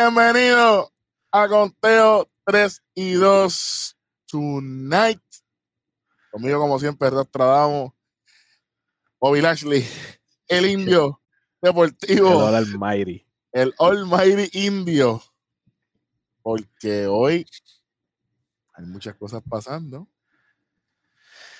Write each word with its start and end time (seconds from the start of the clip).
bienvenido 0.00 0.92
a 1.32 1.48
Conteo 1.48 2.28
3 2.44 2.82
y 2.94 3.12
2 3.14 3.96
Tonight. 4.26 5.22
Conmigo, 6.30 6.60
como 6.60 6.78
siempre, 6.78 7.08
Rastradamos, 7.08 7.92
Bobby 9.18 9.40
Lashley, 9.40 9.86
el 10.48 10.66
indio 10.70 11.22
deportivo, 11.62 12.46
El 12.50 12.54
Almighty. 12.56 13.26
el 13.52 13.74
Almighty 13.78 14.66
Indio. 14.66 15.22
Porque 16.42 17.06
hoy 17.06 17.46
hay 18.74 18.84
muchas 18.84 19.14
cosas 19.14 19.42
pasando. 19.48 20.06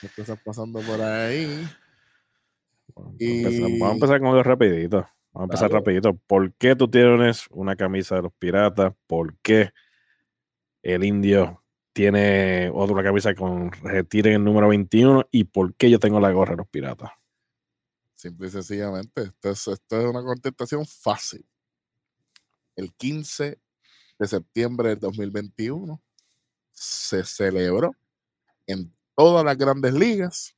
Muchas 0.02 0.15
cosas 0.16 0.38
pasando 0.45 0.80
por 0.82 1.01
ahí. 1.01 1.66
Y- 3.18 3.79
Vamos 3.80 3.88
a 3.88 3.93
empezar 3.95 4.18
con 4.21 4.29
algo 4.29 4.43
rapidito. 4.43 5.09
Vamos 5.36 5.50
a 5.50 5.52
empezar 5.52 5.68
Dale. 5.68 5.80
rapidito. 5.80 6.16
¿Por 6.26 6.54
qué 6.54 6.74
tú 6.74 6.88
tienes 6.88 7.46
una 7.50 7.76
camisa 7.76 8.16
de 8.16 8.22
los 8.22 8.32
piratas? 8.32 8.95
¿Por 9.06 9.36
qué 9.40 9.70
el 10.82 11.04
indio 11.04 11.62
tiene 11.92 12.70
otra 12.72 13.02
camisa 13.02 13.34
con 13.34 13.70
retiren 13.70 14.32
el 14.32 14.45
número 14.45 14.68
21? 14.68 15.28
¿Y 15.30 15.45
por 15.45 15.74
qué 15.74 15.90
yo 15.90 15.98
tengo 15.98 16.20
la 16.20 16.32
gorra 16.32 16.52
de 16.52 16.56
los 16.56 16.68
piratas? 16.68 17.10
Simple 18.15 18.48
y 18.48 18.51
sencillamente, 18.51 19.24
esto 19.24 19.51
es, 19.51 19.68
esto 19.68 20.01
es 20.01 20.06
una 20.06 20.23
contestación 20.23 20.87
fácil. 20.87 21.45
El 22.74 22.95
15 22.95 23.60
de 24.18 24.26
septiembre 24.26 24.88
del 24.88 25.00
2021 25.00 26.00
se 26.73 27.24
celebró 27.24 27.95
en 28.66 28.90
todas 29.15 29.45
las 29.45 29.59
grandes 29.59 29.93
ligas 29.93 30.56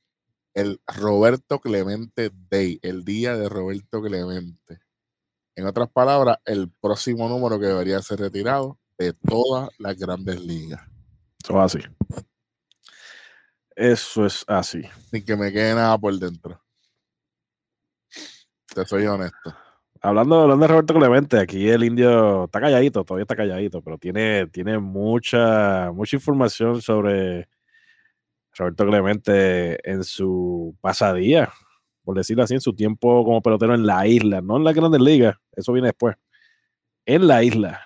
el 0.53 0.81
Roberto 0.87 1.59
Clemente 1.59 2.31
Day, 2.49 2.79
el 2.81 3.03
día 3.03 3.35
de 3.37 3.49
Roberto 3.49 4.01
Clemente. 4.01 4.79
En 5.55 5.65
otras 5.65 5.89
palabras, 5.89 6.37
el 6.45 6.71
próximo 6.81 7.27
número 7.27 7.59
que 7.59 7.67
debería 7.67 8.01
ser 8.01 8.19
retirado 8.19 8.79
de 8.97 9.13
todas 9.13 9.69
las 9.77 9.97
grandes 9.97 10.39
ligas. 10.41 10.81
Eso 11.43 11.53
es 11.63 11.75
así. 11.75 11.87
Eso 13.75 14.25
es 14.25 14.43
así. 14.47 14.83
Sin 15.09 15.25
que 15.25 15.35
me 15.35 15.51
quede 15.51 15.75
nada 15.75 15.97
por 15.97 16.13
dentro. 16.17 16.61
Te 18.73 18.85
soy 18.85 19.05
honesto. 19.05 19.55
Hablando, 20.01 20.41
hablando 20.41 20.63
de 20.63 20.67
Roberto 20.67 20.93
Clemente, 20.93 21.39
aquí 21.39 21.67
el 21.69 21.83
indio 21.83 22.45
está 22.45 22.61
calladito, 22.61 23.03
todavía 23.03 23.23
está 23.23 23.35
calladito, 23.35 23.81
pero 23.81 23.97
tiene, 23.97 24.47
tiene 24.47 24.79
mucha, 24.79 25.91
mucha 25.91 26.15
información 26.15 26.81
sobre 26.81 27.49
Roberto 28.55 28.85
Clemente 28.85 29.89
en 29.89 30.03
su 30.03 30.75
pasadía, 30.81 31.51
por 32.03 32.17
decirlo 32.17 32.43
así, 32.43 32.55
en 32.55 32.61
su 32.61 32.73
tiempo 32.73 33.23
como 33.23 33.41
pelotero 33.41 33.73
en 33.75 33.85
la 33.85 34.07
isla, 34.07 34.41
no 34.41 34.57
en 34.57 34.63
la 34.63 34.73
Grandes 34.73 35.01
Ligas, 35.01 35.37
eso 35.51 35.73
viene 35.73 35.89
después, 35.89 36.15
en 37.05 37.27
la 37.27 37.43
isla. 37.43 37.81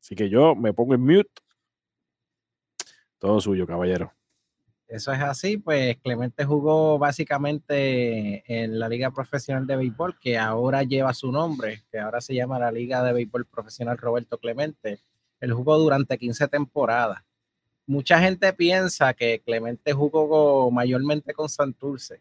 Así 0.00 0.14
que 0.14 0.30
yo 0.30 0.54
me 0.54 0.72
pongo 0.72 0.94
en 0.94 1.02
mute. 1.02 1.30
Todo 3.18 3.40
suyo, 3.40 3.66
caballero. 3.66 4.12
Eso 4.88 5.12
es 5.12 5.20
así, 5.20 5.58
pues 5.58 5.98
Clemente 5.98 6.46
jugó 6.46 6.98
básicamente 6.98 8.42
en 8.46 8.78
la 8.78 8.88
Liga 8.88 9.10
Profesional 9.10 9.66
de 9.66 9.76
Béisbol, 9.76 10.18
que 10.18 10.38
ahora 10.38 10.82
lleva 10.82 11.12
su 11.12 11.30
nombre, 11.30 11.82
que 11.90 11.98
ahora 11.98 12.22
se 12.22 12.34
llama 12.34 12.58
la 12.58 12.72
Liga 12.72 13.02
de 13.02 13.12
Béisbol 13.12 13.44
Profesional 13.44 13.98
Roberto 13.98 14.38
Clemente. 14.38 15.00
Él 15.40 15.52
jugó 15.52 15.76
durante 15.76 16.16
15 16.16 16.48
temporadas. 16.48 17.22
Mucha 17.88 18.20
gente 18.20 18.52
piensa 18.52 19.12
que 19.14 19.42
Clemente 19.44 19.92
jugó 19.92 20.70
mayormente 20.70 21.34
con 21.34 21.48
Santurce, 21.48 22.20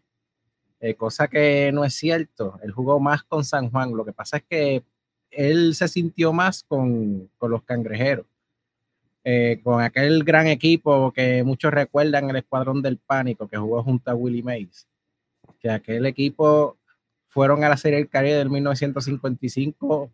eh, 0.79 0.95
cosa 0.95 1.27
que 1.27 1.71
no 1.71 1.85
es 1.85 1.93
cierto. 1.93 2.59
Él 2.63 2.71
jugó 2.71 2.99
más 2.99 3.21
con 3.21 3.43
San 3.45 3.69
Juan. 3.69 3.95
Lo 3.95 4.03
que 4.03 4.13
pasa 4.13 4.37
es 4.37 4.43
que 4.49 4.83
él 5.29 5.75
se 5.75 5.87
sintió 5.87 6.33
más 6.33 6.63
con, 6.63 7.29
con 7.37 7.51
los 7.51 7.61
cangrejeros 7.61 8.25
eh, 9.29 9.59
con 9.61 9.81
aquel 9.81 10.23
gran 10.23 10.47
equipo 10.47 11.11
que 11.11 11.43
muchos 11.43 11.73
recuerdan, 11.73 12.29
el 12.29 12.37
Escuadrón 12.37 12.81
del 12.81 12.97
Pánico, 12.97 13.45
que 13.49 13.57
jugó 13.57 13.83
junto 13.83 14.09
a 14.09 14.15
Willie 14.15 14.41
Mays. 14.41 14.87
Que 15.59 15.69
aquel 15.69 16.05
equipo 16.05 16.77
fueron 17.25 17.61
a 17.65 17.67
la 17.67 17.75
Serie 17.75 17.99
del 17.99 18.07
Caribe 18.07 18.35
del 18.37 18.49
1955, 18.49 20.09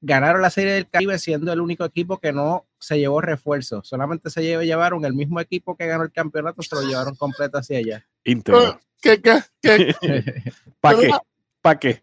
ganaron 0.00 0.42
la 0.42 0.50
Serie 0.50 0.72
del 0.72 0.88
Caribe 0.88 1.18
siendo 1.18 1.52
el 1.52 1.60
único 1.60 1.84
equipo 1.84 2.18
que 2.18 2.32
no 2.32 2.66
se 2.78 2.98
llevó 2.98 3.20
refuerzo, 3.20 3.82
solamente 3.84 4.30
se 4.30 4.42
llevó, 4.42 4.62
llevaron 4.62 5.04
el 5.04 5.14
mismo 5.14 5.40
equipo 5.40 5.76
que 5.76 5.86
ganó 5.86 6.04
el 6.04 6.12
campeonato, 6.12 6.62
se 6.62 6.74
lo 6.76 6.82
llevaron 6.82 7.14
completo 7.16 7.58
hacia 7.58 7.78
allá. 7.78 8.06
Íntegro. 8.24 8.80
¿Qué, 9.00 9.20
qué, 9.20 9.42
qué? 9.62 9.94
¿Para 10.80 10.98
qué? 10.98 11.10
¿Para 11.60 11.78
qué? 11.78 12.02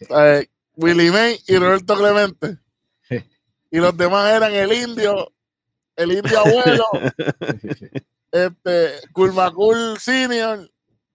eh, 0.00 0.46
Willie 0.76 1.10
May 1.10 1.38
y 1.46 1.56
Roberto 1.56 1.96
Clemente. 1.96 2.58
Y 3.70 3.80
los 3.80 3.94
demás 3.98 4.34
eran 4.34 4.54
el 4.54 4.72
indio, 4.72 5.30
el 5.94 6.12
indio 6.12 6.38
abuelo, 6.38 6.84
este, 8.32 8.92
Kulmakul 9.12 9.98
Senior, 9.98 10.70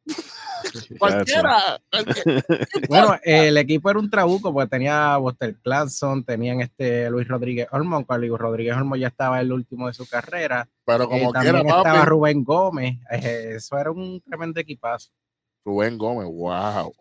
cualquiera. 1.00 1.80
cualquier- 1.92 2.46
Bueno, 2.90 3.16
el 3.24 3.58
equipo 3.58 3.90
era 3.90 4.00
un 4.00 4.10
trabuco 4.10 4.54
porque 4.54 4.70
tenía 4.70 5.18
Buster 5.18 5.56
Clanson, 5.62 6.24
tenían 6.24 6.62
este 6.62 7.10
Luis 7.10 7.28
Rodríguez 7.28 7.68
Olmos, 7.72 8.06
cuando 8.06 8.28
Luis 8.28 8.40
Rodríguez 8.40 8.76
Olmos 8.76 9.00
ya 9.00 9.08
estaba 9.08 9.40
el 9.42 9.52
último 9.52 9.88
de 9.88 9.94
su 9.94 10.08
carrera. 10.08 10.68
Pero 10.86 11.04
Eh, 11.04 11.08
como 11.08 11.32
también 11.32 11.56
quiera, 11.56 11.70
estaba 11.78 11.84
papi. 12.00 12.10
Rubén 12.10 12.44
Gómez. 12.44 12.98
eh, 13.12 13.54
eso 13.58 13.78
era 13.78 13.92
un 13.92 14.22
tremendo 14.22 14.60
equipazo. 14.60 15.10
Rubén 15.66 15.98
Gómez, 15.98 16.28
wow. 16.28 16.94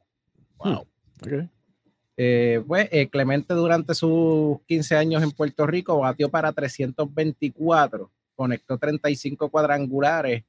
Wow. 0.58 0.86
Ok. 1.22 1.48
Eh, 2.16 2.62
pues 2.66 2.88
eh, 2.92 3.08
Clemente 3.08 3.54
durante 3.54 3.94
sus 3.94 4.60
15 4.66 4.96
años 4.96 5.22
en 5.22 5.30
Puerto 5.32 5.66
Rico 5.66 5.98
batió 5.98 6.28
para 6.28 6.52
324, 6.52 8.10
conectó 8.36 8.78
35 8.78 9.48
cuadrangulares, 9.48 10.44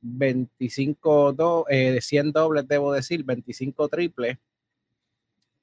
25 0.00 1.32
do, 1.32 1.66
eh, 1.68 2.00
100 2.00 2.32
dobles, 2.32 2.68
debo 2.68 2.92
decir, 2.92 3.24
25 3.24 3.88
triples, 3.88 4.38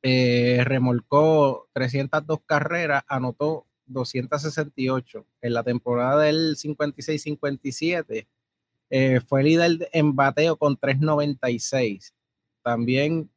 eh, 0.03 0.61
remolcó 0.65 1.67
302 1.73 2.39
carreras, 2.45 3.03
anotó 3.07 3.65
268 3.87 5.25
en 5.41 5.53
la 5.53 5.63
temporada 5.63 6.23
del 6.23 6.57
56-57. 6.57 8.27
eh, 8.89 9.19
fue 9.21 9.43
líder 9.43 9.89
en 9.93 10.15
bateo 10.15 10.57
con 10.57 10.77
396. 10.77 12.13
También 12.63 13.29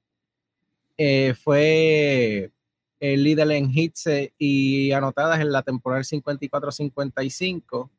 eh, 0.98 1.34
fue 1.34 2.53
el 3.00 3.25
líder 3.25 3.50
en 3.53 3.70
hits 3.72 4.06
eh, 4.08 4.32
y 4.38 4.92
anotadas 4.92 5.41
en 5.41 5.53
la 5.53 5.62
temporada 5.62 6.03
del 6.03 6.22
54-55 6.22 7.91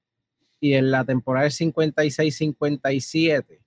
y 0.59 0.74
en 0.74 0.92
la 0.92 1.06
temporada 1.06 1.44
del 1.44 1.53
56-57. 1.53 3.59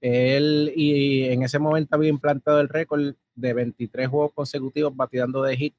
Él 0.00 0.72
y 0.76 1.24
en 1.24 1.42
ese 1.42 1.58
momento 1.58 1.96
había 1.96 2.10
implantado 2.10 2.60
el 2.60 2.68
récord 2.68 3.14
de 3.34 3.52
23 3.52 4.08
juegos 4.08 4.32
consecutivos 4.32 4.94
bateando 4.94 5.42
de 5.42 5.56
hit, 5.56 5.74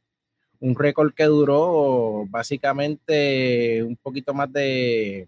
un 0.59 0.75
récord 0.75 1.13
que 1.13 1.25
duró 1.25 2.25
básicamente 2.27 3.83
un 3.83 3.95
poquito 3.95 4.33
más 4.33 4.51
de 4.51 5.27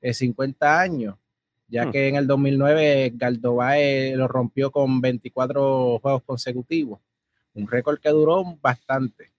eh, 0.00 0.14
50 0.14 0.80
años, 0.80 1.16
ya 1.68 1.86
Hmm. 1.86 1.92
que 1.92 2.08
en 2.08 2.16
el 2.16 2.26
2009 2.26 3.12
Galdobae 3.14 4.16
lo 4.16 4.28
rompió 4.28 4.70
con 4.70 5.00
24 5.00 5.98
juegos 6.00 6.22
consecutivos, 6.24 7.00
un 7.54 7.68
récord 7.68 8.00
que 8.00 8.08
duró 8.08 8.44
bastante. 8.60 9.30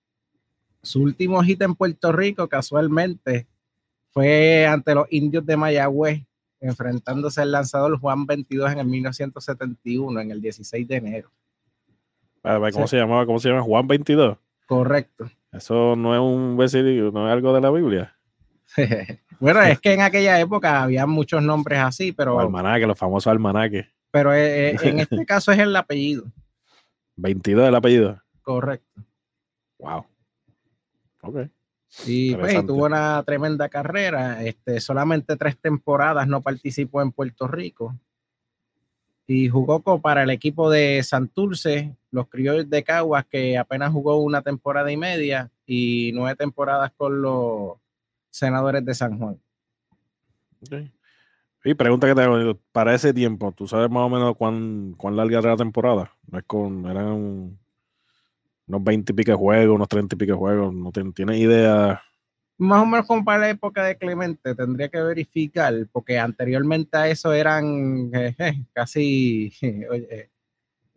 Su 0.82 1.02
último 1.02 1.42
hit 1.42 1.62
en 1.62 1.76
Puerto 1.76 2.12
Rico, 2.12 2.48
casualmente, 2.48 3.48
fue 4.14 4.66
ante 4.68 4.94
los 4.96 5.08
indios 5.12 5.46
de 5.46 5.58
Mayagüez, 5.58 6.22
enfrentándose 6.60 7.42
al 7.42 7.52
lanzador 7.52 8.00
Juan 8.00 8.26
22 8.26 8.72
en 8.72 8.80
el 8.80 8.86
1971, 8.86 10.20
en 10.22 10.32
el 10.32 10.42
16 10.42 10.88
de 10.88 10.96
enero. 10.96 11.32
¿Cómo 12.42 12.88
Sí. 12.88 12.92
se 12.92 12.98
llamaba? 12.98 13.26
¿Cómo 13.26 13.40
se 13.40 13.50
llama? 13.50 13.62
Juan 13.62 13.88
22. 13.88 14.38
Correcto. 14.68 15.30
Eso 15.52 15.96
no 15.96 16.14
es 16.14 16.20
un 16.20 16.58
versículo, 16.58 17.12
no 17.12 17.28
es 17.28 17.34
algo 17.34 17.54
de 17.54 17.62
la 17.62 17.72
Biblia. 17.72 18.16
bueno, 19.40 19.62
es 19.62 19.80
que 19.80 19.94
en 19.94 20.02
aquella 20.02 20.40
época 20.40 20.84
había 20.84 21.06
muchos 21.06 21.44
nombres 21.44 21.80
así, 21.80 22.12
pero, 22.12 22.40
almanaque, 22.40 22.88
los 22.88 22.98
famosos 22.98 23.28
almanaques. 23.32 23.88
pero 24.12 24.34
eh, 24.34 24.72
eh, 24.72 24.78
en 24.84 25.00
este 25.00 25.26
caso 25.26 25.52
es 25.52 25.60
el 25.60 25.76
apellido. 25.76 26.26
22 27.16 27.68
el 27.68 27.76
apellido. 27.76 28.22
Correcto. 28.42 29.02
Wow. 29.80 30.06
Ok. 31.22 31.38
Y 32.06 32.36
pues, 32.36 32.66
tuvo 32.66 32.86
una 32.86 33.22
tremenda 33.24 33.70
carrera. 33.70 34.44
Este, 34.44 34.80
solamente 34.80 35.36
tres 35.36 35.58
temporadas 35.58 36.28
no 36.28 36.42
participó 36.42 37.02
en 37.02 37.12
Puerto 37.12 37.48
Rico. 37.48 37.96
Y 39.26 39.48
jugó 39.48 39.82
para 40.02 40.24
el 40.24 40.30
equipo 40.30 40.70
de 40.70 41.02
Santurce, 41.04 41.96
los 42.12 42.28
criollos 42.28 42.70
de 42.70 42.84
Caguas, 42.84 43.26
que 43.26 43.58
apenas 43.58 43.92
jugó 43.92 44.18
una 44.18 44.42
temporada 44.42 44.92
y 44.92 44.98
media 44.98 45.50
y 45.66 46.12
nueve 46.14 46.36
temporadas 46.36 46.92
con 46.98 47.22
los 47.22 47.78
senadores 48.30 48.84
de 48.84 48.94
San 48.94 49.18
Juan. 49.18 49.40
ok. 50.62 50.90
Y 51.66 51.76
pregunta 51.76 52.08
que 52.08 52.16
te 52.16 52.22
hago, 52.22 52.60
para 52.74 52.94
ese 52.94 53.14
tiempo, 53.14 53.54
¿tú 53.54 53.68
sabes 53.68 53.90
más 53.90 54.04
o 54.04 54.10
menos 54.10 54.36
cuán, 54.36 54.96
cuán 54.98 55.16
larga 55.16 55.40
era 55.40 55.52
la 55.52 55.58
temporada? 55.58 56.12
No 56.30 56.38
es 56.38 56.44
con, 56.44 56.86
eran 56.86 57.58
unos 58.68 58.84
20 58.84 59.12
y 59.12 59.16
pico 59.16 59.38
juegos, 59.38 59.76
unos 59.76 59.88
30 59.88 60.16
y 60.16 60.18
pico 60.18 60.38
juegos, 60.38 60.74
no 60.74 60.92
tienes 60.92 61.38
idea. 61.38 62.02
Más 62.58 62.84
o 62.84 62.86
menos 62.86 63.08
como 63.08 63.26
para 63.26 63.40
la 63.40 63.50
época 63.50 63.84
de 63.84 63.98
Clemente, 63.98 64.56
tendría 64.56 64.90
que 64.90 65.02
verificar, 65.02 65.74
porque 65.92 66.20
anteriormente 66.20 66.96
a 66.98 67.08
eso 67.10 67.34
eran 67.34 67.66
eh, 68.14 68.36
eh, 68.38 68.66
casi, 68.72 69.52
eh, 69.62 70.30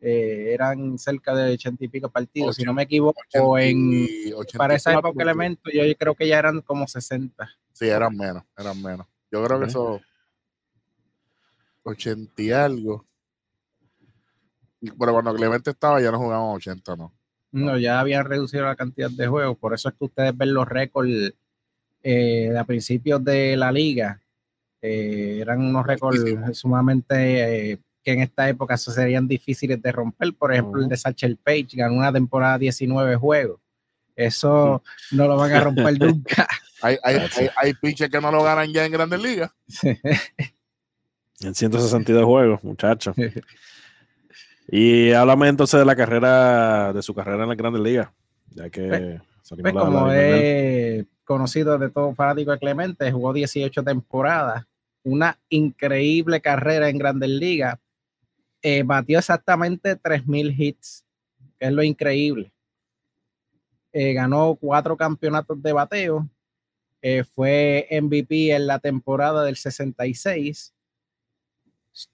eran 0.01 0.99
cerca 0.99 1.35
de 1.35 1.55
80 1.55 1.85
y 1.85 1.89
pico 1.89 2.11
partidos, 2.11 2.57
si 2.57 2.63
no 2.63 2.75
me 2.75 2.83
equivoco, 2.83 3.59
en, 3.59 4.07
para 4.57 4.75
esa 4.75 4.93
época 4.93 5.25
Clemente 5.25 5.71
yo 5.73 5.83
creo 5.97 6.15
que 6.15 6.29
ya 6.29 6.39
eran 6.39 6.61
como 6.61 6.87
60. 6.87 7.49
Sí, 7.73 7.89
eran 7.89 8.17
menos, 8.17 8.45
eran 8.57 8.81
menos. 8.83 9.07
Yo 9.31 9.45
creo 9.45 9.59
que 9.59 9.67
eso 9.67 10.01
80 11.83 12.43
y 12.43 12.53
algo. 12.53 13.07
Pero 14.81 15.13
cuando 15.13 15.35
Clemente 15.35 15.71
estaba 15.71 16.01
ya 16.01 16.11
no 16.11 16.19
jugaban 16.19 16.55
80, 16.55 16.97
¿no? 16.97 17.16
No, 17.57 17.79
ya 17.79 18.01
habían 18.01 18.27
reducido 18.27 18.67
la 18.67 18.77
cantidad 18.77 19.11
de 19.11 19.27
juegos, 19.27 19.57
por 19.57 19.73
eso 19.73 19.89
es 19.89 19.95
que 19.95 20.05
ustedes 20.05 20.37
ven 20.37 20.53
los 20.53 20.69
récords 20.69 21.33
eh, 22.03 22.55
a 22.57 22.65
principios 22.65 23.25
de 23.25 23.57
la 23.57 23.73
liga. 23.73 24.21
Eh, 24.83 25.39
eran 25.41 25.63
unos 25.63 25.87
récords 25.87 26.23
sumamente 26.53 27.73
eh, 27.73 27.79
que 28.05 28.13
en 28.13 28.21
esta 28.21 28.47
época 28.47 28.77
serían 28.77 29.27
difíciles 29.27 29.81
de 29.81 29.91
romper. 29.91 30.35
Por 30.35 30.53
ejemplo, 30.53 30.83
el 30.83 30.89
de 30.89 30.99
Satchel 30.99 31.39
Page 31.39 31.69
ganó 31.73 31.95
una 31.95 32.13
temporada 32.13 32.59
19 32.59 33.17
juegos. 33.17 33.59
Eso 34.15 34.83
no 35.13 35.27
lo 35.27 35.37
van 35.37 35.53
a 35.53 35.61
romper 35.61 35.99
nunca. 35.99 36.47
hay, 36.83 36.99
hay, 37.03 37.27
hay, 37.57 37.73
pitchers 37.73 38.11
que 38.11 38.21
no 38.21 38.31
lo 38.31 38.43
ganan 38.43 38.71
ya 38.71 38.85
en 38.85 38.93
grandes 38.93 39.23
ligas. 39.23 39.51
en 41.41 41.55
162 41.55 42.23
juegos, 42.23 42.63
muchachos. 42.63 43.17
Y 44.69 45.13
háblame 45.13 45.49
entonces 45.49 45.79
de 45.79 45.87
la 45.87 45.97
carrera, 45.97 46.93
de 46.93 47.03
su 47.03 47.15
carrera 47.15 47.45
en 47.45 47.49
la 47.49 47.55
Grandes 47.55 47.83
Ligas, 47.83 48.11
ya 48.51 48.69
que 48.69 49.21
pues, 49.49 49.63
pues 49.63 49.73
como 49.73 50.13
he 50.13 51.07
conocido 51.25 51.79
de 51.79 51.91
todo 51.91 52.15
fanático 52.15 52.51
de 52.51 52.59
Clemente, 52.59 53.13
jugó 53.13 53.33
18 53.33 53.85
temporadas, 53.85 54.65
una 55.05 55.39
increíble 55.49 56.41
carrera 56.41 56.89
en 56.89 56.99
Grandes 56.99 57.31
Ligas, 57.31 57.79
eh, 58.63 58.83
batió 58.83 59.19
exactamente 59.19 59.97
3.000 59.97 60.55
hits, 60.59 61.05
que 61.59 61.67
es 61.67 61.73
lo 61.73 61.83
increíble. 61.83 62.53
Eh, 63.93 64.13
ganó 64.13 64.57
cuatro 64.57 64.97
campeonatos 64.97 65.63
de 65.63 65.73
bateo, 65.73 66.29
eh, 67.03 67.23
fue 67.23 67.87
MVP 67.91 68.53
en 68.53 68.67
la 68.67 68.81
temporada 68.81 69.45
del 69.45 69.57
66 69.57 70.75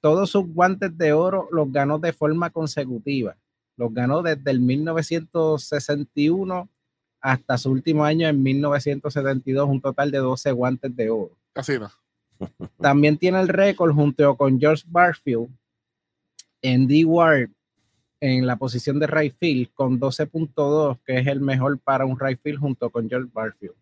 todos 0.00 0.30
sus 0.30 0.46
guantes 0.46 0.96
de 0.96 1.12
oro 1.12 1.48
los 1.50 1.72
ganó 1.72 1.98
de 1.98 2.12
forma 2.12 2.50
consecutiva. 2.50 3.36
Los 3.76 3.92
ganó 3.92 4.22
desde 4.22 4.50
el 4.50 4.60
1961 4.60 6.68
hasta 7.20 7.58
su 7.58 7.70
último 7.70 8.04
año 8.04 8.28
en 8.28 8.42
1972, 8.42 9.68
un 9.68 9.80
total 9.80 10.10
de 10.10 10.18
12 10.18 10.52
guantes 10.52 10.94
de 10.94 11.10
oro. 11.10 11.36
Casi 11.52 11.78
no. 11.78 11.90
También 12.80 13.18
tiene 13.18 13.40
el 13.40 13.48
récord 13.48 13.94
junto 13.94 14.36
con 14.36 14.58
George 14.58 14.84
Barfield 14.86 15.48
en 16.60 16.86
D-Ward 16.86 17.50
en 18.20 18.46
la 18.46 18.56
posición 18.56 19.00
de 19.00 19.08
right 19.08 19.34
field 19.34 19.72
con 19.74 19.98
12.2, 19.98 21.00
que 21.04 21.18
es 21.18 21.26
el 21.26 21.40
mejor 21.40 21.80
para 21.80 22.04
un 22.04 22.18
right 22.18 22.38
field 22.40 22.60
junto 22.60 22.88
con 22.88 23.08
George 23.08 23.28
Barfield. 23.32 23.74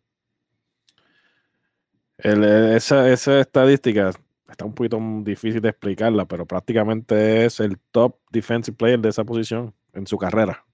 esa, 2.16 3.10
esa 3.10 3.40
estadística 3.40 4.12
está 4.50 4.64
un 4.64 4.74
poquito 4.74 4.98
difícil 5.22 5.60
de 5.60 5.70
explicarla, 5.70 6.26
pero 6.26 6.46
prácticamente 6.46 7.44
es 7.44 7.60
el 7.60 7.78
top 7.90 8.16
defensive 8.30 8.76
player 8.76 8.98
de 9.00 9.08
esa 9.08 9.24
posición 9.24 9.74
en 9.94 10.06
su 10.06 10.18
carrera. 10.18 10.64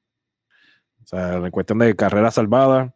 O 1.05 1.07
sea, 1.07 1.37
en 1.37 1.51
cuestión 1.51 1.79
de 1.79 1.95
carrera 1.95 2.31
salvada, 2.31 2.95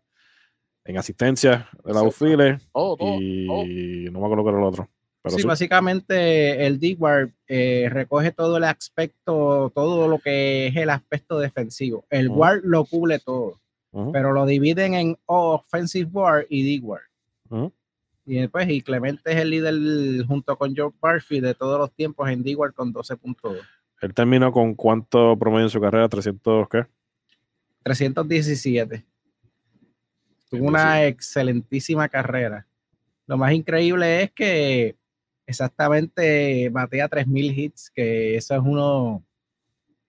en 0.85 0.99
asistencia 0.99 1.69
de 1.85 1.93
la 1.93 2.01
outfielder 2.01 2.61
y 2.91 4.09
no 4.11 4.21
me 4.21 4.25
acuerdo 4.25 4.45
qué 4.45 4.51
era 4.51 4.59
el 4.59 4.65
otro. 4.65 4.89
sí, 5.27 5.43
básicamente 5.45 6.67
el 6.67 6.81
d 6.81 6.99
eh, 7.47 7.89
recoge 7.91 8.33
todo 8.33 8.57
el 8.57 8.65
aspecto, 8.65 9.71
todo 9.75 10.09
lo 10.09 10.19
que 10.19 10.69
es 10.69 10.77
el 10.77 10.91
aspecto 10.91 11.39
defensivo. 11.39 12.05
El 12.11 12.31
Ward 12.31 12.63
lo 12.65 12.85
cubre 12.85 13.19
todo, 13.19 13.61
pero 14.13 14.33
lo 14.33 14.47
dividen 14.47 14.95
en 14.95 15.19
offensive 15.27 16.11
Ward 16.11 16.47
y 16.49 16.79
D-Ward. 16.79 17.71
Y 18.31 18.37
después, 18.37 18.69
y 18.71 18.81
Clemente 18.81 19.33
es 19.33 19.39
el 19.39 19.51
líder 19.51 20.25
junto 20.25 20.57
con 20.57 20.73
George 20.73 20.97
Barfi 21.01 21.41
de 21.41 21.53
todos 21.53 21.81
los 21.81 21.91
tiempos 21.91 22.31
en 22.31 22.45
d 22.45 22.57
con 22.73 22.95
12.2. 22.95 23.59
Él 24.03 24.15
terminó 24.15 24.53
con 24.53 24.77
cuánto 24.77 25.37
promedio 25.37 25.65
en 25.65 25.71
su 25.71 25.81
carrera, 25.81 26.09
300 26.09 26.69
qué? 26.69 26.87
317. 27.83 29.05
Tuvo 30.49 30.65
una 30.65 31.07
excelentísima 31.07 32.09
carrera. 32.09 32.69
Lo 33.27 33.37
más 33.37 33.53
increíble 33.53 34.23
es 34.23 34.31
que 34.31 34.95
exactamente 35.45 36.69
batea 36.69 37.11
3.000 37.11 37.59
hits, 37.59 37.91
que 37.91 38.37
eso 38.37 38.55
es 38.55 38.61
uno 38.65 39.25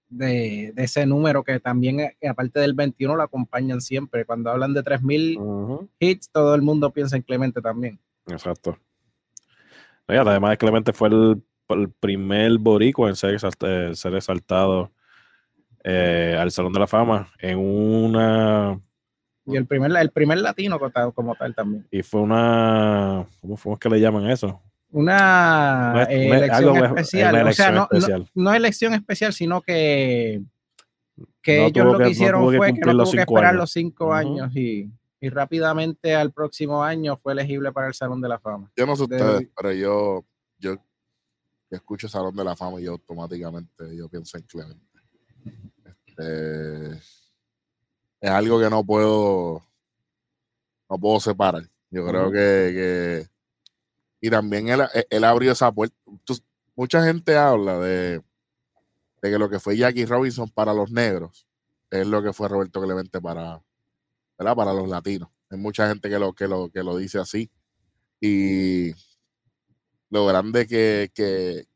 de, 0.10 0.74
ese 0.76 1.08
número 1.08 1.44
que 1.44 1.60
también, 1.60 2.02
eh, 2.02 2.16
aparte 2.30 2.60
del 2.60 2.76
21, 2.76 3.16
lo 3.16 3.24
acompañan 3.24 3.82
siempre. 3.82 4.26
Cuando 4.26 4.52
hablan 4.52 4.76
de 4.76 4.84
3.000 4.84 5.90
hits, 5.98 6.30
todo 6.30 6.54
el 6.54 6.62
mundo 6.62 6.92
piensa 6.92 7.16
en 7.16 7.24
Clemente 7.24 7.62
también. 7.62 8.00
Exacto. 8.28 8.78
además, 10.08 10.58
Clemente 10.58 10.94
fue 10.94 11.10
el, 11.10 11.44
primer 12.00 12.58
boricua 12.58 13.08
en 13.08 13.16
ser, 13.16 13.38
eh, 13.62 13.92
ser 13.94 14.16
exaltado 14.16 14.92
eh, 15.84 16.36
al 16.38 16.52
Salón 16.52 16.74
de 16.74 16.80
la 16.80 16.88
Fama 16.88 17.32
en 17.40 17.58
una... 17.58 18.80
Y 19.46 19.56
el 19.56 19.66
primer, 19.66 19.92
el 19.98 20.12
primer 20.12 20.40
latino 20.40 20.80
como 21.14 21.36
tal 21.36 21.56
también. 21.56 21.88
Y 21.90 22.04
fue 22.04 22.22
una... 22.22 23.26
¿Cómo 23.40 23.58
fue 23.58 23.80
que 23.80 23.90
le 23.90 24.00
llaman 24.00 24.30
eso? 24.30 24.62
Una, 24.92 26.06
elección 26.10 26.78
especial. 26.84 27.48
o 27.48 27.54
sea, 27.54 27.72
no, 27.72 27.88
no, 28.36 28.54
elección 28.54 28.94
especial, 28.94 29.32
sino 29.32 29.62
que, 29.62 30.42
que 31.42 31.66
ellos 31.66 31.86
lo 31.86 31.98
que, 31.98 32.10
hicieron 32.10 32.44
fue 32.56 32.74
que 32.74 32.82
no 32.82 32.92
tuvo 32.92 33.12
que 33.12 33.20
esperar 33.20 33.56
los 33.56 33.72
cinco 33.72 34.14
años 34.14 34.54
y 34.56 34.90
y 35.22 35.30
rápidamente 35.30 36.16
al 36.16 36.34
próximo 36.34 36.84
año 36.84 37.16
fue 37.16 37.34
elegible 37.34 37.72
para 37.72 37.88
el 37.88 37.94
Salón 37.94 38.20
de 38.22 38.28
la 38.28 38.40
Fama. 38.40 38.72
Yo 38.76 38.88
no 38.88 38.96
sé 38.96 39.04
ustedes, 39.04 39.48
pero 39.56 39.72
yo, 39.72 40.26
yo, 40.58 40.76
escucho 41.70 42.10
Salón 42.10 42.36
de 42.36 42.44
la 42.44 42.56
Fama 42.56 42.82
y 42.82 42.86
yo 42.86 42.94
automáticamente 42.94 43.96
yo 43.96 44.10
pienso 44.10 44.38
en 44.38 44.44
Clemente. 44.44 44.84
Este, 45.86 46.92
es 48.20 48.30
algo 48.30 48.60
que 48.60 48.70
no 48.70 48.84
puedo 48.84 49.64
no 50.90 50.98
puedo 50.98 51.20
separar. 51.20 51.70
Yo 51.92 52.06
creo 52.08 52.32
que, 52.32 53.28
y 54.20 54.30
también 54.30 54.70
él, 54.70 54.82
él, 55.10 55.24
abrió 55.24 55.52
esa 55.52 55.72
puerta. 55.72 55.96
mucha 56.76 57.04
gente 57.06 57.38
habla 57.38 57.78
de, 57.78 58.24
de 59.22 59.30
que 59.30 59.38
lo 59.38 59.50
que 59.50 59.60
fue 59.60 59.78
Jackie 59.78 60.06
Robinson 60.06 60.50
para 60.50 60.74
los 60.74 60.90
negros 60.92 61.48
es 61.92 62.08
lo 62.08 62.24
que 62.24 62.34
fue 62.34 62.48
Roberto 62.48 62.82
Clemente 62.82 63.22
para, 63.22 63.62
para 64.44 64.74
los 64.74 64.90
latinos. 64.90 65.30
Hay 65.50 65.58
mucha 65.58 65.88
gente 65.88 66.10
que 66.10 66.20
lo, 66.20 66.34
que 66.34 66.48
lo, 66.48 66.70
que 66.70 66.84
lo 66.84 66.98
dice 66.98 67.20
así. 67.20 67.52
Y 68.20 68.92
lo 70.10 70.26
grande 70.26 70.68
que, 70.68 71.12
que, 71.14 71.68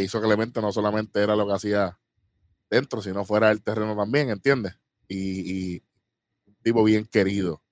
hizo 0.00 0.20
Clemente 0.20 0.60
no 0.60 0.72
solamente 0.72 1.22
era 1.22 1.36
lo 1.36 1.46
que 1.46 1.54
hacía 1.54 1.98
dentro, 2.70 3.02
sino 3.02 3.24
fuera 3.24 3.48
del 3.48 3.62
terreno 3.62 3.96
también, 3.96 4.30
¿entiendes? 4.30 4.78
Y, 5.08 5.82
un 6.46 6.56
tipo 6.62 6.84
bien 6.84 7.06
querido. 7.06 7.62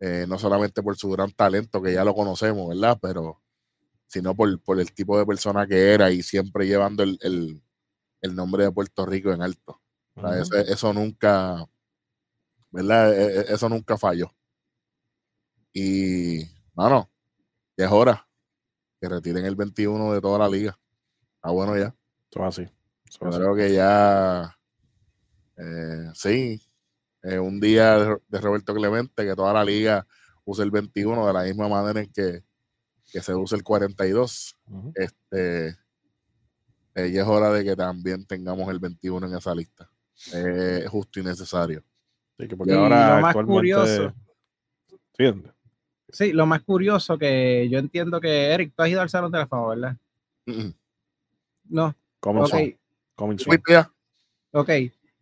Eh, 0.00 0.26
no 0.28 0.38
solamente 0.38 0.82
por 0.82 0.96
su 0.96 1.10
gran 1.10 1.30
talento, 1.30 1.82
que 1.82 1.92
ya 1.92 2.04
lo 2.04 2.14
conocemos, 2.14 2.68
¿verdad? 2.68 2.98
Pero 3.00 3.40
sino 4.10 4.34
por, 4.34 4.80
el 4.80 4.92
tipo 4.92 5.16
de 5.16 5.24
persona 5.24 5.68
que 5.68 5.92
era 5.92 6.10
y 6.10 6.22
siempre 6.22 6.66
llevando 6.66 7.04
el, 7.04 7.62
nombre 8.22 8.64
de 8.64 8.72
Puerto 8.72 9.06
Rico 9.06 9.32
en 9.32 9.40
alto. 9.40 9.80
eso, 10.66 10.92
nunca, 10.92 11.64
¿verdad? 12.70 13.12
E, 13.12 13.40
e, 13.40 13.54
eso 13.54 13.68
nunca 13.68 13.96
falló. 13.96 14.34
Y, 15.72 16.44
bueno, 16.74 17.10
ya 17.76 17.86
es 17.86 17.92
hora 17.92 18.28
que 19.00 19.08
retiren 19.08 19.44
el 19.44 19.56
21 19.56 20.12
de 20.12 20.20
toda 20.20 20.38
la 20.38 20.48
liga. 20.48 20.78
Está 21.36 21.50
bueno 21.50 21.76
ya. 21.76 21.94
Todo 22.28 22.44
así. 22.44 22.66
creo 23.18 23.54
que 23.54 23.72
ya, 23.72 24.56
eh, 25.56 26.10
sí, 26.14 26.60
un 27.22 27.60
día 27.60 28.18
de, 28.28 28.40
Roberto 28.40 28.74
Clemente, 28.74 29.24
que 29.24 29.34
toda 29.34 29.52
la 29.52 29.64
liga 29.64 30.06
use 30.44 30.62
el 30.62 30.70
21 30.70 31.26
de 31.26 31.32
la 31.32 31.42
misma 31.44 31.68
manera 31.68 32.00
en 32.00 32.12
que, 32.12 32.44
se 33.04 33.34
usa 33.34 33.56
el 33.56 33.64
42. 33.64 34.56
Este, 34.94 35.68
eh, 36.94 37.10
ya 37.10 37.22
es 37.22 37.28
hora 37.28 37.50
de 37.50 37.64
que 37.64 37.74
también 37.74 38.24
tengamos 38.24 38.68
el 38.68 38.78
21 38.78 39.26
en 39.26 39.36
esa 39.36 39.54
lista. 39.54 39.90
Es 40.32 40.88
justo 40.88 41.18
y 41.18 41.24
necesario. 41.24 41.84
Sí, 42.40 42.56
porque 42.56 42.72
ahora 42.72 43.16
lo 43.16 43.22
más 43.22 43.34
curioso. 43.34 44.14
Sí, 46.08 46.32
lo 46.32 46.46
más 46.46 46.62
curioso 46.62 47.18
que 47.18 47.68
yo 47.70 47.78
entiendo 47.78 48.20
que, 48.20 48.46
Eric, 48.52 48.72
tú 48.74 48.82
has 48.82 48.88
ido 48.88 49.00
al 49.00 49.10
Salón 49.10 49.30
de 49.30 49.38
la 49.38 49.46
Fama, 49.46 49.68
¿verdad? 49.68 49.96
Mm, 50.46 50.70
No, 51.68 51.94
Coming 52.20 52.42
ok, 52.42 52.48
soon, 52.48 52.78
coming 53.14 53.38
soon. 53.38 53.46
¿Fuiste 53.46 53.72
ya? 53.72 53.92
ok. 54.52 54.70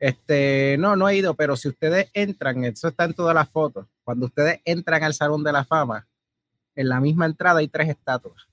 Este, 0.01 0.77
no, 0.79 0.95
no 0.95 1.09
he 1.09 1.17
ido, 1.17 1.35
pero 1.35 1.57
si 1.57 1.69
ustedes 1.69 2.09
entran, 2.15 2.65
eso 2.65 2.89
está 2.89 3.05
en 3.05 3.15
todas 3.15 3.35
las 3.35 3.49
fotos. 3.49 3.87
Cuando 4.05 4.27
ustedes 4.27 4.61
entran 4.65 5.03
al 5.03 5.13
Salón 5.13 5.43
de 5.43 5.53
la 5.53 5.65
Fama, 5.65 6.07
en 6.77 6.89
la 6.89 7.01
misma 7.01 7.27
entrada 7.27 7.59
hay 7.59 7.69
tres 7.69 7.89
estatuas. 7.89 8.47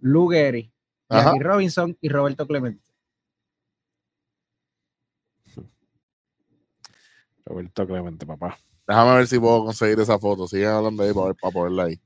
Lou 0.00 0.28
Gehrig, 0.28 0.70
Robinson 1.40 1.96
y 2.00 2.08
Roberto 2.08 2.46
Clemente. 2.46 2.84
Roberto 7.46 7.86
Clemente, 7.86 8.26
papá. 8.26 8.58
Déjame 8.86 9.16
ver 9.16 9.26
si 9.26 9.38
puedo 9.38 9.64
conseguir 9.64 9.98
esa 10.00 10.18
foto. 10.18 10.46
Sigan 10.46 10.74
hablando 10.76 11.02
ahí 11.02 11.12
para, 11.12 11.26
ver- 11.28 11.36
para 11.36 11.52
ponerla 11.52 11.84
ahí. 11.84 12.00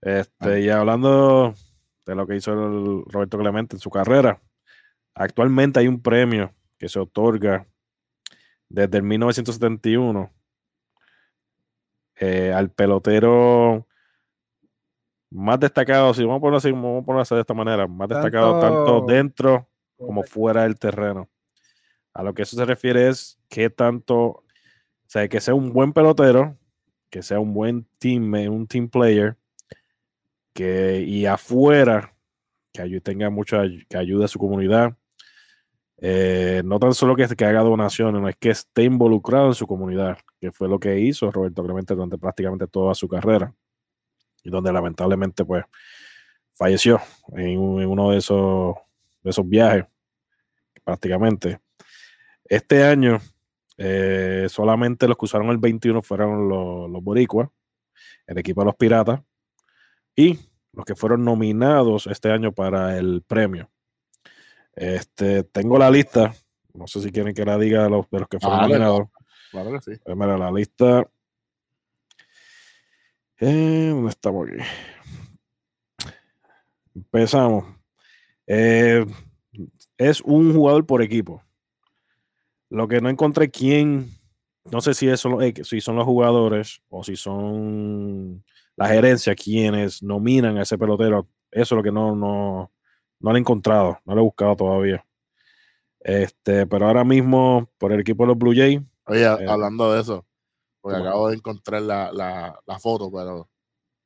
Este, 0.00 0.60
y 0.62 0.68
hablando 0.70 1.54
de 2.06 2.14
lo 2.14 2.26
que 2.26 2.36
hizo 2.36 2.52
el 2.52 3.04
Roberto 3.06 3.38
Clemente 3.38 3.76
en 3.76 3.80
su 3.80 3.90
carrera, 3.90 4.40
actualmente 5.14 5.78
hay 5.80 5.88
un 5.88 6.00
premio 6.02 6.52
que 6.78 6.88
se 6.88 6.98
otorga 6.98 7.66
desde 8.68 8.96
el 8.96 9.02
1971 9.04 10.30
eh, 12.16 12.52
al 12.52 12.70
pelotero 12.70 13.86
más 15.30 15.58
destacado, 15.60 16.12
si 16.12 16.22
vamos 16.24 16.38
a 16.38 16.40
ponerlo 16.40 16.58
así, 16.58 16.70
vamos 16.72 17.02
a 17.02 17.06
ponerlo 17.06 17.22
así 17.22 17.34
de 17.34 17.40
esta 17.40 17.54
manera, 17.54 17.86
más 17.86 18.08
destacado 18.08 18.60
tanto 18.60 18.84
Tanto- 18.84 19.06
dentro 19.06 19.68
como 19.96 20.22
fuera 20.24 20.62
del 20.64 20.78
terreno. 20.78 21.28
A 22.12 22.22
lo 22.22 22.34
que 22.34 22.42
eso 22.42 22.56
se 22.56 22.64
refiere 22.66 23.08
es 23.08 23.38
que 23.48 23.70
tanto, 23.70 24.44
sea, 25.12 25.28
que 25.28 25.40
sea 25.40 25.54
un 25.54 25.72
buen 25.72 25.92
pelotero, 25.92 26.56
que 27.10 27.22
sea 27.22 27.38
un 27.38 27.52
buen 27.52 27.86
team, 27.98 28.32
un 28.32 28.66
team 28.66 28.88
player, 28.88 29.36
que 30.54 31.02
y 31.02 31.26
afuera 31.26 32.14
que 32.72 33.00
tenga 33.00 33.28
mucha 33.28 33.62
que 33.88 33.96
ayude 33.98 34.24
a 34.24 34.28
su 34.28 34.38
comunidad. 34.38 34.96
Eh, 35.98 36.62
no 36.64 36.78
tan 36.78 36.94
solo 36.94 37.14
que, 37.14 37.28
que 37.28 37.44
haga 37.44 37.60
donaciones, 37.60 38.20
no 38.20 38.28
es 38.28 38.36
que 38.36 38.50
esté 38.50 38.84
involucrado 38.84 39.48
en 39.48 39.54
su 39.54 39.66
comunidad, 39.66 40.18
que 40.40 40.50
fue 40.50 40.68
lo 40.68 40.80
que 40.80 40.98
hizo 40.98 41.30
Roberto 41.30 41.62
Clemente 41.62 41.94
durante 41.94 42.18
prácticamente 42.18 42.66
toda 42.66 42.94
su 42.94 43.06
carrera 43.06 43.54
y 44.42 44.50
donde 44.50 44.72
lamentablemente 44.72 45.44
pues 45.44 45.64
falleció 46.54 47.00
en 47.36 47.58
uno 47.58 48.10
de 48.10 48.18
esos, 48.18 48.74
de 49.22 49.30
esos 49.30 49.46
viajes 49.46 49.84
prácticamente. 50.82 51.60
Este 52.44 52.82
año 52.82 53.20
eh, 53.78 54.46
solamente 54.48 55.08
los 55.08 55.16
que 55.16 55.24
usaron 55.24 55.48
el 55.48 55.58
21 55.58 56.02
fueron 56.02 56.48
los, 56.48 56.90
los 56.90 57.02
boricuas, 57.02 57.48
el 58.26 58.38
equipo 58.38 58.60
de 58.60 58.66
los 58.66 58.76
piratas 58.76 59.20
y 60.14 60.38
los 60.72 60.84
que 60.84 60.94
fueron 60.94 61.24
nominados 61.24 62.06
este 62.06 62.30
año 62.30 62.52
para 62.52 62.96
el 62.98 63.22
premio. 63.22 63.70
Este, 64.74 65.44
tengo 65.44 65.78
la 65.78 65.90
lista, 65.90 66.34
no 66.72 66.86
sé 66.86 67.00
si 67.00 67.10
quieren 67.10 67.34
que 67.34 67.44
la 67.44 67.58
diga 67.58 67.84
de 67.84 67.90
los, 67.90 68.08
de 68.10 68.20
los 68.20 68.28
que 68.28 68.40
fueron 68.40 68.62
nominados. 68.62 69.08
Claro 69.50 69.72
que 69.72 69.80
sí. 69.80 70.00
Pues 70.02 70.16
mira, 70.16 70.38
la 70.38 70.50
lista. 70.50 71.06
Eh, 73.38 73.88
¿Dónde 73.90 74.08
estamos 74.08 74.48
aquí? 74.48 74.56
Empezamos. 76.94 77.64
Eh, 78.46 79.04
es 79.98 80.20
un 80.22 80.54
jugador 80.54 80.86
por 80.86 81.02
equipo. 81.02 81.42
Lo 82.72 82.88
que 82.88 83.00
no 83.02 83.10
encontré 83.10 83.50
quién, 83.50 84.08
no 84.70 84.80
sé 84.80 84.94
si, 84.94 85.06
es 85.08 85.20
solo- 85.20 85.42
eh, 85.42 85.52
si 85.62 85.80
son 85.82 85.96
los 85.96 86.06
jugadores 86.06 86.80
o 86.88 87.04
si 87.04 87.16
son 87.16 88.42
la 88.76 88.88
gerencia 88.88 89.34
quienes 89.34 90.02
nominan 90.02 90.56
a 90.56 90.62
ese 90.62 90.78
pelotero. 90.78 91.28
Eso 91.50 91.74
es 91.74 91.76
lo 91.76 91.82
que 91.82 91.92
no, 91.92 92.16
no, 92.16 92.72
no 93.20 93.30
lo 93.30 93.36
he 93.36 93.40
encontrado, 93.40 93.98
no 94.06 94.14
lo 94.14 94.20
he 94.22 94.24
buscado 94.24 94.56
todavía. 94.56 95.04
Este, 96.00 96.66
pero 96.66 96.86
ahora 96.86 97.04
mismo, 97.04 97.68
por 97.78 97.92
el 97.92 98.00
equipo 98.00 98.22
de 98.24 98.28
los 98.28 98.38
Blue 98.38 98.54
Jays, 98.54 98.80
Oye, 99.04 99.24
Eh, 99.24 99.46
hablando 99.48 99.92
de 99.92 100.00
eso, 100.00 100.24
porque 100.80 100.96
¿cómo? 100.96 101.08
acabo 101.08 101.28
de 101.28 101.36
encontrar 101.36 101.82
la, 101.82 102.10
la, 102.12 102.58
la 102.66 102.78
foto, 102.78 103.10
pero 103.12 103.48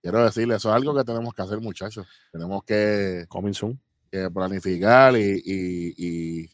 quiero 0.02 0.24
decirle, 0.24 0.56
eso 0.56 0.70
es 0.70 0.74
algo 0.74 0.92
que 0.96 1.04
tenemos 1.04 1.32
que 1.34 1.42
hacer, 1.42 1.60
muchachos. 1.60 2.06
Tenemos 2.32 2.64
que, 2.64 3.26
coming 3.28 3.52
soon. 3.52 3.78
que 4.10 4.28
planificar 4.30 5.16
y, 5.16 5.40
y, 5.44 6.44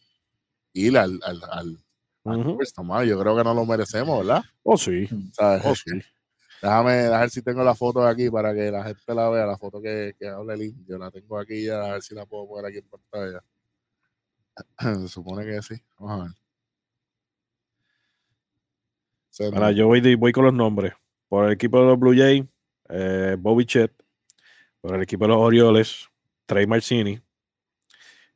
y 0.74 0.86
ir 0.86 0.98
al, 0.98 1.18
al, 1.24 1.40
al, 1.50 1.78
Ujú. 2.24 2.58
First, 2.58 2.78
mano. 2.78 3.04
Yo 3.04 3.18
creo 3.18 3.36
que 3.36 3.44
no 3.44 3.54
lo 3.54 3.64
merecemos, 3.66 4.18
¿verdad? 4.26 4.42
Oh, 4.62 4.76
sí. 4.76 5.08
¿Sabes? 5.32 5.62
Oh, 5.64 5.74
sí. 5.74 5.90
Déjame 6.62 6.92
a 7.06 7.20
ver 7.20 7.30
si 7.30 7.42
tengo 7.42 7.64
la 7.64 7.74
foto 7.74 8.06
aquí 8.06 8.30
para 8.30 8.54
que 8.54 8.70
la 8.70 8.84
gente 8.84 9.14
la 9.14 9.28
vea, 9.28 9.44
la 9.46 9.58
foto 9.58 9.82
que, 9.82 10.14
que 10.16 10.28
habla 10.28 10.54
el 10.54 10.62
indio. 10.62 10.96
La 10.98 11.10
tengo 11.10 11.36
aquí 11.38 11.64
ya, 11.64 11.82
a 11.84 11.92
ver 11.94 12.02
si 12.02 12.14
la 12.14 12.24
puedo 12.24 12.46
poner 12.46 12.66
aquí 12.66 12.78
en 12.78 12.88
pantalla. 12.88 13.42
Se 15.02 15.08
supone 15.08 15.44
que 15.44 15.60
sí. 15.62 15.74
Vamos 15.98 16.20
a 16.20 16.24
ver. 16.24 16.32
Se 19.30 19.46
Ahora 19.46 19.72
yo 19.72 19.86
voy, 19.88 20.00
de- 20.00 20.14
voy 20.16 20.30
con 20.32 20.44
los 20.44 20.54
nombres. 20.54 20.92
Por 21.28 21.46
el 21.46 21.52
equipo 21.52 21.80
de 21.80 21.86
los 21.86 21.98
Blue 21.98 22.14
Jays, 22.16 22.44
eh, 22.90 23.36
Bobby 23.38 23.64
Chet. 23.64 23.92
Por 24.80 24.94
el 24.94 25.02
equipo 25.02 25.24
de 25.24 25.28
los 25.28 25.38
Orioles, 25.38 26.08
Trey 26.46 26.66
Marcini. 26.66 27.20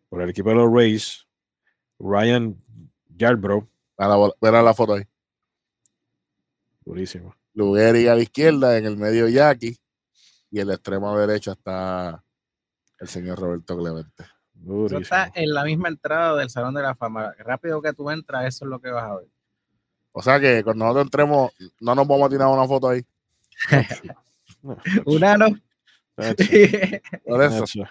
Por 0.08 0.22
el 0.22 0.30
equipo 0.30 0.48
de 0.48 0.54
los 0.56 0.72
Rays, 0.72 1.26
Ryan 1.98 2.56
Yarbrough. 3.16 3.68
A 3.98 4.08
la, 4.08 4.30
verá 4.40 4.62
la 4.62 4.74
foto 4.74 4.94
ahí. 4.94 5.04
Durísimo. 6.84 7.34
Lugeri 7.54 8.06
a 8.08 8.14
la 8.14 8.22
izquierda, 8.22 8.76
en 8.78 8.86
el 8.86 8.96
medio 8.96 9.28
Jackie, 9.28 9.76
y 10.50 10.60
en 10.60 10.68
la 10.68 10.74
extrema 10.74 11.16
derecha 11.18 11.52
está 11.52 12.22
el 12.98 13.08
señor 13.08 13.38
Roberto 13.38 13.76
Clemente. 13.76 14.22
Eso 14.22 14.32
Durísimo. 14.54 15.00
está 15.00 15.30
en 15.34 15.52
la 15.52 15.64
misma 15.64 15.88
entrada 15.88 16.36
del 16.36 16.50
Salón 16.50 16.74
de 16.74 16.82
la 16.82 16.94
Fama. 16.94 17.32
Rápido 17.38 17.80
que 17.82 17.92
tú 17.92 18.10
entras, 18.10 18.46
eso 18.46 18.64
es 18.64 18.70
lo 18.70 18.78
que 18.80 18.90
vas 18.90 19.04
a 19.04 19.16
ver. 19.16 19.28
O 20.12 20.22
sea 20.22 20.40
que 20.40 20.62
cuando 20.64 20.84
nosotros 20.84 21.04
entremos, 21.06 21.52
no 21.80 21.94
nos 21.94 22.06
vamos 22.08 22.26
a 22.26 22.30
tirar 22.30 22.48
una 22.48 22.66
foto 22.66 22.88
ahí. 22.88 23.04
Una 25.04 25.36
no. 25.36 25.46
Por 26.16 27.42
eso, 27.42 27.64
Yo 27.66 27.84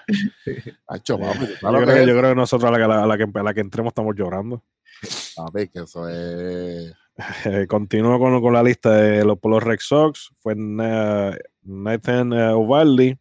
creo, 0.95 1.85
que, 1.85 1.93
que, 1.93 2.07
yo 2.07 2.17
creo 2.17 2.29
que 2.31 2.35
nosotros 2.35 2.67
a 2.69 2.71
la, 2.71 2.77
que- 2.77 2.83
a 2.93 3.05
la 3.05 3.17
que, 3.17 3.39
a 3.39 3.43
la 3.43 3.53
que 3.53 3.61
entremos 3.61 3.91
estamos 3.91 4.15
llorando. 4.15 4.63
Papi, 5.35 5.67
que 5.69 5.79
eso 5.79 6.07
es. 6.09 6.93
Eh, 7.45 7.65
continúo 7.67 8.19
con, 8.19 8.41
con 8.41 8.53
la 8.53 8.63
lista 8.63 8.91
de 8.93 9.23
los, 9.23 9.39
por 9.39 9.51
los 9.51 9.63
Red 9.63 9.79
Sox. 9.79 10.31
Fue 10.39 10.55
Na- 10.55 11.37
Nathan 11.61 12.33
eh, 12.33 12.49
Ovaldi. 12.49 13.17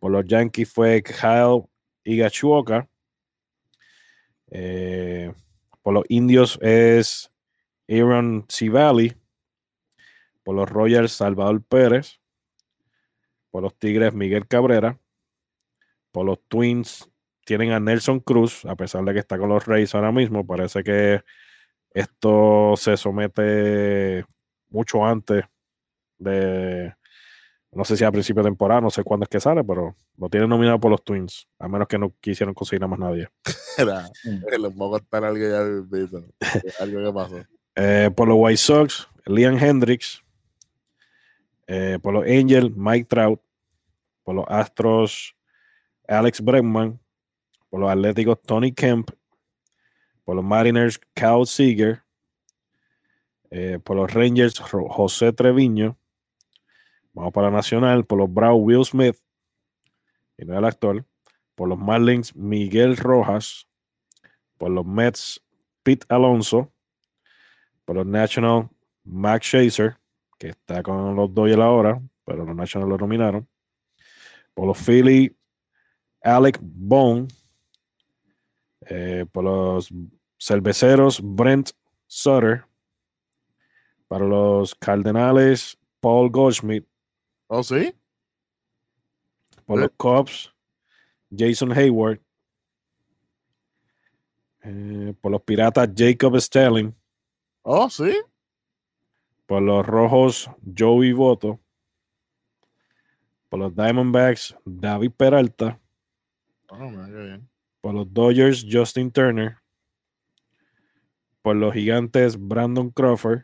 Por 0.00 0.12
los 0.12 0.24
Yankees 0.24 0.72
fue 0.72 1.02
Kyle 1.02 1.62
Igachuoka. 2.04 2.88
Eh, 4.50 5.32
por 5.82 5.94
los 5.94 6.04
Indios 6.08 6.58
es 6.62 7.30
Aaron 7.88 8.44
Civali. 8.48 9.14
Por 10.42 10.56
los 10.56 10.68
Royals, 10.68 11.12
Salvador 11.12 11.62
Pérez. 11.62 12.20
Por 13.50 13.62
los 13.62 13.78
Tigres, 13.78 14.12
Miguel 14.14 14.46
Cabrera. 14.48 14.98
Por 16.10 16.26
los 16.26 16.40
Twins, 16.48 17.08
tienen 17.44 17.72
a 17.72 17.80
Nelson 17.80 18.20
Cruz, 18.20 18.64
a 18.64 18.76
pesar 18.76 19.04
de 19.04 19.12
que 19.12 19.18
está 19.18 19.38
con 19.38 19.48
los 19.48 19.66
Rays 19.66 19.94
ahora 19.94 20.12
mismo. 20.12 20.46
Parece 20.46 20.82
que 20.82 21.22
esto 21.90 22.74
se 22.76 22.96
somete 22.96 24.24
mucho 24.70 25.04
antes 25.04 25.44
de, 26.18 26.94
no 27.72 27.84
sé 27.84 27.96
si 27.96 28.04
a 28.04 28.12
principio 28.12 28.42
de 28.42 28.48
temporada, 28.48 28.80
no 28.80 28.90
sé 28.90 29.02
cuándo 29.02 29.24
es 29.24 29.30
que 29.30 29.40
sale, 29.40 29.64
pero 29.64 29.96
lo 30.18 30.28
tienen 30.28 30.48
nominado 30.48 30.78
por 30.78 30.90
los 30.90 31.02
Twins, 31.02 31.48
a 31.58 31.68
menos 31.68 31.88
que 31.88 31.98
no 31.98 32.14
quisieron 32.20 32.54
conseguir 32.54 32.84
a 32.84 32.88
más 32.88 32.98
nadie. 32.98 33.28
Voy 34.74 34.88
a 34.88 35.00
contar 35.00 35.24
algo 35.24 35.48
ya 35.48 35.60
algo 35.60 37.04
que 37.04 37.12
pasó. 37.12 37.36
Eh, 37.74 38.10
por 38.14 38.28
los 38.28 38.36
White 38.38 38.58
Sox, 38.58 39.08
Liam 39.26 39.56
Hendricks. 39.56 40.22
Eh, 41.66 41.98
por 42.02 42.12
los 42.12 42.24
Angels, 42.24 42.70
Mike 42.76 43.06
Trout. 43.08 43.40
Por 44.22 44.34
los 44.34 44.44
Astros, 44.48 45.34
Alex 46.06 46.40
Bregman. 46.40 47.00
Por 47.72 47.80
los 47.80 47.90
Atléticos, 47.90 48.42
Tony 48.42 48.72
Kemp. 48.72 49.10
Por 50.24 50.36
los 50.36 50.44
Mariners, 50.44 51.00
Kyle 51.14 51.46
Seager. 51.46 52.02
Eh, 53.48 53.78
por 53.82 53.96
los 53.96 54.12
Rangers, 54.12 54.58
José 54.58 55.32
Treviño. 55.32 55.96
Vamos 57.14 57.32
para 57.32 57.48
la 57.48 57.56
Nacional. 57.56 58.04
Por 58.04 58.18
los 58.18 58.30
Browns, 58.30 58.62
Will 58.62 58.84
Smith. 58.84 59.16
Y 60.36 60.44
no 60.44 60.58
el 60.58 60.66
actor. 60.66 61.06
Por 61.54 61.70
los 61.70 61.78
Marlins, 61.78 62.36
Miguel 62.36 62.98
Rojas. 62.98 63.66
Por 64.58 64.70
los 64.70 64.84
Mets, 64.84 65.42
Pete 65.82 66.04
Alonso 66.10 66.72
por 67.84 67.96
los 67.96 68.06
National, 68.06 68.68
Max 69.04 69.46
Scherzer, 69.46 69.96
que 70.38 70.48
está 70.48 70.82
con 70.82 71.14
los 71.14 71.32
Dodgers 71.34 71.60
ahora, 71.60 72.00
pero 72.24 72.44
los 72.44 72.54
Nationals 72.54 72.90
lo 72.90 72.98
nominaron. 72.98 73.48
Por 74.54 74.66
los 74.66 74.78
Philly, 74.78 75.36
Alec 76.22 76.58
Bone. 76.60 77.28
Eh, 78.86 79.26
por 79.30 79.44
los 79.44 79.92
Cerveceros, 80.38 81.20
Brent 81.22 81.70
Sutter. 82.06 82.64
Para 84.08 84.26
los 84.26 84.74
Cardenales, 84.74 85.78
Paul 86.00 86.30
Goldschmidt. 86.30 86.86
¿Oh, 87.46 87.62
sí? 87.62 87.94
Por 89.64 89.78
Eh. 89.78 89.82
los 89.82 89.90
Cubs, 89.96 90.54
Jason 91.34 91.72
Hayward. 91.72 92.20
Eh, 94.64 95.14
por 95.20 95.32
los 95.32 95.42
Piratas, 95.42 95.88
Jacob 95.96 96.38
Sterling. 96.40 96.92
Oh, 97.62 97.88
sí. 97.90 98.12
Por 99.46 99.62
los 99.62 99.84
Rojos, 99.86 100.50
Joey 100.76 101.12
Voto. 101.12 101.58
Por 103.48 103.58
los 103.60 103.74
Diamondbacks, 103.74 104.56
David 104.64 105.10
Peralta. 105.16 105.78
Oh, 106.68 106.76
qué 106.78 107.12
bien. 107.12 107.48
Por 107.82 107.94
los 107.94 108.14
Dodgers, 108.14 108.64
Justin 108.70 109.10
Turner. 109.10 109.58
Por 111.42 111.56
los 111.56 111.74
Gigantes, 111.74 112.38
Brandon 112.38 112.88
Crawford. 112.90 113.40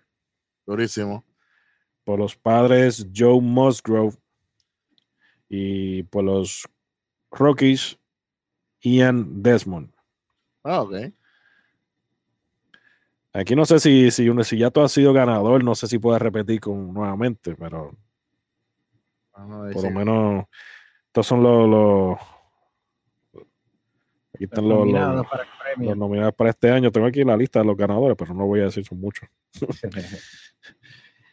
Durísimo. 0.65 1.25
Por 2.05 2.21
los 2.21 2.37
Padres, 2.37 3.07
Joe 3.15 3.41
Musgrove. 3.41 4.17
Y 5.49 6.05
por 6.05 6.25
los 6.25 6.67
Rockies, 7.33 7.99
Ian 8.81 9.43
Desmond. 9.43 9.93
Ah, 10.63 10.83
ok. 10.83 10.95
Aquí 13.33 13.57
no 13.57 13.67
sé 13.67 13.81
si, 13.81 14.11
si, 14.11 14.25
ya 14.57 14.71
tú 14.71 14.81
has 14.81 14.93
sido 14.93 15.13
ganador, 15.13 15.63
no 15.65 15.75
sé 15.75 15.87
si 15.87 15.99
puedes 15.99 16.23
repetir 16.23 16.61
con, 16.61 16.93
nuevamente, 16.95 17.55
pero 17.57 17.97
Vamos 19.33 19.61
a 19.61 19.63
ver 19.63 19.75
por 19.75 19.85
lo 19.85 19.91
menos 19.91 20.45
estos 21.07 21.27
son 21.27 21.43
los, 21.43 21.69
los- 21.69 22.19
aquí 24.39 24.45
Los 24.45 24.53
están 24.53 24.69
los, 24.69 24.79
nominados 24.79 25.17
los, 25.17 25.27
para 25.27 25.43
el 25.43 25.49
premio. 25.63 25.89
los 25.91 25.99
nominados 25.99 26.35
para 26.35 26.51
este 26.51 26.71
año. 26.71 26.91
Tengo 26.93 27.07
aquí 27.07 27.25
la 27.25 27.37
lista 27.37 27.59
de 27.61 27.65
los 27.67 27.77
ganadores, 27.77 28.17
pero 28.17 28.35
no 28.35 28.47
voy 28.47 28.61
a 28.61 28.65
decir 28.65 28.85
son 28.85 29.01
muchos. 29.01 29.29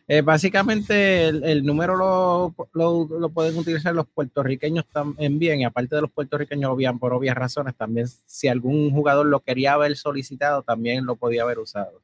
Eh, 0.08 0.22
básicamente 0.22 1.28
el, 1.30 1.44
el 1.44 1.66
número 1.66 1.96
lo, 1.96 2.54
lo- 2.74 3.08
lo 3.20 3.30
pueden 3.30 3.58
utilizar 3.58 3.96
los 3.96 4.06
puertorriqueños 4.06 4.86
también, 4.86 5.62
y 5.62 5.66
aparte 5.66 5.96
de 5.96 6.02
los 6.04 6.12
puertorriqueños, 6.12 6.70
obvian, 6.70 7.00
por 7.00 7.12
obvias 7.12 7.36
razones, 7.36 7.74
también 7.76 8.06
si 8.08 8.48
algún 8.48 8.92
jugador 8.92 9.26
lo 9.26 9.40
quería 9.40 9.74
haber 9.74 9.96
solicitado, 9.98 10.62
también 10.62 11.08
lo 11.08 11.16
podía 11.16 11.42
haber 11.42 11.58
usado. 11.58 12.04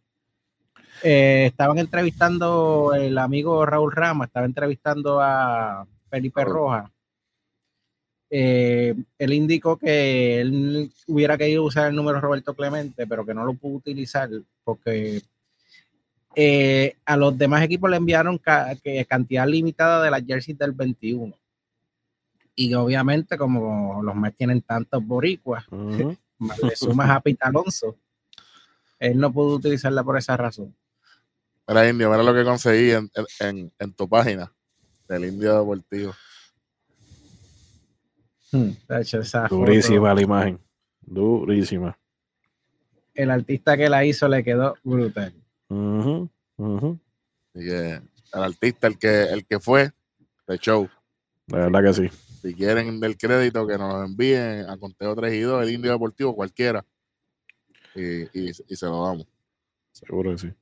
Eh, 1.03 1.45
estaban 1.45 1.77
entrevistando 1.77 2.93
el 2.95 3.19
amigo 3.19 3.67
Raúl 3.67 3.91
Rama, 3.91 4.25
estaba 4.25 4.47
entrevistando 4.47 5.19
a 5.21 5.85
Felipe. 6.09 6.43
Rojas. 6.43 6.89
Eh, 8.33 8.95
él 9.19 9.33
indicó 9.33 9.75
que 9.77 10.39
él 10.39 10.89
hubiera 11.07 11.37
querido 11.37 11.65
usar 11.65 11.89
el 11.89 11.95
número 11.95 12.21
Roberto 12.21 12.53
Clemente, 12.53 13.05
pero 13.05 13.25
que 13.25 13.33
no 13.33 13.43
lo 13.43 13.53
pudo 13.55 13.75
utilizar 13.75 14.29
porque 14.63 15.21
eh, 16.35 16.95
a 17.05 17.17
los 17.17 17.37
demás 17.37 17.61
equipos 17.63 17.89
le 17.89 17.97
enviaron 17.97 18.37
ca- 18.37 18.73
que 18.81 19.03
cantidad 19.05 19.45
limitada 19.45 20.01
de 20.03 20.11
las 20.11 20.23
jerseys 20.25 20.57
del 20.57 20.71
21. 20.71 21.33
Y 22.55 22.73
obviamente, 22.73 23.37
como 23.37 24.01
los 24.01 24.15
Mets 24.15 24.37
tienen 24.37 24.61
tantos 24.61 25.05
boricuas, 25.05 25.65
le 26.63 26.75
sumas 26.75 27.09
a 27.09 27.19
Pete 27.19 27.39
Alonso, 27.41 27.97
él 28.99 29.17
no 29.17 29.31
pudo 29.31 29.55
utilizarla 29.55 30.03
por 30.03 30.17
esa 30.17 30.37
razón. 30.37 30.73
Mira, 31.67 31.87
Indio, 31.89 32.09
mira 32.09 32.23
lo 32.23 32.33
que 32.33 32.43
conseguí 32.43 32.91
en, 32.91 33.11
en- 33.13 33.47
en- 33.47 33.71
en 33.77 33.93
tu 33.93 34.07
página 34.07 34.51
del 35.07 35.25
Indio 35.25 35.59
Deportivo. 35.59 36.13
Hmm, 38.51 38.71
de 38.87 39.01
hecho, 39.01 39.19
esa 39.19 39.47
foto, 39.47 39.61
Durísima 39.61 40.13
la 40.13 40.21
imagen. 40.21 40.59
Durísima. 41.01 41.97
el 43.13 43.29
artista 43.31 43.75
que 43.77 43.89
la 43.89 44.03
hizo 44.05 44.27
le 44.27 44.43
quedó 44.43 44.75
brutal. 44.83 45.33
Ujú. 45.69 46.29
Así 47.53 47.65
que 47.65 47.93
el 48.33 48.43
artista, 48.43 48.87
el 48.87 48.97
que, 48.97 49.23
el 49.23 49.45
que 49.45 49.59
fue 49.59 49.91
de 50.47 50.57
show. 50.57 50.89
De 51.47 51.57
verdad 51.57 51.83
que 51.83 51.93
sí. 51.93 52.09
Si 52.41 52.53
quieren 52.55 52.99
del 52.99 53.17
crédito, 53.17 53.67
que 53.67 53.77
nos 53.77 53.93
lo 53.93 54.03
envíen 54.05 54.69
a 54.69 54.77
Conteo 54.77 55.15
3 55.15 55.33
y 55.33 55.41
2, 55.41 55.63
el 55.63 55.71
Indio 55.71 55.91
Deportivo, 55.91 56.35
cualquiera. 56.35 56.83
Y, 57.95 58.23
y- 58.39 58.51
y 58.67 58.75
se 58.75 58.85
lo 58.85 59.05
damos. 59.05 59.27
Seguro 59.91 60.31
que 60.31 60.37
sí. 60.37 60.53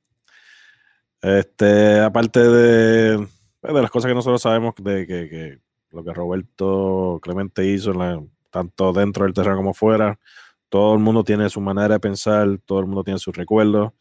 Este, 1.22 2.00
aparte 2.00 2.40
de, 2.40 3.28
pues, 3.60 3.74
de 3.74 3.82
las 3.82 3.90
cosas 3.90 4.08
que 4.08 4.14
nosotros 4.14 4.42
sabemos 4.42 4.74
de 4.78 5.06
que, 5.06 5.28
que 5.28 5.58
lo 5.92 6.04
que 6.04 6.12
Roberto 6.14 7.18
Clemente 7.22 7.66
hizo, 7.66 7.92
la- 7.92 8.22
tanto 8.50 8.92
dentro 8.92 9.24
del 9.24 9.34
terreno 9.34 9.56
como 9.56 9.74
fuera, 9.74 10.18
todo 10.68 10.94
el 10.94 11.00
mundo 11.00 11.24
tiene 11.24 11.48
su 11.50 11.60
manera 11.60 11.94
de 11.94 12.00
pensar, 12.00 12.48
todo 12.64 12.80
el 12.80 12.86
mundo 12.86 13.04
tiene 13.04 13.18
sus 13.18 13.36
recuerdos. 13.36 13.92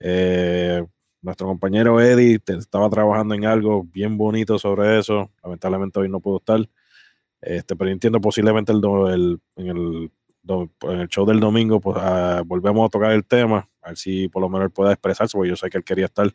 Eh, 0.00 0.84
nuestro 1.22 1.46
compañero 1.46 2.00
Eddie 2.00 2.38
te- 2.38 2.56
estaba 2.56 2.88
trabajando 2.90 3.34
en 3.34 3.46
algo 3.46 3.84
bien 3.84 4.16
bonito 4.18 4.58
sobre 4.58 4.98
eso. 4.98 5.30
Lamentablemente 5.42 6.00
hoy 6.00 6.08
no 6.08 6.20
pudo 6.20 6.38
estar. 6.38 6.60
Este, 7.40 7.76
pero 7.76 7.90
entiendo 7.90 8.20
posiblemente 8.20 8.72
el, 8.72 8.80
do- 8.80 9.10
el- 9.12 9.40
en, 9.56 9.66
el, 9.68 10.12
do- 10.42 10.70
en 10.82 11.00
el 11.00 11.08
show 11.08 11.26
del 11.26 11.40
domingo 11.40 11.80
pues, 11.80 11.96
ah, 12.00 12.42
volvemos 12.46 12.86
a 12.86 12.90
tocar 12.90 13.12
el 13.12 13.24
tema, 13.24 13.68
a 13.82 13.88
ver 13.88 13.96
si 13.98 14.28
por 14.28 14.42
lo 14.42 14.48
menos 14.48 14.66
él 14.66 14.70
pueda 14.72 14.92
expresarse, 14.92 15.36
porque 15.36 15.50
yo 15.50 15.56
sé 15.56 15.68
que 15.70 15.78
él 15.78 15.84
quería 15.84 16.06
estar. 16.06 16.32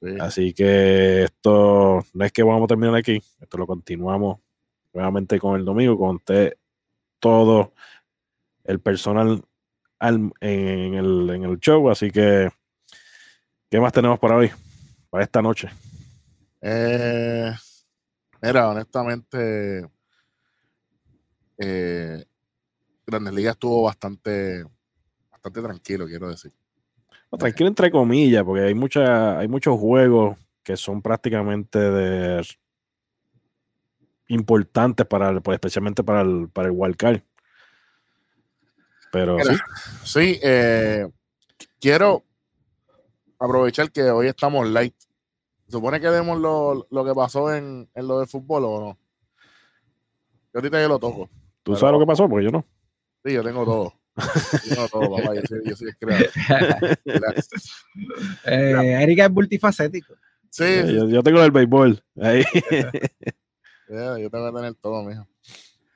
Sí. 0.00 0.16
Así 0.20 0.52
que 0.54 1.24
esto 1.24 2.04
no 2.12 2.24
es 2.24 2.32
que 2.32 2.42
vamos 2.42 2.64
a 2.64 2.66
terminar 2.68 2.94
aquí, 2.94 3.20
esto 3.40 3.58
lo 3.58 3.66
continuamos 3.66 4.38
nuevamente 4.92 5.38
con 5.40 5.58
el 5.58 5.64
domingo, 5.64 5.98
con 5.98 6.16
usted, 6.16 6.56
todo 7.18 7.72
el 8.64 8.80
personal 8.80 9.42
al- 9.98 10.32
en, 10.40 10.94
el, 10.94 11.30
en 11.30 11.44
el 11.44 11.58
show. 11.58 11.90
Así 11.90 12.10
que, 12.10 12.48
¿qué 13.70 13.80
más 13.80 13.92
tenemos 13.92 14.18
para 14.18 14.36
hoy? 14.36 14.50
Para 15.10 15.24
esta 15.24 15.42
noche. 15.42 15.68
Eh, 16.60 17.52
mira, 18.42 18.68
honestamente, 18.68 19.88
eh, 21.58 22.24
Grandes 23.06 23.34
Ligas 23.34 23.54
estuvo 23.54 23.82
bastante, 23.82 24.64
bastante 25.30 25.62
tranquilo, 25.62 26.06
quiero 26.06 26.28
decir. 26.28 26.52
No, 27.30 27.38
tranquilo 27.38 27.68
entre 27.68 27.90
comillas, 27.90 28.42
porque 28.44 28.62
hay 28.62 28.74
mucha, 28.74 29.38
hay 29.38 29.48
muchos 29.48 29.78
juegos 29.78 30.36
que 30.62 30.76
son 30.76 31.02
prácticamente 31.02 31.78
de 31.78 32.42
importantes 34.28 35.06
para 35.06 35.30
el- 35.30 35.42
pues, 35.42 35.56
especialmente 35.56 36.02
para 36.02 36.20
el, 36.22 36.48
para 36.48 36.68
el 36.68 36.74
wildcard. 36.76 37.20
Pero 39.10 39.38
Mira, 39.38 39.52
sí, 39.54 39.60
Sí, 40.04 40.40
eh, 40.42 41.08
quiero 41.80 42.24
aprovechar 43.38 43.90
que 43.90 44.02
hoy 44.10 44.26
estamos 44.28 44.68
light. 44.68 44.94
¿Se 45.66 45.72
supone 45.72 46.00
que 46.00 46.08
demos 46.08 46.38
lo, 46.38 46.86
lo 46.90 47.04
que 47.04 47.14
pasó 47.14 47.54
en, 47.54 47.88
en 47.94 48.08
lo 48.08 48.18
del 48.18 48.28
fútbol 48.28 48.64
o 48.64 48.80
no? 48.80 48.98
Yo 50.52 50.60
ahorita 50.60 50.80
yo 50.80 50.88
lo 50.88 50.98
toco. 50.98 51.28
tú 51.62 51.76
sabes 51.76 51.92
lo 51.92 51.98
que 52.00 52.06
pasó, 52.06 52.28
porque 52.28 52.44
yo 52.46 52.50
no. 52.50 52.64
Sí, 53.24 53.32
yo 53.32 53.42
tengo 53.42 53.64
todo. 53.64 53.94
Tengo 54.68 54.88
todo, 54.88 55.16
papá. 55.16 55.34
Yo 55.34 55.42
soy, 55.48 55.60
yo 55.64 55.76
soy 55.76 55.88
el 55.88 55.96
creador. 55.98 56.28
Gracias. 57.04 57.72
Eh, 58.46 58.98
Erika 59.02 59.24
es 59.26 59.30
multifacético. 59.30 60.14
Sí, 60.50 60.64
Eh, 60.64 60.84
sí, 60.86 60.94
Yo, 60.94 61.08
yo 61.08 61.22
tengo 61.22 61.42
el 61.42 61.50
béisbol. 61.50 62.02
Ahí. 62.20 62.42
yeah, 63.88 64.18
yo 64.18 64.30
tengo 64.30 64.50
que 64.52 64.56
tener 64.56 64.74
todo, 64.74 65.02
mijo. 65.04 65.26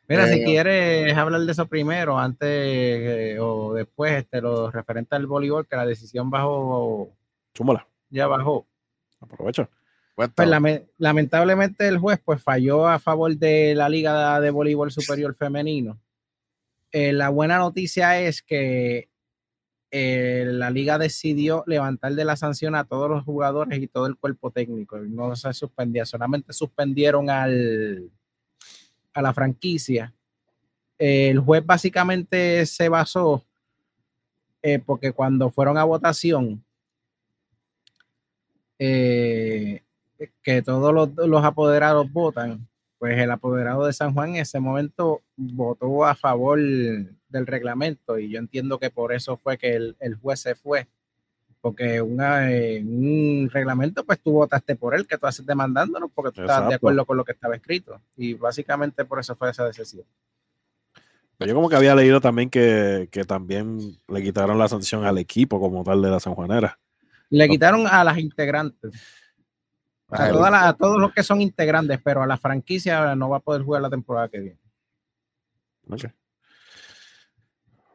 Mira, 0.09 0.27
si 0.29 0.41
Eh, 0.41 0.45
quieres 0.45 1.17
hablar 1.17 1.41
de 1.43 1.53
eso 1.53 1.67
primero, 1.67 2.19
antes 2.19 2.49
eh, 2.51 3.39
o 3.41 3.73
después, 3.75 4.13
este, 4.13 4.41
lo 4.43 4.71
referente 4.71 5.15
al 5.17 5.27
voleibol, 5.27 5.67
que 5.67 5.77
la 5.77 5.87
decisión 5.87 6.29
bajó, 6.29 7.11
Súmala. 7.55 7.87
ya 8.11 8.27
bajó. 8.27 8.67
Aprovecha. 9.21 9.69
Pues 10.15 10.31
lame- 10.49 10.87
lamentablemente 10.99 11.89
el 11.89 11.97
juez 11.99 12.21
pues 12.23 12.43
falló 12.43 12.87
a 12.87 12.99
favor 12.99 13.35
de 13.35 13.75
la 13.75 13.89
Liga 13.89 14.39
de 14.41 14.51
Voleibol 14.51 14.93
Superior 14.93 15.35
Femenino. 15.35 15.99
Eh, 16.93 17.15
la 17.15 17.31
buena 17.31 17.57
noticia 17.57 18.21
es 18.21 18.43
que 18.43 19.09
eh, 19.91 20.45
la 20.47 20.71
liga 20.71 20.99
decidió 20.99 21.65
levantar 21.67 22.15
de 22.15 22.25
la 22.27 22.37
sanción 22.37 22.75
a 22.75 22.85
todos 22.85 23.09
los 23.09 23.25
jugadores 23.25 23.81
y 23.81 23.89
todo 23.89 24.07
el 24.07 24.17
cuerpo 24.17 24.51
técnico. 24.51 24.99
No 24.99 25.35
se 25.35 25.53
suspendía, 25.55 26.05
solamente 26.05 26.53
suspendieron 26.53 27.31
al, 27.31 28.11
a 29.15 29.23
la 29.23 29.33
franquicia. 29.33 30.15
El 30.99 31.41
juez 31.41 31.65
básicamente 31.65 32.67
se 32.67 32.89
basó 32.91 33.45
eh, 34.61 34.79
porque 34.79 35.13
cuando 35.13 35.51
fueron 35.51 35.79
a 35.79 35.85
votación, 35.85 36.63
que 38.79 39.83
todos 40.65 41.11
los 41.17 41.45
apoderados 41.45 42.11
votan, 42.13 42.69
pues 43.03 43.19
el 43.19 43.33
apoderado 43.33 43.85
de 43.85 43.93
San 43.93 44.15
Juan 44.15 44.37
en 44.37 44.43
ese 44.43 44.61
momento 44.61 45.23
votó 45.35 46.05
a 46.05 46.15
favor 46.15 46.61
del 46.61 47.47
reglamento 47.49 48.17
y 48.17 48.31
yo 48.31 48.39
entiendo 48.39 48.79
que 48.79 48.91
por 48.91 49.13
eso 49.13 49.37
fue 49.37 49.59
que 49.59 49.75
el, 49.75 49.97
el 49.99 50.15
juez 50.15 50.39
se 50.39 50.55
fue, 50.55 50.87
porque 51.61 52.01
una, 52.01 52.53
eh, 52.53 52.81
un 52.81 53.51
reglamento 53.53 54.05
pues 54.05 54.21
tú 54.21 54.31
votaste 54.31 54.77
por 54.77 54.95
él, 54.95 55.09
que 55.09 55.19
tú 55.19 55.27
haces 55.27 55.45
demandándonos 55.45 56.13
porque 56.15 56.31
tú 56.31 56.43
estabas 56.43 56.69
de 56.69 56.77
acuerdo 56.77 57.05
con 57.05 57.17
lo 57.17 57.25
que 57.25 57.33
estaba 57.33 57.57
escrito 57.57 58.01
y 58.17 58.35
básicamente 58.35 59.05
por 59.05 59.19
eso 59.19 59.35
fue 59.35 59.51
esa 59.51 59.65
decisión. 59.67 60.05
Pero 61.39 61.49
Yo 61.49 61.57
como 61.57 61.69
que 61.69 61.75
había 61.75 61.97
leído 61.97 62.21
también 62.21 62.51
que, 62.51 63.09
que 63.11 63.25
también 63.25 63.81
le 64.07 64.23
quitaron 64.23 64.61
la 64.61 64.69
sanción 64.69 65.05
al 65.05 65.19
equipo 65.19 65.59
como 65.59 65.83
tal 65.83 66.03
de 66.03 66.09
la 66.09 66.21
Sanjuanera. 66.21 66.79
Le 67.31 67.49
quitaron 67.49 67.85
a 67.89 68.05
las 68.05 68.19
integrantes, 68.19 68.93
a, 70.13 70.31
todas 70.33 70.51
las- 70.53 70.65
a 70.65 70.73
todos 70.75 71.01
los 71.01 71.13
que 71.13 71.23
son 71.23 71.41
integrantes, 71.41 72.01
pero 72.03 72.23
a 72.23 72.27
la 72.27 72.37
franquicia 72.37 73.15
no 73.17 73.29
va 73.31 73.39
a 73.39 73.41
poder 73.41 73.63
jugar 73.63 73.83
la 73.83 73.91
temporada 73.91 74.29
que 74.29 74.41
viene. 74.41 74.59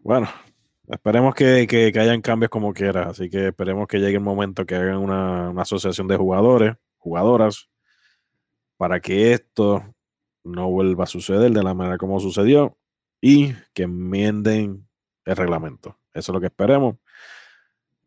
Bueno, 0.02 0.28
esperemos 0.88 1.36
que, 1.36 1.68
que, 1.68 1.92
que 1.92 2.00
hayan 2.00 2.22
cambios 2.22 2.50
como 2.50 2.74
quiera. 2.74 3.10
Así 3.10 3.30
que 3.30 3.48
esperemos 3.48 3.88
que 3.88 4.00
llegue 4.00 4.16
el 4.16 4.22
momento 4.24 4.66
que 4.66 4.76
hagan 4.76 4.98
una, 4.98 5.50
una 5.50 5.62
asociación 5.62 6.08
de 6.08 6.18
jugadores, 6.18 6.76
jugadoras, 6.98 7.70
para 8.78 9.00
que 9.00 9.34
esto 9.34 9.84
no 10.44 10.70
vuelva 10.70 11.04
a 11.04 11.08
suceder 11.08 11.52
de 11.52 11.64
la 11.64 11.74
manera 11.74 11.98
como 11.98 12.20
sucedió 12.20 12.78
y 13.20 13.54
que 13.74 13.84
enmienden 13.84 14.88
el 15.26 15.36
reglamento. 15.36 15.98
Eso 16.14 16.32
es 16.32 16.34
lo 16.34 16.40
que 16.40 16.46
esperemos. 16.48 16.96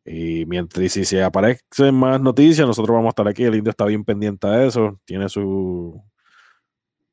Y 0.04 0.46
mientras 0.46 0.84
y 0.84 0.88
si 0.88 1.04
se 1.04 1.22
aparecen 1.22 1.94
más 1.94 2.20
noticias, 2.20 2.66
nosotros 2.66 2.94
vamos 2.94 3.08
a 3.08 3.10
estar 3.10 3.28
aquí. 3.28 3.44
El 3.44 3.54
indio 3.56 3.70
está 3.70 3.84
bien 3.84 4.04
pendiente 4.04 4.46
a 4.46 4.64
eso. 4.64 4.98
Tiene 5.04 5.28
su. 5.28 6.02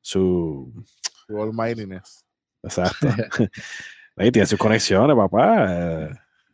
Su. 0.00 0.72
Su 1.26 1.42
almightiness. 1.42 2.24
Exacto. 2.62 3.06
Ahí 4.16 4.32
tiene 4.32 4.46
sus 4.46 4.58
conexiones, 4.58 5.16
papá. 5.16 5.66
Eh, 5.68 6.10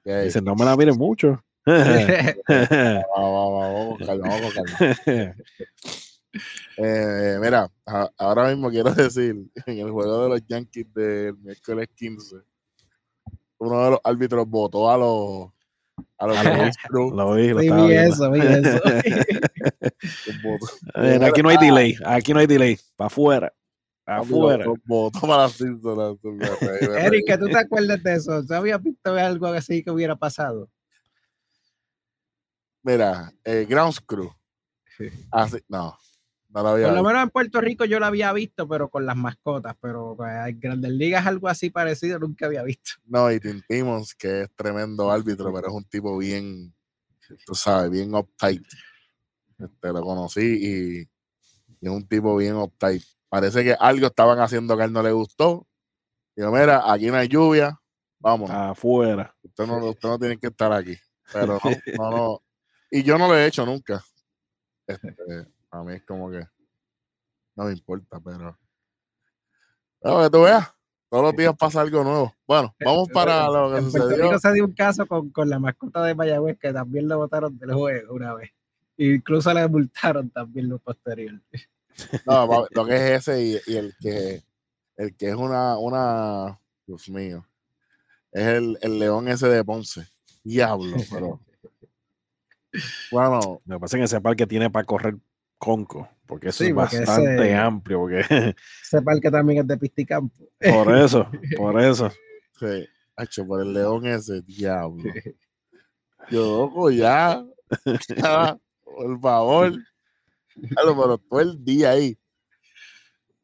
Ok. 0.07 0.25
Dice, 0.25 0.43
no 0.43 0.55
me 0.55 0.67
la 0.67 0.77
miren 0.77 0.99
mucho. 0.99 1.43
Va, 1.67 1.75
va, 1.75 3.49
va, 3.49 3.73
vamos 3.73 3.99
vamos 4.07 4.53
con 4.53 4.65
calma. 4.65 5.35
Eh, 6.77 7.39
mira, 7.41 7.71
a- 7.87 8.11
ahora 8.19 8.49
mismo 8.49 8.69
quiero 8.69 8.93
decir, 8.93 9.37
en 9.67 9.79
el 9.79 9.91
juego 9.91 10.25
de 10.25 10.29
los 10.31 10.47
Yankees 10.49 10.93
del 10.93 11.37
miércoles 11.39 11.89
15, 11.95 12.37
uno 13.59 13.85
de 13.85 13.91
los 13.93 14.01
árbitros 14.03 14.45
votó 14.49 14.91
a 14.91 14.99
los 14.99 15.51
a 16.19 16.71
Crew, 16.89 17.11
Lo 17.15 17.35
vi, 17.35 17.49
lo 17.49 17.61
Sí, 17.61 17.71
vi 17.71 17.87
viendo. 17.89 18.15
eso, 18.15 18.31
vi 18.31 18.41
eso. 18.41 18.81
aquí 21.27 21.43
no 21.43 21.49
hay 21.49 21.57
delay, 21.59 21.97
aquí 22.05 22.33
no 22.33 22.41
hay 22.41 22.47
delay. 22.47 22.79
Para 22.97 23.07
afuera. 23.07 23.53
Afuera. 24.07 24.65
que 27.27 27.39
tú 27.39 27.47
te 27.49 27.59
acuerdas 27.59 28.03
de 28.03 28.15
eso. 28.15 28.45
¿Tú 28.45 28.55
habías 28.55 28.83
visto 28.83 29.15
algo 29.15 29.47
así 29.47 29.83
que 29.83 29.91
hubiera 29.91 30.15
pasado? 30.17 30.69
Mira, 32.83 33.33
eh, 33.45 33.67
Grounds 33.69 34.01
Crew. 34.01 34.31
Así, 35.31 35.59
no, 35.69 35.97
no 36.55 36.63
lo 36.63 36.69
había 36.69 36.87
Por 36.87 36.95
lo 36.95 37.01
visto. 37.01 37.09
menos 37.09 37.23
en 37.25 37.31
Puerto 37.31 37.61
Rico 37.61 37.85
yo 37.85 37.99
lo 37.99 38.07
había 38.07 38.33
visto, 38.33 38.69
pero 38.69 38.89
con 38.89 39.05
las 39.05 39.17
mascotas. 39.17 39.77
Pero 39.81 40.17
eh, 40.25 40.51
en 40.51 40.61
Grandes 40.61 40.93
Ligas 40.93 41.27
algo 41.27 41.49
así 41.49 41.69
parecido 41.69 42.19
nunca 42.21 42.47
había 42.47 42.63
visto. 42.63 42.93
No, 43.07 43.31
y 43.31 43.41
Tim 43.41 43.61
Timmons, 43.67 44.15
que 44.15 44.43
es 44.43 44.51
tremendo 44.55 45.11
árbitro, 45.11 45.53
pero 45.53 45.67
es 45.67 45.75
un 45.75 45.85
tipo 45.85 46.17
bien, 46.17 46.73
tú 47.45 47.55
sabes, 47.57 47.91
bien 47.91 48.15
uptight. 48.15 48.63
Este, 49.59 49.89
lo 49.93 50.01
conocí 50.03 50.41
y, 50.41 51.01
y 51.01 51.87
es 51.87 51.91
un 51.91 52.07
tipo 52.07 52.37
bien 52.37 52.55
uptight. 52.55 53.03
Parece 53.29 53.65
que 53.65 53.73
algo 53.73 54.07
estaban 54.07 54.39
haciendo 54.39 54.77
que 54.77 54.83
a 54.85 54.87
él 54.87 54.93
no 54.93 55.03
le 55.03 55.11
gustó. 55.11 55.67
Digo, 56.37 56.53
mira, 56.53 56.91
aquí 56.93 57.07
no 57.07 57.17
hay 57.17 57.27
lluvia, 57.27 57.81
vamos. 58.21 58.49
Afuera. 58.49 59.35
Usted 59.43 59.67
no, 59.67 59.79
usted 59.89 60.09
no 60.09 60.19
tiene 60.21 60.39
que 60.39 60.47
estar 60.47 60.73
aquí. 60.73 60.97
Pero 61.33 61.47
no, 61.55 61.61
no, 61.99 62.11
no. 62.11 62.43
Y 62.93 63.03
yo 63.03 63.19
no 63.19 63.27
lo 63.27 63.37
he 63.37 63.47
hecho 63.47 63.67
nunca. 63.67 64.05
Este, 64.87 65.15
a 65.75 65.83
mí 65.83 65.95
es 65.95 66.05
como 66.05 66.31
que 66.31 66.47
no 67.57 67.65
me 67.65 67.73
importa, 67.73 68.21
pero. 68.21 68.57
Pero 70.01 70.23
que 70.23 70.31
tú 70.31 70.43
veas, 70.43 70.73
todos 71.09 71.25
los 71.25 71.37
días 71.37 71.55
pasa 71.59 71.81
algo 71.81 72.05
nuevo. 72.05 72.35
Bueno, 72.47 72.75
vamos 72.85 73.09
para 73.13 73.49
lo 73.49 73.71
que 73.73 73.79
En 73.79 73.91
Puerto 73.91 74.09
sucedió. 74.09 74.25
Rico 74.25 74.39
se 74.39 74.53
dio 74.53 74.65
un 74.65 74.75
caso 74.75 75.07
con, 75.07 75.31
con 75.31 75.49
la 75.49 75.59
mascota 75.59 76.03
de 76.05 76.15
Mayagüez 76.15 76.59
que 76.59 76.73
también 76.73 77.09
lo 77.09 77.19
botaron 77.19 77.59
del 77.59 77.73
juego 77.73 78.15
una 78.15 78.35
vez. 78.35 78.51
Incluso 78.97 79.53
le 79.53 79.67
multaron 79.69 80.31
también 80.31 80.69
lo 80.69 80.79
posterior. 80.79 81.41
No, 82.27 82.67
lo 82.71 82.87
que 82.87 82.95
es 82.95 83.29
ese 83.29 83.43
y, 83.43 83.73
y 83.73 83.77
el 83.77 83.95
que 84.01 84.43
el 84.97 85.17
que 85.17 85.29
es 85.29 85.35
una, 85.35 85.77
una, 85.79 86.61
Dios 86.87 87.09
mío, 87.09 87.45
es 88.31 88.47
el, 88.47 88.79
el 88.81 88.99
león 88.99 89.29
ese 89.29 89.49
de 89.49 89.65
Ponce. 89.65 90.07
Diablo, 90.43 90.97
pero. 91.11 91.41
Bueno, 93.13 93.63
Lo 93.67 93.77
que 93.77 93.81
pasa 93.81 93.97
es 93.97 94.01
que 94.01 94.05
ese 94.07 94.21
parque 94.21 94.49
tiene 94.49 94.69
para 94.69 94.85
correr 94.85 95.17
conco, 95.65 96.09
porque 96.27 96.49
eso 96.49 96.59
Sí, 96.65 96.71
es 96.71 96.75
porque 96.75 96.99
bastante 97.01 97.35
ese- 97.45 97.55
amplio, 97.55 97.99
porque 98.01 98.21
Ese 98.83 99.03
parque 99.03 99.31
también 99.31 99.61
es 99.61 99.67
de 99.67 99.77
Pisticampo. 99.79 100.49
por 100.61 100.95
eso, 100.97 101.27
por 101.57 101.81
eso. 101.81 102.11
sí, 102.59 102.87
hacho, 103.17 103.47
por 103.47 103.63
el 103.63 103.73
león 103.73 104.07
ese, 104.07 104.43
diablo. 104.43 105.03
Yo, 106.31 106.59
loco, 106.59 106.91
ya. 106.91 107.45
ya, 108.17 108.59
por 108.85 109.21
favor. 109.21 109.73
Claro, 110.71 110.97
pero 111.01 111.19
todo 111.19 111.41
el 111.41 111.65
día 111.65 111.91
ahí. 111.91 112.17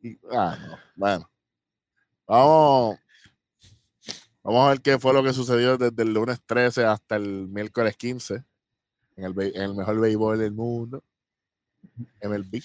Y- 0.02 0.18
ah, 0.32 0.56
no, 0.66 0.78
Bueno. 0.96 1.30
Vamos. 2.26 2.98
Vamos 4.42 4.66
a 4.66 4.70
ver 4.70 4.80
qué 4.80 4.98
fue 4.98 5.12
lo 5.12 5.22
que 5.22 5.32
sucedió 5.32 5.76
desde 5.76 6.02
el 6.02 6.14
lunes 6.14 6.40
13 6.46 6.84
hasta 6.84 7.16
el 7.16 7.48
miércoles 7.48 7.96
15. 7.96 8.42
En 9.16 9.24
el, 9.24 9.34
be- 9.34 9.52
en 9.54 9.62
el 9.62 9.74
mejor 9.74 10.00
béisbol 10.00 10.38
del 10.38 10.52
mundo. 10.52 11.02
MLB. 12.22 12.62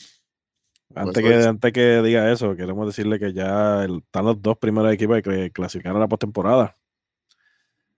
Antes 0.96 1.22
Pues, 1.24 1.42
que, 1.44 1.48
antes 1.48 1.74
que 1.74 2.02
diga 2.02 2.32
eso, 2.32 2.56
queremos 2.56 2.88
decirle 2.88 3.20
que 3.20 3.34
ya 3.34 3.84
el- 3.84 3.98
están 3.98 4.26
los 4.26 4.42
dos 4.42 4.58
primeros 4.58 4.94
equipos 4.94 5.22
que 5.22 5.52
clasificaron 5.52 5.98
a 5.98 6.02
la 6.02 6.08
postemporada. 6.08 6.78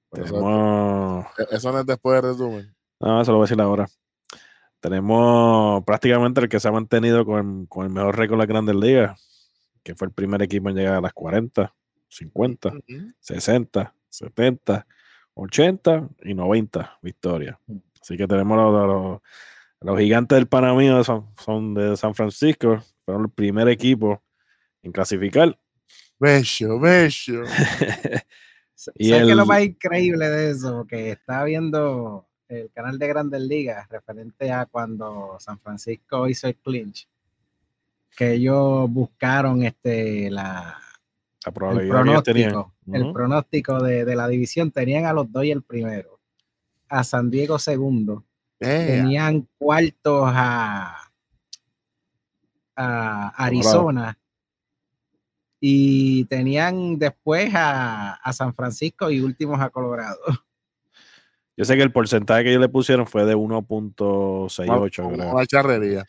Por 0.09 0.21
eso- 0.21 0.33
Tenemos. 0.33 1.25
e- 1.37 1.55
eso 1.55 1.71
no 1.71 1.79
es 1.79 1.85
después 1.85 2.21
del 2.21 2.31
resumen. 2.31 2.75
No, 2.99 3.21
eso 3.21 3.31
lo 3.31 3.37
voy 3.37 3.43
a 3.45 3.47
decir 3.49 3.61
ahora. 3.61 3.87
Tenemos 4.79 5.83
prácticamente 5.83 6.39
el 6.41 6.49
que 6.49 6.59
se 6.59 6.67
ha 6.67 6.71
mantenido 6.71 7.25
con, 7.25 7.65
con 7.65 7.85
el 7.85 7.91
mejor 7.91 8.17
récord 8.17 8.35
de 8.35 8.39
las 8.39 8.47
grandes 8.47 8.75
ligas, 8.75 9.51
que 9.83 9.95
fue 9.95 10.07
el 10.07 10.13
primer 10.13 10.41
equipo 10.41 10.69
en 10.69 10.75
llegar 10.75 10.95
a 10.95 11.01
las 11.01 11.13
40, 11.13 11.73
50, 12.07 12.71
60, 13.19 13.93
70, 14.09 14.87
80 15.33 16.09
y 16.23 16.33
90 16.33 16.97
victorias. 17.01 17.57
Así 18.01 18.15
que 18.17 18.27
tenemos 18.27 18.57
los, 18.57 18.87
los- 18.87 19.21
los 19.81 19.99
gigantes 19.99 20.35
del 20.37 20.47
Panamá 20.47 21.03
son, 21.03 21.27
son 21.43 21.73
de 21.73 21.95
San 21.97 22.13
Francisco, 22.15 22.83
fueron 23.05 23.25
el 23.25 23.29
primer 23.31 23.67
equipo 23.69 24.21
en 24.83 24.91
clasificar. 24.91 25.57
Bello, 26.19 26.79
bello. 26.79 27.43
Y 28.95 29.09
¿Sabes 29.09 29.25
qué 29.25 29.31
es 29.31 29.35
lo 29.35 29.41
el- 29.41 29.47
más 29.47 29.63
increíble 29.63 30.29
de 30.29 30.51
eso? 30.51 30.85
Que 30.87 31.09
estaba 31.09 31.45
viendo 31.45 32.27
el 32.47 32.69
canal 32.71 32.99
de 32.99 33.07
Grandes 33.07 33.41
Ligas 33.41 33.89
referente 33.89 34.51
a 34.51 34.67
cuando 34.67 35.35
San 35.39 35.59
Francisco 35.59 36.27
hizo 36.29 36.47
el 36.47 36.55
clinch. 36.57 37.07
Que 38.15 38.33
ellos 38.33 38.87
buscaron 38.91 39.63
este 39.63 40.29
la, 40.29 40.79
La 41.43 41.47
el 41.47 41.53
probabilidad 41.53 42.23
que 42.23 42.31
el 42.93 43.11
pronóstico 43.11 43.81
de, 43.81 44.05
de 44.05 44.15
la 44.15 44.27
división. 44.27 44.69
Tenían 44.69 45.05
a 45.05 45.13
los 45.13 45.31
Dodgers 45.31 45.63
primero, 45.65 46.19
a 46.87 47.03
San 47.03 47.31
Diego 47.31 47.57
segundo, 47.57 48.25
tenían 48.59 49.47
cuartos 49.57 50.31
a, 50.33 51.11
a 52.75 53.27
Arizona 53.29 54.17
y 55.59 56.25
tenían 56.25 56.99
después 56.99 57.53
a, 57.53 58.13
a 58.13 58.33
San 58.33 58.53
Francisco 58.53 59.09
y 59.09 59.21
últimos 59.21 59.59
a 59.59 59.69
Colorado. 59.69 60.19
Yo 61.57 61.65
sé 61.65 61.75
que 61.75 61.81
el 61.81 61.91
porcentaje 61.91 62.43
que 62.43 62.49
ellos 62.51 62.61
le 62.61 62.69
pusieron 62.69 63.07
fue 63.07 63.25
de 63.25 63.35
1.68, 63.35 65.05
una, 65.05 65.17
creo. 65.17 65.31
una 65.33 65.45
charrería. 65.47 66.05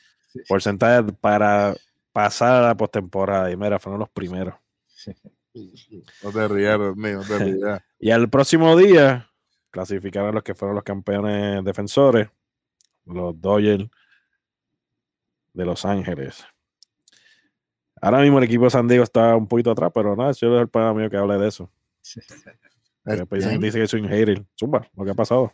Porcentaje 0.46 1.10
para 1.14 1.74
pasar 2.12 2.62
a 2.62 2.66
la 2.68 2.76
postemporada. 2.76 3.50
Y 3.50 3.56
mira, 3.56 3.78
fueron 3.78 3.98
los 3.98 4.10
primeros. 4.10 4.54
No 6.22 6.30
te 6.32 6.48
rías, 6.48 6.78
ni 6.96 7.12
no 7.12 7.22
te 7.22 7.38
rías. 7.44 7.82
Y 7.98 8.10
al 8.10 8.28
próximo 8.28 8.76
día 8.76 9.30
clasificaron 9.70 10.30
a 10.30 10.32
los 10.32 10.42
que 10.42 10.54
fueron 10.54 10.74
los 10.74 10.84
campeones 10.84 11.64
defensores, 11.64 12.28
los 13.08 13.40
Dodgers 13.40 13.84
de 15.52 15.64
Los 15.64 15.84
Ángeles. 15.84 16.44
Ahora 18.00 18.20
mismo 18.20 18.38
el 18.38 18.44
equipo 18.44 18.64
de 18.64 18.70
San 18.70 18.86
Diego 18.86 19.02
está 19.04 19.34
un 19.34 19.48
poquito 19.48 19.70
atrás, 19.72 19.90
pero 19.92 20.14
nada, 20.14 20.30
yo 20.32 20.54
es 20.56 20.60
el 20.62 20.68
pana 20.68 20.94
mío 20.94 21.10
que 21.10 21.16
hable 21.16 21.36
de 21.38 21.48
eso. 21.48 21.70
Dicen- 23.04 23.22
Este, 23.30 23.58
dice 23.58 23.80
que 23.80 23.86
soy 23.88 24.00
un 24.02 24.08
hater. 24.08 24.44
Zumba, 24.58 24.86
lo 24.94 25.04
que 25.04 25.10
ha 25.10 25.14
pasado. 25.14 25.52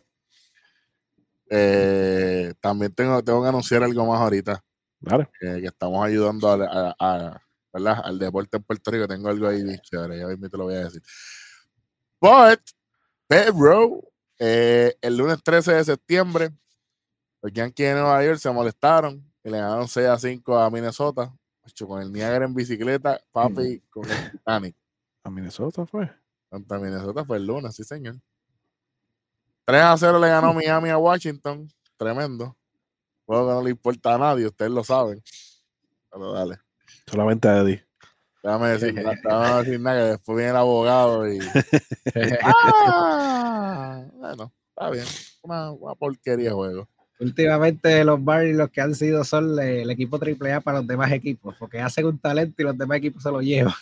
eh, 1.49 2.53
también 2.59 2.93
tengo, 2.93 3.23
tengo 3.23 3.41
que 3.43 3.49
anunciar 3.49 3.83
algo 3.83 4.05
más 4.05 4.19
ahorita. 4.19 4.63
Dale. 4.99 5.29
que, 5.39 5.61
que 5.61 5.67
estamos 5.67 6.03
ayudando 6.05 6.49
al- 6.51 6.63
a, 6.63 6.95
a- 6.99 7.41
¿verdad? 7.73 8.01
al 8.03 8.17
deporte 8.19 8.57
en 8.57 8.63
Puerto 8.63 8.91
Rico. 8.91 9.07
Tengo 9.07 9.29
algo 9.29 9.47
ahí 9.47 9.61
chévere, 9.81 10.19
ya 10.19 10.27
mismo 10.27 10.49
te 10.49 10.57
lo 10.57 10.65
voy 10.65 10.75
a 10.75 10.85
decir. 10.85 11.01
But, 12.19 12.59
pero, 13.27 14.01
eh, 14.39 14.95
el 15.01 15.17
lunes 15.17 15.41
13 15.43 15.73
de 15.73 15.83
septiembre, 15.83 16.49
los 17.45 17.53
Yankees 17.53 17.89
de 17.89 17.93
Nueva 17.93 18.25
York 18.25 18.39
se 18.39 18.49
molestaron 18.49 19.23
y 19.43 19.51
le 19.51 19.59
ganaron 19.59 19.87
6 19.87 20.07
a 20.07 20.17
5 20.17 20.57
a 20.57 20.71
Minnesota. 20.71 21.31
Ocho, 21.63 21.87
Con 21.87 22.01
el 22.01 22.11
Niagara 22.11 22.43
en 22.43 22.55
bicicleta, 22.55 23.21
papi, 23.31 23.81
con 23.91 24.09
el 24.09 24.31
Titanic. 24.31 24.75
A 25.23 25.29
Minnesota 25.29 25.85
fue. 25.85 26.11
Contra 26.49 26.79
Minnesota 26.79 27.23
fue 27.23 27.37
el 27.37 27.45
lunes, 27.45 27.75
sí, 27.75 27.83
señor. 27.83 28.15
3 29.65 29.79
a 29.79 29.95
0 29.95 30.19
le 30.19 30.29
ganó 30.29 30.55
Miami 30.55 30.89
a 30.89 30.97
Washington. 30.97 31.71
Tremendo. 31.97 32.57
Juego 33.27 33.47
que 33.47 33.53
no 33.53 33.61
le 33.61 33.69
importa 33.69 34.15
a 34.15 34.17
nadie, 34.17 34.47
ustedes 34.47 34.71
lo 34.71 34.83
saben. 34.83 35.21
Pero 36.09 36.33
dale. 36.33 36.57
Solamente 37.05 37.47
a 37.47 37.59
Eddie. 37.59 37.85
Déjame 38.41 38.69
decir, 38.69 38.93
déjame 38.95 39.63
decir 39.63 39.79
nada, 39.79 39.99
que 39.99 40.09
después 40.13 40.35
viene 40.35 40.49
el 40.49 40.57
abogado 40.57 41.31
y. 41.31 41.37
¡Ah! 42.41 44.03
Bueno, 44.13 44.51
está 44.69 44.89
bien. 44.89 45.05
Una, 45.43 45.71
una 45.71 45.93
porquería 45.93 46.49
de 46.49 46.55
juego. 46.55 46.89
Últimamente 47.19 48.03
los 48.03 48.23
Barney 48.23 48.53
los 48.53 48.69
que 48.69 48.81
han 48.81 48.93
sido 48.95 49.23
son 49.23 49.55
le- 49.55 49.83
el 49.83 49.89
equipo 49.89 50.17
AAA 50.19 50.61
para 50.61 50.79
los 50.79 50.87
demás 50.87 51.11
equipos, 51.11 51.55
porque 51.57 51.79
hacen 51.79 52.05
un 52.05 52.19
talento 52.19 52.61
y 52.61 52.65
los 52.65 52.77
demás 52.77 52.97
equipos 52.97 53.23
se 53.23 53.31
lo 53.31 53.41
llevan. 53.41 53.73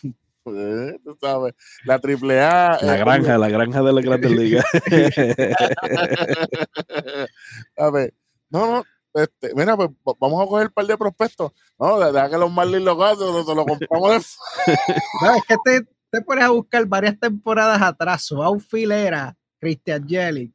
Eh, 0.45 0.97
tú 1.03 1.17
sabes, 1.21 1.53
la 1.85 1.99
triple 1.99 2.41
A. 2.41 2.77
La 2.81 2.95
eh, 2.95 2.99
granja, 2.99 3.37
la 3.37 3.49
granja 3.49 3.81
de 3.81 3.93
la 3.93 4.01
Grandes 4.01 4.31
Ligas. 4.31 4.65
A 7.77 7.89
ver, 7.89 8.13
no, 8.49 8.67
no, 8.67 8.83
este, 9.13 9.53
mira, 9.55 9.75
pues 9.75 9.89
va- 10.07 10.13
vamos 10.19 10.43
a 10.43 10.47
coger 10.47 10.67
un 10.67 10.73
par 10.73 10.85
de 10.85 10.97
prospectos. 10.97 11.51
No, 11.79 11.99
de 11.99 12.05
verdad 12.05 12.29
que 12.29 12.37
los 12.37 12.51
Marlins 12.51 12.83
los 12.83 12.97
gatos, 12.97 13.45
nos 13.47 13.55
lo 13.55 13.65
compramos 13.65 14.37
de 14.67 14.73
No, 15.21 15.35
es 15.35 15.43
que 15.47 15.55
te, 15.63 15.87
te 16.11 16.21
pones 16.21 16.43
a 16.45 16.49
buscar 16.49 16.85
varias 16.85 17.19
temporadas 17.19 17.81
atrás, 17.81 18.23
su 18.23 18.41
outfield 18.43 18.91
era 18.91 19.35
Christian 19.59 20.07
Yelich, 20.07 20.53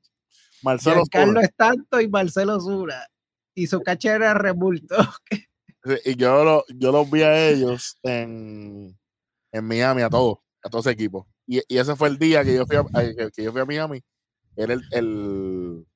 Marcelo 0.62 1.02
Carlos 1.10 1.34
Zuna. 1.34 1.40
Stanton 1.46 2.00
y 2.02 2.08
Marcelo 2.08 2.60
Zura. 2.60 3.06
Y 3.54 3.66
su 3.66 3.80
catcher 3.82 4.16
era 4.16 4.34
Remulto. 4.34 4.96
Y 6.04 6.16
yo, 6.16 6.44
lo- 6.44 6.64
yo 6.68 6.92
los 6.92 7.10
vi 7.10 7.22
a 7.22 7.48
ellos 7.48 7.96
en, 8.02 8.98
en 9.52 9.64
Miami, 9.64 10.02
a 10.02 10.10
todos, 10.10 10.38
a 10.62 10.68
todos 10.68 10.84
ese 10.84 10.92
equipo. 10.92 11.26
Y, 11.46 11.62
y 11.66 11.78
ese 11.78 11.96
fue 11.96 12.08
el 12.08 12.18
día 12.18 12.44
que 12.44 12.54
yo 12.56 12.66
fui 12.66 12.76
a, 12.76 12.80
a- 12.80 13.30
que, 13.32 13.42
yo 13.42 13.52
fui 13.52 13.60
a 13.60 13.64
Miami. 13.64 14.02
Era 14.56 14.74
el, 14.74 14.82
el 14.90 15.86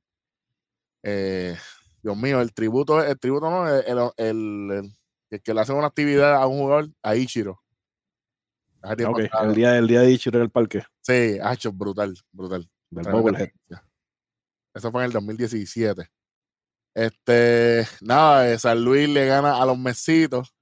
eh, 1.03 1.57
Dios 2.03 2.17
mío, 2.17 2.41
el 2.41 2.55
tributo, 2.55 3.03
el 3.05 3.19
tributo 3.19 3.51
no, 3.51 3.69
el, 3.69 3.85
el, 3.87 3.99
el- 4.17 4.71
el- 4.71 4.93
el 5.31 5.43
que 5.43 5.53
le 5.53 5.61
hace 5.61 5.73
una 5.73 5.89
actividad 5.89 6.35
a 6.37 6.47
un 6.47 6.59
jugador, 6.61 6.89
a 7.03 7.17
Ichiro. 7.17 7.61
Hace 8.83 8.97
tiempo 8.97 9.19
Ok, 9.19 9.25
atrás. 9.25 9.45
el 9.45 9.55
día, 9.55 9.77
el 9.79 9.89
día 9.89 10.01
de 10.01 10.11
Ichiro 10.11 10.39
en 10.39 10.45
el 10.45 10.51
parque, 10.51 10.83
Sí, 11.03 11.39
ha 11.43 11.53
hecho 11.53 11.73
brutal, 11.73 12.15
brutal. 12.31 12.69
del. 12.91 13.53
Eso 14.75 14.91
fue 14.91 15.03
en 15.03 15.07
el 15.07 15.13
2017. 15.13 16.09
Este, 16.95 17.87
nada, 18.01 18.51
eh, 18.51 18.59
San 18.59 18.85
Luis 18.85 19.09
le 19.09 19.27
gana 19.27 19.61
a 19.61 19.67
los 19.67 19.79
mesitos. 19.79 20.55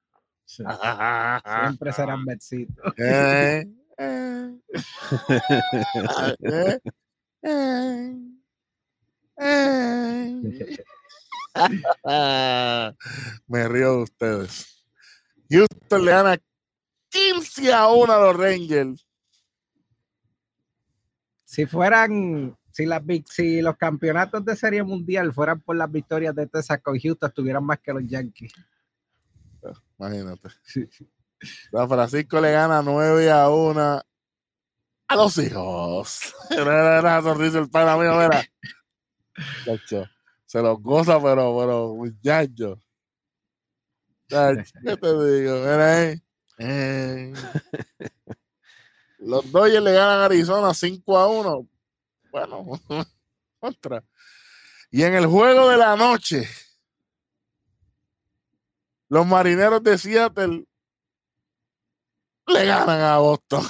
Siempre 0.46 1.92
serán 1.92 2.24
Metsitos. 2.24 2.92
Eh, 2.96 3.64
eh, 3.98 4.58
eh, 6.42 6.80
eh, 7.42 8.16
Me 13.46 13.68
río 13.68 13.96
de 13.96 14.02
ustedes. 14.02 14.84
Houston 15.50 16.04
le 16.04 16.10
gana 16.10 16.38
15 17.10 17.72
a 17.72 17.88
1 17.88 18.12
a 18.12 18.18
los 18.18 18.36
Rangers. 18.36 19.06
Si 21.44 21.66
fueran, 21.66 22.56
si, 22.80 22.86
las, 22.86 23.02
si 23.26 23.60
los 23.60 23.76
campeonatos 23.76 24.44
de 24.44 24.56
Serie 24.56 24.82
Mundial 24.82 25.32
fueran 25.32 25.60
por 25.60 25.76
las 25.76 25.90
victorias 25.90 26.34
de 26.34 26.46
Texas 26.46 26.80
con 26.82 26.98
Houston, 26.98 27.30
tuvieran 27.30 27.64
más 27.64 27.78
que 27.80 27.92
los 27.92 28.06
Yankees. 28.06 28.52
Imagínate. 29.98 30.48
San 31.70 31.88
Francisco 31.88 32.40
le 32.40 32.52
gana 32.52 32.82
9 32.82 33.30
a 33.30 33.50
1 33.50 34.02
a 35.08 35.16
los 35.16 35.38
hijos. 35.38 36.34
Era 36.50 36.98
era 36.98 37.22
sonrisa 37.22 37.58
el 37.58 37.68
pana 37.68 37.96
mío, 37.96 38.14
mira. 38.16 38.44
Se 40.46 40.62
los 40.62 40.80
goza, 40.80 41.20
pero, 41.20 41.56
pero, 41.58 41.94
muchacho. 41.94 42.78
Chacho, 44.28 44.62
¿Qué 44.84 44.96
te 44.96 45.08
digo? 45.08 45.60
Mira 45.60 45.96
ahí. 45.96 46.22
Eh. 46.58 47.32
Los 49.20 49.50
Dodgers 49.52 49.82
le 49.84 49.92
ganan 49.92 50.20
a 50.20 50.24
Arizona 50.24 50.72
5 50.72 51.18
a 51.18 51.28
1. 51.28 51.68
Bueno, 52.30 52.64
contra. 53.60 54.04
Y 54.90 55.02
en 55.02 55.14
el 55.14 55.26
juego 55.26 55.68
de 55.68 55.76
la 55.76 55.96
noche, 55.96 56.48
los 59.08 59.26
marineros 59.26 59.82
de 59.82 59.98
Seattle 59.98 60.64
le 62.46 62.66
ganan 62.66 63.00
a 63.00 63.18
Boston. 63.18 63.64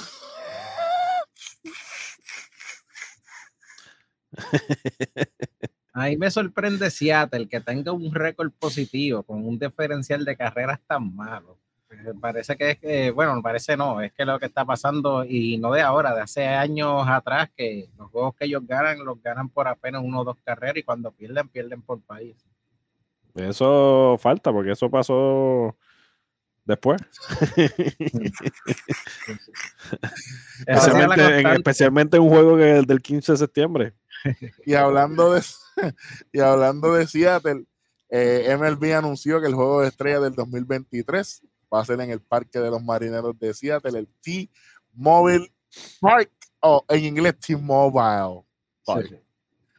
A 5.93 6.05
mí 6.05 6.15
me 6.15 6.31
sorprende 6.31 6.89
Seattle 6.89 7.49
que 7.49 7.59
tenga 7.59 7.91
un 7.91 8.13
récord 8.13 8.51
positivo 8.51 9.23
con 9.23 9.45
un 9.45 9.59
diferencial 9.59 10.23
de 10.23 10.37
carreras 10.37 10.79
tan 10.87 11.13
malo. 11.13 11.59
Eh, 11.91 12.13
Parece 12.19 12.55
que 12.55 12.71
es 12.71 12.79
que, 12.79 13.11
bueno, 13.11 13.39
parece 13.41 13.75
no, 13.75 14.01
es 14.01 14.13
que 14.13 14.25
lo 14.25 14.39
que 14.39 14.45
está 14.45 14.65
pasando, 14.65 15.25
y 15.25 15.57
no 15.57 15.71
de 15.71 15.81
ahora, 15.81 16.15
de 16.15 16.21
hace 16.21 16.47
años 16.47 17.03
atrás, 17.07 17.49
que 17.55 17.89
los 17.97 18.09
juegos 18.11 18.35
que 18.35 18.45
ellos 18.45 18.65
ganan, 18.65 19.03
los 19.03 19.21
ganan 19.21 19.49
por 19.49 19.67
apenas 19.67 20.01
uno 20.03 20.21
o 20.21 20.23
dos 20.23 20.37
carreras 20.43 20.77
y 20.77 20.83
cuando 20.83 21.11
pierden, 21.11 21.49
pierden 21.49 21.81
por 21.81 22.01
país. 22.01 22.35
Eso 23.35 24.17
falta, 24.19 24.51
porque 24.51 24.71
eso 24.71 24.89
pasó 24.89 25.75
después. 26.65 27.01
Especialmente, 30.67 31.39
en, 31.39 31.47
especialmente 31.47 32.17
en 32.17 32.23
un 32.23 32.29
juego 32.29 32.57
que 32.57 32.77
el 32.77 32.85
del 32.85 33.01
15 33.01 33.33
de 33.33 33.37
septiembre. 33.37 33.93
Y 34.65 34.75
hablando 34.75 35.33
de, 35.33 35.41
y 36.31 36.39
hablando 36.39 36.93
de 36.93 37.07
Seattle, 37.07 37.65
eh, 38.09 38.55
MLB 38.55 38.93
anunció 38.93 39.41
que 39.41 39.47
el 39.47 39.55
juego 39.55 39.81
de 39.81 39.87
estrella 39.87 40.19
del 40.19 40.35
2023 40.35 41.43
va 41.73 41.81
a 41.81 41.85
ser 41.85 41.99
en 42.01 42.11
el 42.11 42.21
Parque 42.21 42.59
de 42.59 42.69
los 42.69 42.83
Marineros 42.83 43.37
de 43.39 43.53
Seattle, 43.53 43.97
el 43.99 44.07
T-Mobile 44.21 45.51
Park, 45.99 46.31
o 46.61 46.83
en 46.89 47.05
inglés 47.05 47.39
T-Mobile 47.39 48.43
Park. 48.85 49.07
Sí. 49.09 49.15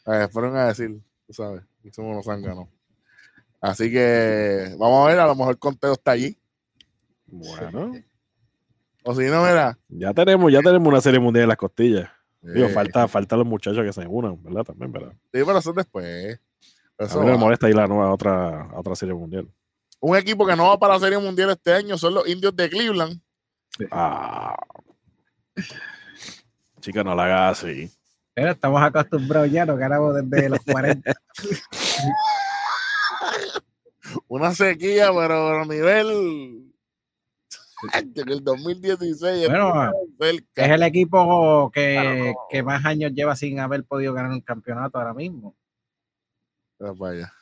Eh, 0.07 0.29
fueron 0.31 0.57
a 0.57 0.67
decir, 0.69 1.01
tú 1.27 1.33
sabes, 1.33 1.63
y 1.85 1.91
somos 1.91 2.17
los 2.17 2.25
zánganos. 2.25 2.69
Así 3.61 3.91
que 3.93 4.75
vamos 4.79 5.05
a 5.07 5.11
ver, 5.11 5.21
a 5.21 5.27
lo 5.27 5.37
mejor 5.37 5.59
Conteo 5.59 5.93
está 5.93 6.13
allí. 6.13 6.37
Bueno, 7.27 7.93
O 9.05 9.15
si 9.15 9.25
no, 9.27 9.43
mira. 9.45 9.79
ya 9.89 10.13
tenemos, 10.13 10.53
ya 10.53 10.61
tenemos 10.61 10.89
una 10.89 11.01
serie 11.01 11.21
mundial 11.21 11.45
en 11.45 11.49
las 11.49 11.57
costillas. 11.57 12.11
Digo, 12.41 12.69
falta, 12.71 13.07
falta 13.07 13.37
los 13.37 13.47
muchachos 13.47 13.85
que 13.85 13.93
se 13.93 14.05
unan, 14.07 14.43
¿verdad? 14.43 14.65
También, 14.65 14.91
¿verdad? 14.91 15.13
Sí, 15.13 15.43
pero 15.47 15.59
eso 15.59 15.73
después. 15.73 16.41
A 16.99 17.19
mí 17.19 17.27
me 17.27 17.37
molesta 17.37 17.71
ir 17.71 17.77
a 17.79 17.83
la 17.83 17.87
nueva 17.87 18.13
otra, 18.13 18.63
a 18.63 18.81
otra 18.81 18.97
serie 18.97 19.15
mundial. 19.15 19.49
Un 20.05 20.17
equipo 20.17 20.45
que 20.45 20.57
no 20.57 20.67
va 20.67 20.79
para 20.81 20.95
la 20.95 21.01
Serie 21.01 21.19
Mundial 21.19 21.51
este 21.51 21.73
año 21.73 21.97
son 21.97 22.15
los 22.15 22.27
indios 22.29 22.55
de 22.57 22.69
Cleveland. 22.69 23.21
Ah. 23.93 24.57
Chica, 26.81 27.05
no 27.05 27.15
la 27.15 27.25
hagas 27.27 27.63
así. 27.63 27.89
Pero 28.35 28.51
estamos 28.51 28.83
acostumbrados 28.83 29.49
ya, 29.53 29.65
nos 29.65 29.79
ganamos 29.79 30.17
desde 30.17 30.49
los 30.49 30.59
40. 30.65 31.13
Una 34.27 34.53
sequía, 34.55 35.11
pero, 35.15 35.61
a 35.61 35.65
nivel. 35.67 36.59
En 37.95 38.13
el 38.29 38.45
2016 38.45 39.49
Bueno. 39.49 39.91
Es 40.21 40.71
el 40.71 40.83
equipo 40.85 41.69
que, 41.75 41.95
Claro. 42.01 42.35
que 42.49 42.63
más 42.63 42.85
años 42.85 43.13
lleva 43.13 43.35
sin 43.35 43.59
haber 43.59 43.83
podido 43.85 44.15
ganar 44.15 44.31
un 44.31 44.41
campeonato 44.41 44.99
ahora 44.99 45.13
mismo. 45.15 45.57
Pero 46.79 46.95
vaya. 46.95 47.33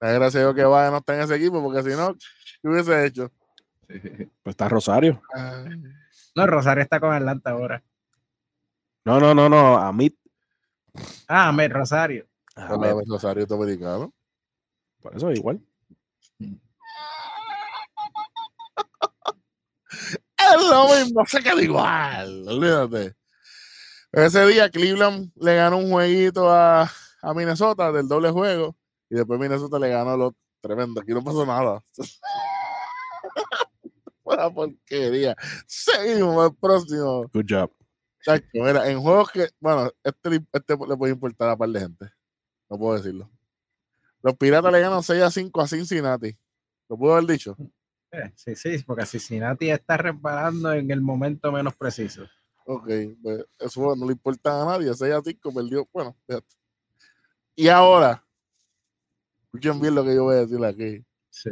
Gracias 0.00 0.36
a 0.36 0.38
Dios 0.40 0.54
que 0.54 0.64
vaya 0.64 0.90
no 0.90 0.98
está 0.98 1.14
en 1.16 1.22
ese 1.22 1.34
equipo, 1.36 1.62
porque 1.62 1.82
si 1.82 1.96
no, 1.96 2.14
¿qué 2.14 2.68
hubiese 2.68 3.06
hecho? 3.06 3.30
Pues 4.42 4.52
está 4.52 4.68
Rosario. 4.68 5.22
No, 6.34 6.46
Rosario 6.46 6.82
está 6.82 7.00
con 7.00 7.12
Atlanta 7.12 7.50
ahora. 7.50 7.82
No, 9.04 9.18
no, 9.18 9.34
no, 9.34 9.48
no. 9.48 9.78
A 9.78 9.90
mí. 9.92 10.14
Ah, 11.26 11.50
me 11.52 11.68
Rosario. 11.68 12.26
a 12.54 12.68
Con 12.68 12.80
mí- 12.80 12.86
la 12.86 12.94
de 12.94 13.02
Rosario 13.08 13.46
Dominicano. 13.46 14.12
Por 15.00 15.16
eso 15.16 15.30
igual. 15.32 15.60
Es 20.38 20.68
lo 20.70 20.88
mismo, 20.88 21.26
se 21.26 21.42
queda 21.42 21.60
igual. 21.62 22.46
Olvídate. 22.48 23.14
Ese 24.12 24.46
día 24.46 24.70
Cleveland 24.70 25.30
le 25.36 25.56
ganó 25.56 25.78
un 25.78 25.90
jueguito 25.90 26.50
a, 26.50 26.90
a 27.22 27.34
Minnesota 27.34 27.90
del 27.92 28.06
doble 28.08 28.30
juego. 28.30 28.76
Y 29.10 29.16
después 29.16 29.40
Minnesota 29.40 29.78
le 29.78 29.88
ganó 29.88 30.16
los 30.16 30.32
tremendo. 30.60 31.00
Aquí 31.00 31.12
no 31.12 31.22
pasó 31.22 31.44
nada. 31.46 31.82
Una 34.24 34.50
porquería. 34.50 35.36
Seguimos 35.66 36.44
al 36.44 36.54
próximo. 36.56 37.28
Good 37.32 37.46
job. 37.48 37.70
Chacho, 38.22 38.44
mira, 38.52 38.88
en 38.90 39.00
juegos 39.00 39.30
que, 39.30 39.48
bueno, 39.60 39.90
este, 40.02 40.30
le- 40.30 40.46
este 40.52 40.76
le 40.86 40.96
puede 40.96 41.12
importar 41.12 41.48
a 41.48 41.52
un 41.52 41.58
par 41.58 41.68
de 41.70 41.80
gente. 41.80 42.06
No 42.68 42.78
puedo 42.78 42.96
decirlo. 42.96 43.30
Los 44.22 44.36
Piratas 44.36 44.72
le 44.72 44.80
ganan 44.80 45.02
6 45.02 45.22
a 45.22 45.30
5 45.30 45.60
a 45.60 45.68
Cincinnati. 45.68 46.36
¿Lo 46.88 46.98
puedo 46.98 47.14
haber 47.14 47.26
dicho? 47.26 47.56
Eh, 48.10 48.32
sí, 48.34 48.54
sí, 48.56 48.78
porque 48.86 49.06
Cincinnati 49.06 49.70
está 49.70 49.96
reparando 49.96 50.72
en 50.72 50.90
el 50.90 51.00
momento 51.00 51.52
menos 51.52 51.76
preciso. 51.76 52.24
Ok, 52.66 52.88
pues 53.22 53.46
eso 53.60 53.94
no 53.96 54.06
le 54.06 54.12
importa 54.12 54.62
a 54.62 54.66
nadie. 54.66 54.92
6 54.92 55.14
a 55.14 55.22
5 55.22 55.54
perdió. 55.54 55.88
Bueno, 55.92 56.16
fíjate. 56.26 56.46
Y 57.54 57.68
ahora, 57.68 58.24
escuchen 59.48 59.80
bien 59.80 59.94
lo 59.94 60.04
que 60.04 60.14
yo 60.14 60.24
voy 60.24 60.36
a 60.36 60.46
decir 60.46 60.64
aquí. 60.64 61.04
Sí. 61.30 61.50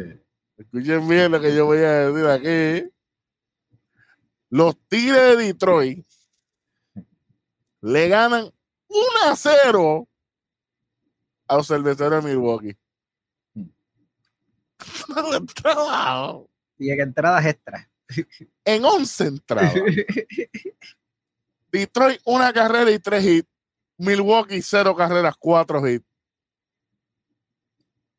Escuchen 0.57 1.09
bien 1.09 1.33
lo 1.33 1.41
que 1.41 1.55
yo 1.55 1.67
voy 1.67 1.79
a 1.79 2.11
decir 2.11 2.27
aquí. 2.27 2.93
Los 4.51 4.77
Tigres 4.89 5.37
de 5.37 5.45
Detroit 5.45 6.07
le 7.81 8.09
ganan 8.09 8.51
1 8.89 9.01
a 9.27 9.37
0 9.37 10.09
a 11.49 11.57
los 11.57 11.67
cerveceros 11.67 12.25
de 12.25 12.31
Milwaukee. 12.31 12.77
Trabajo. 15.55 16.51
Y 16.79 16.91
en 16.91 17.01
entradas 17.01 17.47
extras. 17.47 17.89
En 18.65 18.85
11 18.85 19.27
entradas. 19.27 19.75
Detroit, 21.73 22.21
una 22.25 22.53
carrera 22.53 22.91
y 22.91 22.99
tres 22.99 23.25
hits. 23.25 23.49
Milwaukee, 23.99 24.61
cero 24.63 24.95
carreras, 24.95 25.35
cuatro 25.39 25.87
hits. 25.87 26.07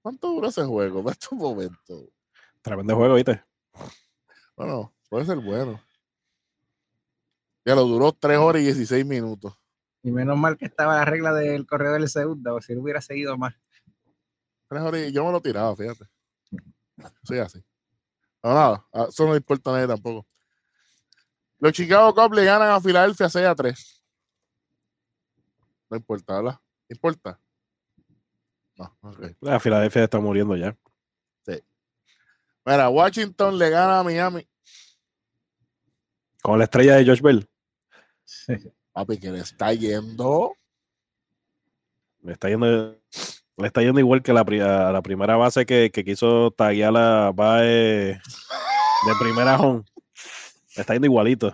¿Cuánto 0.07 0.29
dura 0.29 0.47
ese 0.47 0.63
juego 0.63 0.99
en 1.01 1.09
estos 1.09 1.33
momentos? 1.33 2.05
Tremendo 2.61 2.95
juego, 2.95 3.15
¿viste? 3.15 3.43
Bueno, 4.55 4.93
puede 5.09 5.25
ser 5.25 5.37
bueno. 5.39 5.83
Ya 7.65 7.75
lo 7.75 7.83
duró 7.83 8.13
3 8.13 8.37
horas 8.37 8.61
y 8.61 8.65
16 8.67 9.05
minutos. 9.05 9.53
Y 10.03 10.11
menos 10.11 10.37
mal 10.37 10.55
que 10.55 10.63
estaba 10.63 10.95
la 10.95 11.03
regla 11.03 11.33
del 11.33 11.67
correo 11.67 11.91
del 11.91 12.07
segundo, 12.07 12.55
o 12.55 12.61
si 12.61 12.73
no 12.73 12.83
hubiera 12.83 13.01
seguido 13.01 13.37
más. 13.37 13.53
3 14.69 14.81
horas 14.81 15.01
y 15.01 15.11
yo 15.11 15.25
me 15.25 15.31
lo 15.33 15.41
tiraba, 15.41 15.75
fíjate. 15.75 16.05
Soy 17.23 17.39
así. 17.39 17.61
No, 18.41 18.53
nada, 18.53 18.87
eso 19.09 19.27
no 19.27 19.35
importa 19.35 19.71
a 19.71 19.73
nadie 19.73 19.87
tampoco. 19.87 20.25
Los 21.59 21.73
Chicago 21.73 22.15
Cubs 22.15 22.33
le 22.37 22.45
ganan 22.45 22.69
a 22.69 22.79
Filadelfia 22.79 23.27
6 23.27 23.45
a 23.45 23.55
3. 23.55 24.03
No 25.89 25.97
importa, 25.97 26.35
¿verdad? 26.37 26.61
¿No 26.61 26.95
¿Importa? 26.95 27.41
No. 28.77 28.95
La 29.41 29.59
Filadelfia 29.59 30.03
está 30.03 30.19
muriendo 30.19 30.55
ya. 30.55 30.75
Mira, 32.65 32.89
Washington 32.89 33.57
le 33.57 33.69
gana 33.69 33.99
a 33.99 34.03
Miami. 34.03 34.45
Con 36.41 36.57
la 36.59 36.65
estrella 36.65 36.95
de 36.97 37.05
Josh 37.05 37.21
Bell. 37.21 37.47
Papi, 38.91 39.17
que 39.19 39.31
le 39.31 39.39
está 39.39 39.73
yendo. 39.73 40.53
Le 42.23 42.33
está 42.33 42.49
yendo, 42.49 42.99
le 43.57 43.67
está 43.67 43.81
yendo 43.81 43.99
igual 44.01 44.21
que 44.21 44.33
la, 44.33 44.43
pri- 44.43 44.59
a 44.59 44.91
la 44.91 45.01
primera 45.01 45.37
base 45.37 45.65
que, 45.65 45.89
que 45.93 46.03
quiso 46.03 46.51
taguear 46.51 46.91
la 46.91 47.31
Bae 47.33 48.19
de 48.19 49.13
primera 49.21 49.55
home. 49.57 49.85
Le 50.75 50.81
está 50.81 50.91
yendo 50.93 51.05
igualito. 51.07 51.53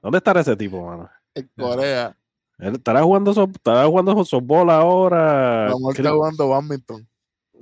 ¿Dónde 0.00 0.18
estará 0.18 0.42
ese 0.42 0.54
tipo, 0.56 0.86
mano? 0.86 1.10
En 1.34 1.50
Corea. 1.58 2.16
Él 2.60 2.74
estará 2.74 3.02
jugando, 3.02 3.32
so- 3.32 3.48
estará 3.52 3.86
jugando 3.86 4.24
softball 4.24 4.70
ahora. 4.70 5.72
Muerte 5.78 6.02
Cri- 6.02 6.12
jugando 6.12 6.48
badminton. 6.48 7.08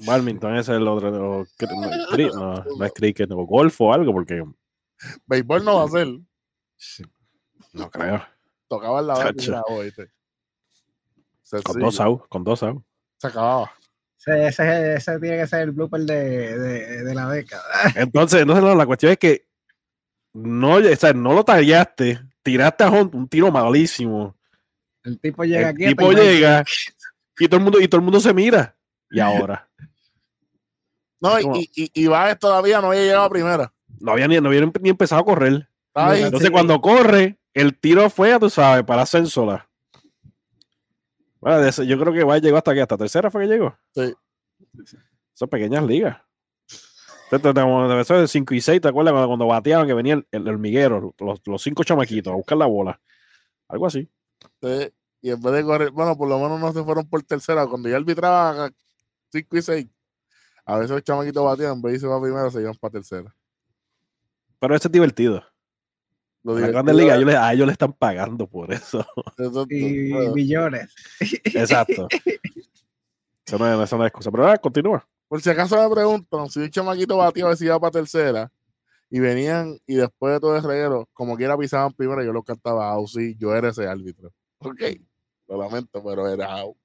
Badminton 0.06 0.56
ese 0.56 0.72
es 0.72 0.78
el 0.78 0.87
otro. 0.88 1.11
no, 1.11 1.46
no, 1.46 2.64
no 2.78 2.84
es 2.84 2.92
cricket, 2.92 3.30
o 3.32 3.46
golf 3.46 3.80
o 3.80 3.92
algo, 3.92 4.12
porque 4.12 4.44
Béisbol 5.26 5.64
no 5.64 5.76
va 5.76 5.84
a 5.84 5.88
ser. 5.88 6.08
no 7.72 7.90
creo. 7.90 8.22
Tocaba 8.68 9.00
en 9.00 9.06
la 9.06 9.14
base 9.14 9.28
y 9.34 9.37
Chacho. 9.37 9.52
era 9.52 9.62
oíste. 9.68 10.11
Con 11.64 11.80
dos 11.80 11.98
outs, 12.00 12.24
con 12.28 12.44
dos 12.44 12.62
outs. 12.62 12.84
Se 13.16 13.26
acababa. 13.28 13.72
Ese, 14.18 14.48
ese, 14.48 14.94
ese 14.94 15.18
tiene 15.20 15.38
que 15.38 15.46
ser 15.46 15.61
el 15.62 15.70
blooper 15.70 16.00
de, 16.02 16.58
de, 16.58 17.04
de 17.04 17.14
la 17.14 17.28
década. 17.30 17.62
Entonces, 17.96 18.42
entonces 18.42 18.64
no, 18.64 18.74
la 18.74 18.84
cuestión 18.87 19.12
es 19.12 19.18
que 19.18 19.46
no, 20.34 20.74
o 20.74 20.96
sea, 20.96 21.12
no 21.14 21.32
lo 21.32 21.44
tallaste, 21.44 22.20
tiraste 22.42 22.84
a 22.84 22.90
un 22.90 23.28
tiro 23.28 23.50
malísimo. 23.50 24.37
El 25.04 25.18
tipo 25.20 25.44
llega 25.44 25.70
El 25.70 25.76
aquí. 25.76 25.87
tipo 25.87 26.12
llega 26.12 26.64
y 27.38 27.48
todo 27.48 27.58
el 27.58 27.64
mundo, 27.64 27.80
y 27.80 27.88
todo 27.88 27.98
el 28.00 28.04
mundo 28.04 28.20
se 28.20 28.34
mira. 28.34 28.76
Y 29.11 29.20
ahora, 29.20 29.68
No, 31.20 31.38
y, 31.40 31.70
y, 31.74 31.90
y 31.94 32.06
Baez 32.06 32.38
todavía 32.38 32.80
no 32.80 32.88
había 32.88 33.02
llegado 33.02 33.24
a 33.24 33.30
primera. 33.30 33.72
no 34.00 34.12
había 34.12 34.28
ni, 34.28 34.40
no 34.40 34.48
había 34.48 34.70
ni 34.80 34.90
empezado 34.90 35.20
a 35.22 35.24
correr. 35.24 35.68
Entonces, 35.94 36.46
Sí. 36.48 36.52
cuando 36.52 36.80
corre, 36.80 37.38
el 37.54 37.76
tiro 37.76 38.08
fue, 38.08 38.38
tú 38.38 38.48
sabes, 38.50 38.84
para 38.84 39.02
Ascensola. 39.02 39.68
Bueno, 41.40 41.68
yo 41.70 41.98
creo 41.98 42.12
que 42.12 42.24
va 42.24 42.38
llegó 42.38 42.56
hasta 42.56 42.70
aquí, 42.72 42.80
hasta 42.80 42.96
tercera 42.96 43.30
fue 43.30 43.42
que 43.42 43.48
llegó. 43.52 43.76
Sí. 43.94 44.14
Son 45.34 45.48
pequeñas 45.48 45.84
ligas. 45.84 46.18
Eso 47.30 48.14
de 48.20 48.28
5 48.28 48.54
y 48.54 48.61
6, 48.61 48.80
¿te 48.80 48.88
acuerdas 48.88 49.12
cuando, 49.12 49.28
cuando 49.28 49.46
bateaban 49.46 49.87
que 49.87 49.94
venía 49.94 50.14
el, 50.14 50.26
el 50.30 50.48
hormiguero, 50.48 51.14
los, 51.18 51.40
los 51.44 51.62
cinco 51.62 51.84
chamaquitos 51.84 52.32
a 52.32 52.37
buscar 52.37 52.56
la 52.58 52.66
bola? 52.66 53.00
Algo 53.68 53.87
así. 53.87 54.08
Y 55.20 55.30
en 55.30 55.40
vez 55.42 55.52
de 55.54 55.64
correr, 55.64 55.90
bueno, 55.90 56.16
por 56.16 56.28
lo 56.28 56.38
menos 56.38 56.60
no 56.60 56.72
se 56.72 56.82
fueron 56.84 57.08
por 57.08 57.22
tercera. 57.22 57.66
Cuando 57.66 57.88
ya 57.88 57.96
arbitraba 57.96 58.70
5 59.32 59.56
y 59.56 59.62
6, 59.62 59.86
a 60.64 60.76
veces 60.76 60.90
los 60.92 61.02
chamaquitos 61.02 61.44
batían, 61.44 61.72
en 61.72 61.82
vez 61.82 61.92
de 61.92 61.96
irse 61.96 62.06
para 62.06 62.20
primera, 62.20 62.50
se 62.50 62.60
iban 62.60 62.74
para 62.76 62.92
tercera. 62.92 63.34
Pero 64.60 64.74
eso 64.76 64.88
es 64.88 64.92
divertido. 64.92 65.42
Lo 66.44 66.56
En 66.58 66.66
ligas, 66.66 66.84
es- 66.86 67.16
ellos 67.16 67.24
le- 67.26 67.36
a 67.36 67.52
ellos 67.52 67.66
le 67.66 67.72
están 67.72 67.92
pagando 67.92 68.46
por 68.46 68.72
eso. 68.72 69.04
eso- 69.36 69.66
Y 69.68 70.12
bueno, 70.12 70.32
millones. 70.34 70.94
Exacto. 71.20 72.08
Eso 73.44 73.58
no, 73.58 73.66
es, 73.82 73.86
eso 73.88 73.98
no 73.98 74.06
es 74.06 74.12
cosa. 74.12 74.30
Pero 74.30 74.46
ah, 74.48 74.56
continúa. 74.58 75.06
por 75.26 75.40
si 75.42 75.50
acaso 75.50 75.76
me 75.88 75.94
preguntan, 75.94 76.48
si 76.48 76.60
un 76.60 76.70
chamaquito 76.70 77.16
batía 77.16 77.44
a 77.44 77.48
ver 77.48 77.56
si 77.56 77.64
iba 77.64 77.78
para 77.80 77.90
tercera, 77.90 78.50
y 79.10 79.20
venían, 79.20 79.78
y 79.86 79.94
después 79.96 80.34
de 80.34 80.40
todo 80.40 80.56
el 80.56 80.62
reguero, 80.62 81.08
como 81.14 81.36
quiera 81.36 81.56
pisaban 81.56 81.92
primero, 81.92 82.22
yo 82.22 82.32
lo 82.32 82.42
cantaba 82.42 82.90
out, 82.90 83.08
sí, 83.08 83.34
yo 83.38 83.54
era 83.54 83.70
ese 83.70 83.86
árbitro. 83.86 84.32
Ok, 84.58 84.80
lo 85.46 85.58
lamento, 85.58 86.02
pero 86.02 86.28
era 86.28 86.52
out. 86.60 86.76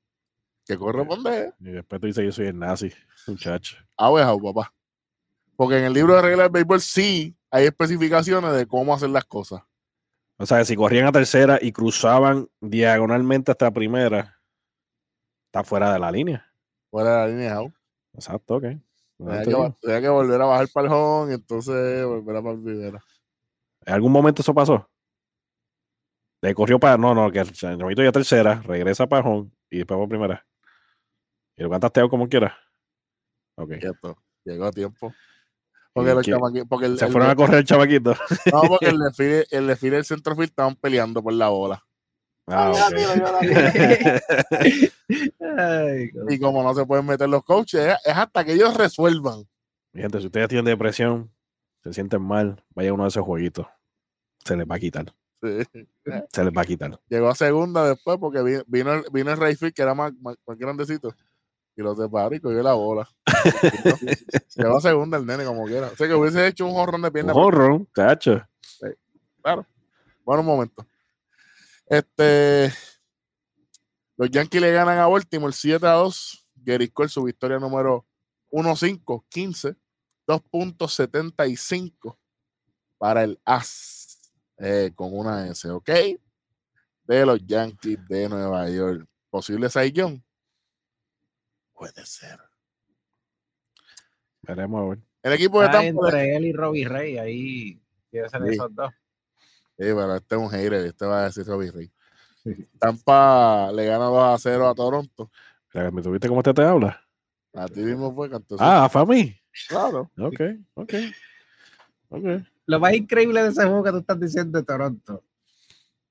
¿Qué 0.65 0.77
corresponde? 0.77 1.53
Y 1.59 1.71
después 1.71 1.99
tú 1.99 2.07
dices, 2.07 2.23
yo 2.23 2.31
soy 2.31 2.47
el 2.47 2.59
nazi, 2.59 2.91
muchacho. 3.27 3.77
Out 3.97 4.19
es 4.19 4.25
out, 4.25 4.43
papá. 4.43 4.73
Porque 5.55 5.77
en 5.77 5.85
el 5.85 5.93
libro 5.93 6.15
de 6.15 6.21
reglas 6.21 6.45
del 6.45 6.51
béisbol 6.51 6.81
sí 6.81 7.35
hay 7.51 7.65
especificaciones 7.65 8.53
de 8.53 8.65
cómo 8.65 8.93
hacer 8.93 9.09
las 9.09 9.25
cosas. 9.25 9.61
O 10.37 10.45
sea, 10.45 10.59
que 10.59 10.65
si 10.65 10.75
corrían 10.75 11.05
a 11.05 11.11
tercera 11.11 11.59
y 11.61 11.71
cruzaban 11.71 12.49
diagonalmente 12.59 13.51
hasta 13.51 13.71
primera, 13.71 14.39
está 15.45 15.63
fuera 15.63 15.93
de 15.93 15.99
la 15.99 16.11
línea. 16.11 16.51
Fuera 16.89 17.11
de 17.11 17.17
la 17.17 17.27
línea 17.27 17.53
out. 17.55 17.73
Exacto, 18.13 18.55
ok. 18.55 18.63
Tenía 19.17 19.43
te 19.43 19.51
que, 19.51 19.73
tenía 19.81 20.11
volver 20.11 20.41
a 20.41 20.45
bajar 20.45 20.67
para 20.73 20.87
el 20.87 20.93
home 20.93 21.31
y 21.31 21.35
entonces 21.35 22.05
volver 22.05 22.37
a 22.37 22.41
para 22.41 22.55
el 22.55 22.63
primera. 22.63 23.03
¿En 23.85 23.93
algún 23.93 24.11
momento 24.11 24.41
eso 24.41 24.53
pasó? 24.53 24.89
Le 26.43 26.53
corrió 26.53 26.77
para. 26.77 26.97
No, 26.97 27.15
no, 27.15 27.31
que 27.31 27.39
el 27.39 27.53
chamito 27.53 28.03
ya 28.03 28.11
tercera, 28.11 28.61
regresa 28.65 29.07
para 29.07 29.25
home 29.25 29.49
y 29.69 29.77
después 29.77 29.97
para 29.97 30.09
primera. 30.09 30.45
Y 31.55 31.63
lo 31.63 31.69
cantaste 31.69 32.05
como 32.09 32.27
quiera. 32.27 32.57
Ok. 33.55 33.75
Quieto. 33.79 34.17
Llegó 34.43 34.65
a 34.65 34.71
tiempo. 34.71 35.13
Porque, 35.93 36.13
los 36.13 36.27
porque 36.67 36.87
el, 36.87 36.97
Se 36.99 37.05
el 37.05 37.11
fueron 37.13 37.29
a 37.29 37.35
correr 37.35 37.59
el 37.59 37.63
chamaquito. 37.63 38.13
no, 38.51 38.61
porque 38.67 38.87
el 38.89 38.97
desfile, 38.99 39.45
el 39.51 39.67
desfile 39.67 39.95
del 39.95 40.05
centrofield 40.05 40.49
estaban 40.49 40.75
peleando 40.75 41.23
por 41.23 41.31
la 41.31 41.47
bola. 41.47 41.81
Ah, 42.47 42.73
Mira, 42.73 42.87
ok. 42.87 43.15
mira, 43.15 43.39
mira, 43.39 44.21
mira. 45.39 45.57
Ay, 45.87 46.09
Y 46.27 46.39
como 46.39 46.61
no 46.61 46.73
se 46.75 46.85
pueden 46.85 47.05
meter 47.05 47.29
los 47.29 47.45
coaches, 47.45 47.79
es, 47.79 47.95
es 48.03 48.17
hasta 48.17 48.43
que 48.43 48.51
ellos 48.51 48.75
resuelvan. 48.75 49.47
Mi 49.93 50.01
gente, 50.01 50.19
si 50.19 50.25
ustedes 50.25 50.49
tienen 50.49 50.65
depresión, 50.65 51.31
se 51.83 51.93
sienten 51.93 52.21
mal, 52.21 52.61
vaya 52.71 52.89
a 52.89 52.93
uno 52.93 53.03
de 53.03 53.09
esos 53.09 53.23
jueguitos. 53.23 53.65
Se 54.43 54.57
les 54.57 54.67
va 54.69 54.75
a 54.75 54.79
quitar. 54.79 55.05
Sí. 55.43 55.87
Se 56.31 56.43
les 56.43 56.53
va 56.55 56.61
a 56.61 56.65
quitar. 56.65 56.99
Llegó 57.09 57.27
a 57.29 57.35
segunda 57.35 57.87
después 57.87 58.17
porque 58.17 58.41
vi- 58.41 58.63
vino, 58.67 58.93
el- 58.93 59.05
vino 59.11 59.31
el 59.31 59.37
Rayfield 59.37 59.73
que 59.73 59.81
era 59.81 59.93
más, 59.93 60.13
más, 60.21 60.35
más 60.47 60.57
grandecito. 60.57 61.13
Y 61.75 61.81
lo 61.81 61.95
separó 61.95 62.33
y 62.35 62.39
cogió 62.39 62.61
la 62.63 62.73
bola. 62.73 63.09
Llegó 64.55 64.77
a 64.77 64.81
segunda 64.81 65.17
el 65.17 65.25
nene 65.25 65.43
como 65.43 65.65
quiera. 65.65 65.87
O 65.87 65.95
sea 65.95 66.07
que 66.07 66.13
hubiese 66.13 66.47
hecho 66.47 66.65
un 66.65 66.73
jorrón 66.73 67.01
de 67.01 67.07
Un 67.07 67.13
pierna. 67.13 67.33
horror, 67.33 67.85
cacho. 67.91 68.41
Claro. 69.41 69.65
Bueno, 70.23 70.41
un 70.41 70.47
momento. 70.47 70.85
Este. 71.87 72.71
Los 74.15 74.29
Yankees 74.29 74.61
le 74.61 74.71
ganan 74.71 74.99
a 74.99 75.07
Baltimore 75.07 75.51
7 75.51 75.85
a 75.87 75.93
2. 75.93 76.47
Gary 76.57 76.87
Cole, 76.89 77.09
su 77.09 77.23
victoria 77.23 77.57
número 77.59 78.05
1-5, 78.51 79.25
15, 79.27 79.75
2.75 80.27 82.17
para 82.97 83.23
el 83.23 83.39
As 83.43 84.02
eh, 84.57 84.91
con 84.95 85.15
una 85.17 85.47
S, 85.47 85.69
¿ok? 85.69 85.89
De 87.05 87.25
los 87.25 87.45
Yankees 87.45 87.99
de 88.07 88.29
Nueva 88.29 88.69
York. 88.69 89.05
¿Posible 89.29 89.69
Saiyón? 89.69 90.23
Puede 91.73 92.05
ser. 92.05 92.39
Veremos 94.43 94.81
a 94.81 94.89
ver. 94.89 94.99
El 95.23 95.33
equipo 95.33 95.59
de 95.59 95.65
Está 95.67 95.81
Tampa. 95.81 96.07
entre 96.07 96.35
él 96.35 96.45
y 96.45 96.53
Robbie 96.53 96.87
Rey, 96.87 97.17
ahí 97.17 97.81
debe 98.11 98.29
ser 98.29 98.41
Sí. 98.43 98.49
esos 98.49 98.75
dos. 98.75 98.91
Sí, 98.91 99.85
pero 99.85 100.15
este 100.15 100.35
es 100.35 100.41
un 100.41 100.49
hater, 100.49 100.73
este 100.85 101.05
va 101.05 101.21
a 101.21 101.23
decir 101.25 101.45
Robbie 101.45 101.71
Rey. 101.71 101.91
Tampa 102.77 103.71
le 103.73 103.85
gana 103.85 104.05
2 104.05 104.35
a 104.35 104.37
0 104.37 104.67
a 104.67 104.75
Toronto. 104.75 105.31
¿Me 105.73 106.01
tuviste 106.01 106.27
cómo 106.27 106.43
te, 106.43 106.53
te 106.53 106.61
habla? 106.61 107.01
A 107.53 107.67
ti 107.67 107.79
mismo 107.79 108.13
fue. 108.13 108.29
Ah, 108.59 108.87
fue 108.91 109.01
a 109.01 109.05
mí. 109.05 109.35
claro. 109.67 110.11
Ok, 110.19 110.39
ok. 110.75 110.93
Ok. 112.09 112.25
Lo 112.65 112.79
más 112.79 112.93
increíble 112.93 113.43
de 113.43 113.49
ese 113.49 113.63
juego 113.63 113.83
que 113.83 113.91
tú 113.91 113.97
estás 113.97 114.19
diciendo 114.19 114.57
de 114.59 114.65
Toronto. 114.65 115.23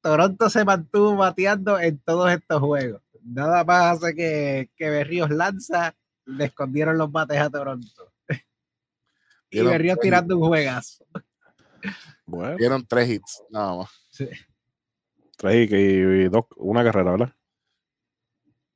Toronto 0.01 0.51
se 0.51 0.65
mantuvo 0.65 1.17
bateando 1.17 1.79
en 1.79 1.99
todos 2.01 2.31
estos 2.31 2.61
juegos. 2.61 3.03
Nada 3.23 3.65
más 3.65 3.99
hace 3.99 4.15
que, 4.15 4.71
que 4.77 4.91
Berríos 4.91 5.31
lanza, 5.31 5.95
le 6.25 6.47
escondieron 6.47 6.99
los 6.99 7.11
bates 7.11 7.39
a 7.39 7.51
Toronto. 7.51 8.13
y 8.29 8.35
Dieron 9.51 9.73
Berríos 9.73 9.97
tres 9.97 10.03
tirando 10.03 10.37
un 10.37 10.49
juegazo. 10.49 11.07
Bueno, 12.27 12.57
Dieron 12.57 12.87
tres 12.87 13.09
hits, 13.11 13.43
nada 13.51 13.77
más. 13.77 13.91
tres 15.37 15.71
y, 15.71 15.75
y 15.75 16.29
dos, 16.29 16.45
una 16.57 16.83
carrera, 16.85 17.13
¿verdad? 17.13 17.35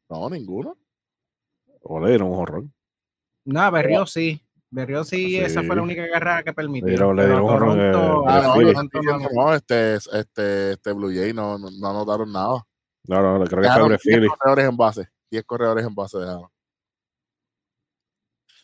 No, 0.09 0.31
ninguno. 0.31 0.79
O 1.83 2.01
le 2.01 2.11
dieron 2.11 2.29
un 2.29 2.37
jorrón. 2.37 2.75
No, 3.45 3.71
Berrío 3.71 4.07
sí. 4.07 4.41
Berrío 4.77 5.05
sí, 5.05 5.31
Sí. 5.31 5.39
esa 5.39 5.63
fue 5.63 5.75
la 5.75 5.81
única 5.81 6.07
carrera 6.11 6.43
que 6.43 6.53
permitió. 6.53 6.87
Pero 6.87 7.15
le 7.15 7.23
Pero 7.23 7.29
dieron 7.35 7.45
un 7.45 7.51
jorrón, 7.51 7.79
Toronto- 7.79 8.21
eh, 8.21 8.25
Ah, 8.29 8.41
no, 8.43 8.59
diciendo, 8.59 9.29
no, 9.35 9.55
este, 9.55 9.95
este, 9.95 10.73
este 10.73 10.93
Blue 10.93 11.09
Jay 11.15 11.33
no, 11.33 11.57
no, 11.59 11.71
no 11.71 11.89
anotaron 11.89 12.31
nada. 12.31 12.63
No, 13.05 13.39
no, 13.39 13.45
creo 13.47 13.63
que 13.63 13.69
fue 13.71 13.89
Brett 13.89 14.03
10 14.03 14.17
Phillies. 14.17 14.31
corredores 14.39 14.69
en 14.69 14.77
base. 14.77 15.09
10 15.31 15.45
corredores 15.45 15.87
en 15.87 15.95
base 15.95 16.19
dejaron. 16.19 16.49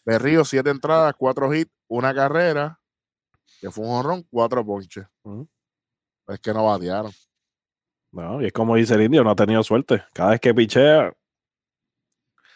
Berrío, 0.04 0.44
7 0.44 0.68
entradas, 0.68 1.14
4 1.16 1.54
hits, 1.54 1.72
una 1.88 2.14
carrera, 2.14 2.78
que 3.60 3.70
fue 3.70 3.86
un 3.86 3.92
honrón, 3.94 4.26
4 4.30 4.66
ponches. 4.66 5.06
Ujú. 5.22 5.48
Es 6.28 6.38
que 6.40 6.52
no 6.52 6.66
batearon. 6.66 7.12
No, 8.12 8.42
y 8.42 8.46
es 8.48 8.52
como 8.52 8.76
dice 8.76 8.94
el 8.96 9.02
indio, 9.02 9.24
no 9.24 9.30
ha 9.30 9.34
tenido 9.36 9.62
suerte. 9.62 10.04
Cada 10.12 10.32
vez 10.32 10.40
que 10.40 10.52
pichea, 10.52 11.10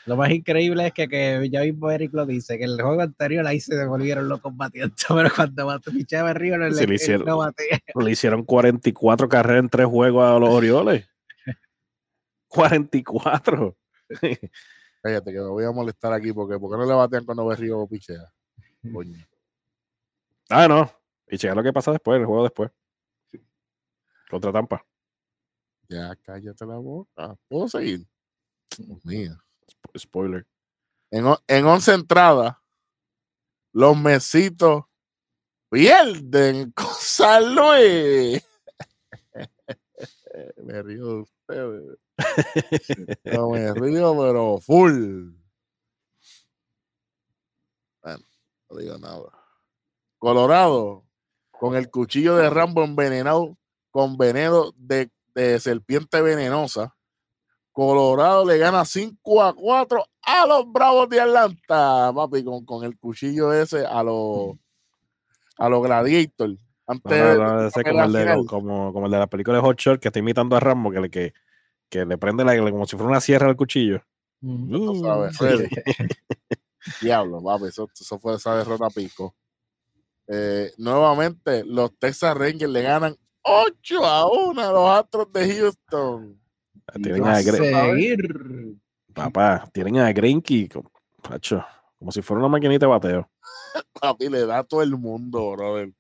Lo 0.06 0.16
más 0.16 0.30
increíble 0.30 0.86
es 0.86 0.92
que, 0.92 1.08
que 1.08 1.48
ya 1.50 1.62
mismo 1.62 1.90
Eric 1.90 2.12
lo 2.14 2.24
dice, 2.26 2.56
que 2.58 2.64
el 2.64 2.80
juego 2.80 3.02
anterior 3.02 3.44
ahí 3.46 3.60
se 3.60 3.84
volvieron 3.86 4.28
locos 4.28 4.56
batiendo, 4.56 4.94
pero 5.08 5.30
cuando 5.34 5.80
pichaba 5.92 6.32
Berrío 6.32 6.56
no, 6.58 6.72
Sí, 6.72 6.82
le, 6.82 6.86
le 6.86 6.94
hicieron. 6.94 7.26
no 7.26 7.38
batea. 7.38 7.80
le 7.94 8.10
hicieron 8.10 8.44
44 8.44 9.28
carreras 9.28 9.64
en 9.64 9.68
tres 9.68 9.86
juegos 9.86 10.24
a 10.24 10.38
los 10.38 10.48
Orioles. 10.48 11.08
44. 12.48 13.76
Cállate, 15.02 15.32
que 15.32 15.38
me 15.38 15.48
voy 15.48 15.64
a 15.64 15.72
molestar 15.72 16.12
aquí 16.12 16.32
porque 16.32 16.58
¿por 16.58 16.70
qué 16.70 16.76
no 16.78 16.86
le 16.86 16.94
batean 16.94 17.24
cuando 17.24 17.46
Berrío 17.46 17.86
pichea? 17.86 18.32
Coño. 18.92 19.18
Ah, 20.48 20.68
no. 20.68 20.90
Y 21.28 21.36
checa 21.38 21.54
lo 21.56 21.62
que 21.64 21.72
pasa 21.72 21.90
después, 21.90 22.20
el 22.20 22.26
juego 22.26 22.44
después. 22.44 22.70
Contra 24.30 24.52
Tampa. 24.52 24.84
Ya, 25.88 26.14
cállate 26.22 26.64
la 26.64 26.76
boca. 26.76 27.36
¿Puedo 27.48 27.68
seguir? 27.68 28.06
Dios 28.78 29.04
mío. 29.04 29.36
Spo- 29.86 29.98
Spoiler. 29.98 30.46
En, 31.10 31.24
en 31.46 31.66
11 31.66 31.94
entradas, 31.94 32.56
los 33.72 33.96
mesitos 33.96 34.84
pierden 35.70 36.72
con 36.76 36.86
San 36.98 37.54
Luis. 37.54 38.42
me 40.62 40.82
río 40.82 41.06
de 41.06 41.14
ustedes. 41.22 41.98
No 43.24 43.50
me 43.50 43.74
río, 43.74 44.16
pero 44.18 44.58
full. 44.58 45.32
Bueno, 48.02 48.24
no 48.70 48.76
digo 48.78 48.98
nada. 48.98 49.30
Colorado, 50.18 51.04
con 51.50 51.76
el 51.76 51.90
cuchillo 51.90 52.36
de 52.36 52.48
Rambo 52.48 52.82
envenenado 52.84 53.58
con 53.90 54.16
veneno 54.16 54.72
de, 54.76 55.10
de 55.34 55.60
serpiente 55.60 56.22
venenosa. 56.22 56.95
Colorado 57.76 58.46
le 58.46 58.56
gana 58.56 58.86
5 58.86 59.42
a 59.42 59.54
4 59.54 60.02
a 60.22 60.46
los 60.46 60.72
Bravos 60.72 61.10
de 61.10 61.20
Atlanta, 61.20 62.10
papi, 62.14 62.42
con, 62.42 62.64
con 62.64 62.84
el 62.84 62.98
cuchillo 62.98 63.52
ese 63.52 63.84
a 63.84 64.02
los 64.02 64.56
a 65.58 65.68
los 65.68 65.82
Gladiator. 65.82 66.56
Antes 66.86 67.36
no, 67.36 67.36
no, 67.36 67.66
ese 67.66 67.84
como 67.84 68.04
el, 68.04 68.12
de, 68.14 68.20
final. 68.20 68.46
como, 68.46 68.92
como 68.94 69.04
el 69.04 69.12
de 69.12 69.18
la 69.18 69.26
película 69.26 69.58
de 69.58 69.62
Hot 69.62 69.78
Shot 69.78 70.00
que 70.00 70.08
está 70.08 70.18
imitando 70.18 70.56
a 70.56 70.60
Rambo, 70.60 70.90
que 70.90 71.00
le, 71.00 71.10
que, 71.10 71.34
que 71.90 72.06
le 72.06 72.16
prende 72.16 72.46
la, 72.46 72.58
como 72.70 72.86
si 72.86 72.96
fuera 72.96 73.10
una 73.10 73.20
sierra 73.20 73.46
al 73.46 73.56
cuchillo. 73.56 74.00
Tú 74.40 75.02
sabes. 75.02 75.36
Diablo, 77.02 77.42
papi, 77.42 77.66
eso, 77.66 77.90
eso 77.92 78.18
fue 78.18 78.36
esa 78.36 78.56
derrota 78.56 78.88
pico. 78.88 79.34
Eh, 80.28 80.72
nuevamente, 80.78 81.62
los 81.62 81.94
Texas 81.98 82.34
Rangers 82.34 82.72
le 82.72 82.80
ganan 82.80 83.16
8 83.42 84.02
a 84.02 84.32
1 84.32 84.62
a 84.62 84.72
los 84.72 84.88
Astros 84.88 85.30
de 85.30 85.54
Houston. 85.56 86.45
Tienen 86.94 87.22
va 87.24 87.38
a 87.38 87.42
papá, 89.12 89.68
tienen 89.72 89.98
a 89.98 90.12
Greinke, 90.12 90.68
como, 90.68 90.90
macho, 91.28 91.64
como 91.98 92.12
si 92.12 92.22
fuera 92.22 92.40
una 92.40 92.48
maquinita 92.48 92.86
de 92.86 92.90
bateo. 92.90 93.30
Papi, 94.00 94.28
le 94.28 94.46
da 94.46 94.58
a 94.58 94.64
todo 94.64 94.82
el 94.82 94.96
mundo, 94.96 95.52
brother. 95.52 95.90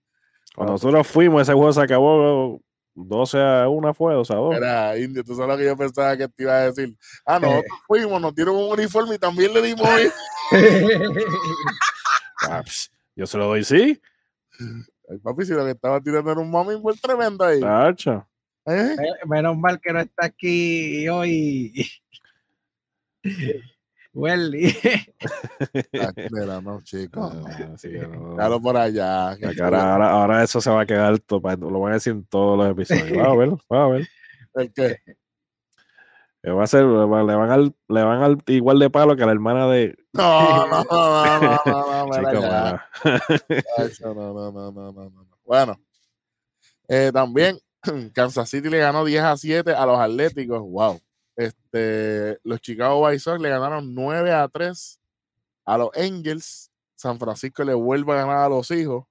Cuando 0.54 0.74
nosotros 0.74 1.06
fuimos, 1.06 1.42
ese 1.42 1.52
juego 1.52 1.72
se 1.72 1.80
acabó 1.82 2.60
12 2.94 3.38
a 3.38 3.68
1 3.68 3.94
fue, 3.94 4.14
12 4.14 4.32
a 4.32 4.36
2. 4.36 4.56
Era 4.56 4.98
indio, 4.98 5.22
tú 5.24 5.34
sabes 5.34 5.48
lo 5.50 5.56
que 5.58 5.64
yo 5.64 5.76
pensaba 5.76 6.16
que 6.16 6.28
te 6.28 6.42
iba 6.44 6.52
a 6.54 6.70
decir. 6.70 6.96
Ah, 7.26 7.36
Eh. 7.36 7.40
nosotros 7.40 7.78
fuimos, 7.86 8.20
nos 8.20 8.34
dieron 8.34 8.56
un 8.56 8.72
uniforme 8.72 9.16
y 9.16 9.18
también 9.18 9.52
le 9.52 9.62
dimos. 9.62 9.86
Ah, 12.48 12.62
pss, 12.64 12.90
yo 13.14 13.26
se 13.26 13.38
lo 13.38 13.46
doy, 13.46 13.64
sí. 13.64 14.00
Ay, 15.08 15.18
papi, 15.18 15.44
si 15.44 15.52
lo 15.52 15.64
que 15.64 15.72
estaba 15.72 16.00
tirando 16.00 16.30
era 16.32 16.40
un 16.40 16.50
mami 16.50 16.78
muy 16.78 16.96
tremendo 16.96 17.44
ahí. 17.44 17.60
Tacho. 17.60 18.26
¿Eh? 18.66 18.96
Menos 19.26 19.56
mal 19.56 19.80
que 19.80 19.92
no 19.92 20.00
está 20.00 20.26
aquí 20.26 21.08
hoy. 21.08 21.72
Welly. 24.12 24.74
Ah, 26.00 26.12
mira, 26.30 26.60
no, 26.62 26.80
chicos. 26.82 27.34
no. 27.34 27.46
Ah, 27.46 27.76
sí, 27.76 27.88
no. 27.90 28.30
Déjalo 28.36 28.60
por 28.60 28.76
allá. 28.76 29.36
que 29.38 29.46
ahora, 29.62 29.92
ahora, 29.92 30.10
ahora 30.10 30.42
eso 30.42 30.60
se 30.60 30.70
va 30.70 30.80
a 30.82 30.86
quedar, 30.86 31.18
to- 31.18 31.40
pa- 31.40 31.56
lo 31.56 31.80
van 31.80 31.92
a 31.92 31.96
decir 31.96 32.12
en 32.12 32.24
todos 32.24 32.56
los 32.56 32.70
episodios. 32.70 33.18
Va 33.18 33.32
a 33.32 33.36
ver, 33.36 33.50
va 33.72 33.84
a 33.84 33.88
ver. 33.88 34.08
¿El 34.54 34.72
qué? 34.72 35.00
Que 36.42 36.50
va 36.50 36.64
a 36.64 36.66
ser, 36.66 36.84
le 36.84 37.04
van 37.06 37.50
al, 37.50 37.74
le 37.88 38.02
van 38.02 38.22
al 38.22 38.38
igual 38.46 38.78
de 38.78 38.88
palo 38.88 39.16
que 39.16 39.22
a 39.24 39.26
la 39.26 39.32
hermana 39.32 39.66
de 39.68 39.96
No, 40.14 40.66
no, 40.66 40.84
no, 40.84 40.84
no, 40.84 41.40
no, 41.40 42.06
no, 42.06 42.14
Chico, 42.14 42.30
no, 44.14 44.14
no, 44.14 44.32
no, 44.52 44.52
no, 44.52 44.72
no, 44.72 44.92
no, 44.92 45.10
no. 45.10 45.26
Bueno, 45.44 45.78
eh, 46.88 47.10
también 47.12 47.58
Kansas 48.14 48.48
City 48.48 48.68
le 48.68 48.78
ganó 48.78 49.04
10 49.04 49.22
a 49.22 49.36
7 49.36 49.72
a 49.72 49.86
los 49.86 49.98
Atléticos. 49.98 50.60
Wow. 50.60 51.00
Este, 51.36 52.38
los 52.44 52.60
Chicago 52.60 53.02
White 53.02 53.18
Sox 53.18 53.40
le 53.40 53.50
ganaron 53.50 53.94
9 53.94 54.32
a 54.32 54.48
3 54.48 55.00
a 55.64 55.78
los 55.78 55.90
Angels. 55.96 56.70
San 56.94 57.18
Francisco 57.18 57.62
le 57.62 57.74
vuelve 57.74 58.12
a 58.12 58.16
ganar 58.16 58.38
a 58.38 58.48
los 58.48 58.70
hijos 58.70 59.04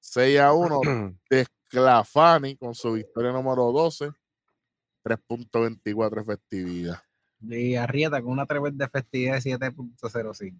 6 0.00 0.40
a 0.40 0.52
1 0.52 0.80
de 1.30 1.46
Sclafani 1.66 2.56
con 2.56 2.74
su 2.74 2.92
victoria 2.92 3.32
número 3.32 3.72
12. 3.72 4.10
3.24 5.04 6.22
efectividad. 6.22 7.02
Y 7.40 7.74
Arrieta 7.74 8.22
con 8.22 8.32
una 8.32 8.46
tremenda 8.46 8.88
festividad 8.88 9.34
de 9.34 9.58
7.05. 9.58 10.58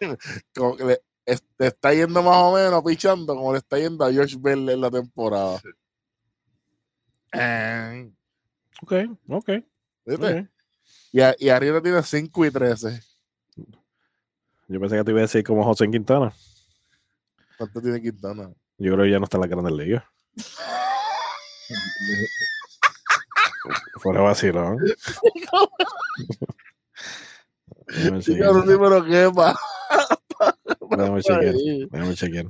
Como 1.26 1.32
que 1.32 1.32
le- 1.32 1.34
es- 1.34 1.44
le 1.58 1.66
está 1.66 1.92
yendo 1.94 2.22
más 2.22 2.36
o 2.36 2.54
menos 2.54 2.82
pichando 2.84 3.34
como 3.34 3.52
le 3.52 3.58
está 3.58 3.78
yendo 3.78 4.04
a 4.04 4.12
George 4.12 4.36
Bell 4.38 4.68
en 4.68 4.80
la 4.80 4.90
temporada. 4.90 5.60
Eh, 7.32 8.10
ok, 8.82 8.92
ok. 9.28 9.50
¿viste? 10.06 10.40
ok. 10.40 10.46
Y, 11.12 11.20
a- 11.20 11.34
y 11.38 11.48
arriba 11.48 11.80
tiene 11.82 12.02
5 12.02 12.44
y 12.44 12.50
13. 12.50 13.00
Yo 14.68 14.80
pensé 14.80 14.96
que 14.96 15.04
te 15.04 15.10
iba 15.12 15.20
a 15.20 15.22
decir 15.22 15.44
como 15.44 15.62
José 15.64 15.88
Quintana. 15.90 16.32
¿Cuánto 17.56 17.80
tiene 17.80 18.02
Quintana? 18.02 18.50
Yo 18.78 18.92
creo 18.92 19.04
que 19.04 19.10
ya 19.10 19.18
no 19.18 19.24
está 19.24 19.36
en 19.36 19.40
la 19.42 19.46
Grandes 19.46 19.72
Ligas. 19.72 20.04
Fuera 24.00 24.20
vacilón. 24.22 24.78
Chequear. 28.20 28.40
cabrón, 28.40 28.66
sí, 28.68 28.74
pero 28.78 29.04
qué 29.04 29.30
pa- 29.34 29.56
Déjame 30.90 31.22
chequear. 31.22 31.54
Déjame 31.90 32.14
chequear. 32.14 32.46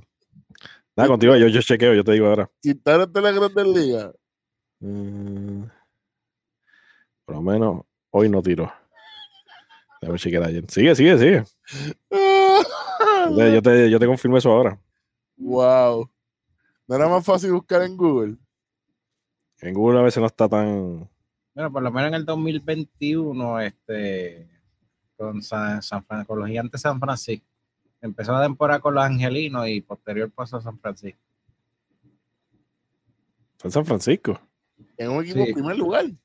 Nada, 0.96 1.08
contigo 1.08 1.36
yo, 1.36 1.48
yo 1.48 1.60
chequeo, 1.60 1.94
yo 1.94 2.04
te 2.04 2.12
digo 2.12 2.26
ahora. 2.26 2.50
Está 2.62 2.94
en 2.94 3.22
la 3.22 3.32
Grandes 3.32 3.66
Ligas. 3.66 4.14
Mm, 4.80 5.64
por 7.24 7.34
lo 7.34 7.42
menos 7.42 7.82
hoy 8.10 8.28
no 8.28 8.42
tiró. 8.42 8.72
Déjame 10.00 10.18
chequear 10.18 10.44
ayer. 10.44 10.64
Sigue, 10.68 10.94
sigue, 10.94 11.18
sigue. 11.18 11.44
Yo 12.10 13.36
te, 13.36 13.52
yo 13.52 13.62
te, 13.62 13.90
yo 13.90 13.98
te 13.98 14.06
confirmo 14.06 14.38
eso 14.38 14.50
ahora. 14.52 14.78
wow. 15.36 16.08
No 16.88 16.94
era 16.94 17.08
más 17.08 17.24
fácil 17.24 17.52
buscar 17.52 17.82
en 17.82 17.96
Google. 17.96 18.36
En 19.60 19.74
Google 19.74 19.98
a 19.98 20.02
veces 20.02 20.20
no 20.20 20.26
está 20.26 20.48
tan. 20.48 21.08
Bueno, 21.54 21.72
por 21.72 21.82
lo 21.82 21.90
menos 21.90 22.08
en 22.08 22.14
el 22.14 22.24
2021, 22.24 23.60
este, 23.60 24.48
con, 25.16 25.42
San, 25.42 25.82
San 25.82 26.04
con 26.26 26.38
los 26.38 26.48
gigantes 26.48 26.72
de 26.72 26.78
San 26.88 27.00
Francisco. 27.00 27.46
Empezó 28.06 28.32
la 28.32 28.42
temporada 28.42 28.80
con 28.80 28.94
los 28.94 29.04
angelinos 29.04 29.68
y 29.68 29.80
posterior 29.82 30.30
pasó 30.30 30.56
a 30.56 30.62
San 30.62 30.78
Francisco. 30.78 31.20
En 33.62 33.70
San 33.70 33.84
Francisco. 33.84 34.40
En 34.96 35.10
un 35.10 35.22
equipo 35.24 35.42
Sí. 35.42 35.48
en 35.48 35.54
primer 35.54 35.76
lugar. 35.76 36.04
Sí, 36.06 36.16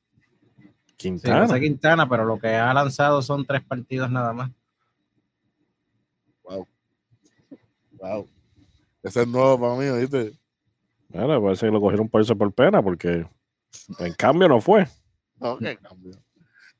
Quintana. 0.95 1.47
José 1.47 1.59
Quintana, 1.59 2.07
pero 2.07 2.25
lo 2.25 2.37
que 2.39 2.49
ha 2.49 2.73
lanzado 2.73 3.21
son 3.21 3.45
tres 3.45 3.61
partidos 3.63 4.09
nada 4.11 4.33
más. 4.33 4.51
Wow. 6.43 6.67
Wow. 7.93 8.29
Ese 9.03 9.21
es 9.23 9.27
nuevo 9.27 9.59
para 9.59 9.75
mí, 9.75 9.99
¿viste? 9.99 10.33
Bueno, 11.09 11.41
parece 11.41 11.65
que 11.65 11.71
lo 11.71 11.81
cogieron 11.81 12.07
por 12.07 12.21
eso 12.21 12.37
por 12.37 12.53
pena, 12.53 12.81
porque 12.81 13.25
en 13.99 14.13
cambio 14.13 14.47
no 14.47 14.61
fue. 14.61 14.87
No, 15.39 15.57
qué 15.57 15.75
cambio. 15.77 16.13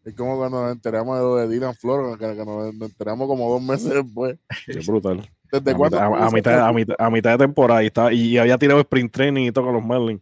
Es 0.03 0.15
como 0.15 0.37
cuando 0.37 0.63
nos 0.63 0.71
enteramos 0.71 1.15
de 1.17 1.23
lo 1.23 1.35
de 1.35 1.47
Dylan 1.47 1.75
Flores, 1.75 2.17
que, 2.17 2.35
que 2.35 2.43
nos, 2.45 2.73
nos 2.73 2.89
enteramos 2.89 3.27
como 3.27 3.51
dos 3.51 3.61
meses 3.61 3.89
después. 3.93 4.37
Es 4.67 4.87
brutal. 4.87 5.29
¿Desde 5.51 5.71
A 5.71 5.75
cuándo? 5.75 5.97
mitad, 5.97 6.13
a- 6.13 6.25
a 6.27 6.31
mitad- 6.31 6.67
a 6.67 6.73
mitad- 6.73 6.95
a 6.97 7.09
mitad 7.09 7.31
de 7.31 7.37
temporada 7.39 7.83
y, 7.83 7.87
estaba, 7.87 8.11
y 8.13 8.37
había 8.37 8.57
tirado 8.57 8.79
sprint 8.79 9.11
training 9.13 9.47
y 9.47 9.51
todo 9.51 9.65
con 9.65 9.73
los 9.75 9.85
Marlins. 9.85 10.21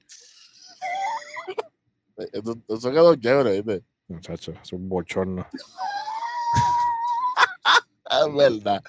Eso, 2.33 2.57
eso 2.67 2.91
quedó 2.91 3.15
chévere, 3.15 3.61
¿viste? 3.61 3.83
Muchachos, 4.09 4.55
es 4.61 4.73
un 4.73 4.89
bochorno. 4.89 5.45
Es 8.11 8.35
verdad. 8.35 8.81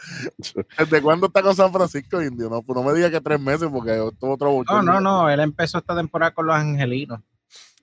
¿Desde 0.79 1.03
cuándo 1.03 1.27
está 1.27 1.43
con 1.43 1.55
San 1.55 1.71
Francisco 1.71 2.23
Indio? 2.23 2.49
No, 2.49 2.63
pues 2.63 2.75
no 2.75 2.83
me 2.83 2.95
digas 2.95 3.11
que 3.11 3.21
tres 3.21 3.39
meses 3.39 3.69
porque 3.71 3.93
tuvo 4.19 4.33
otro 4.33 4.49
No, 4.49 4.55
bochorno. 4.55 4.93
no, 4.95 5.01
no. 5.01 5.29
Él 5.29 5.41
empezó 5.41 5.77
esta 5.77 5.95
temporada 5.95 6.33
con 6.33 6.47
los 6.47 6.57
angelinos. 6.57 7.21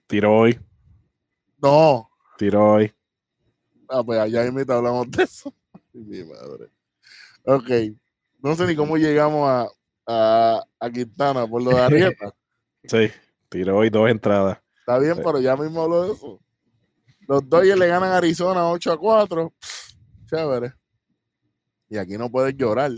Tiró 0.08 0.36
hoy, 0.36 0.60
No. 1.62 2.10
tiró 2.39 2.74
hoy. 2.74 2.91
Ah, 3.90 4.04
pues 4.04 4.20
allá 4.20 4.52
mismo 4.52 4.74
hablamos 4.74 5.10
de 5.12 5.24
eso. 5.24 5.54
Mi 5.94 6.24
madre. 6.24 6.70
Ok. 7.46 7.70
No 8.42 8.56
sé 8.56 8.68
ni 8.68 8.76
cómo 8.76 8.98
llegamos 8.98 9.50
a, 9.50 9.68
a, 10.06 10.64
a 10.80 10.90
Quintana 10.90 11.48
por 11.48 11.62
lo 11.64 11.72
de 11.72 11.80
Arrieta. 11.82 12.34
Sí, 12.84 13.10
tiró 13.50 13.78
hoy 13.78 13.90
dos 13.90 14.10
entradas. 14.10 14.60
Está 14.80 14.98
bien, 15.00 15.16
Sí. 15.16 15.22
pero 15.26 15.42
ya 15.42 15.58
mismo 15.58 15.82
hablo 15.84 16.04
de 16.04 16.14
eso. 16.14 16.40
Los 17.28 17.50
Dodgers 17.50 17.78
le 17.78 17.88
ganan 17.88 18.12
a 18.14 18.18
Arizona 18.18 18.70
8 18.70 18.94
a 18.94 18.98
4. 18.98 19.54
Chévere. 20.28 20.74
Y 21.90 21.98
aquí 21.98 22.18
no 22.18 22.32
puedes 22.32 22.56
llorar. 22.56 22.92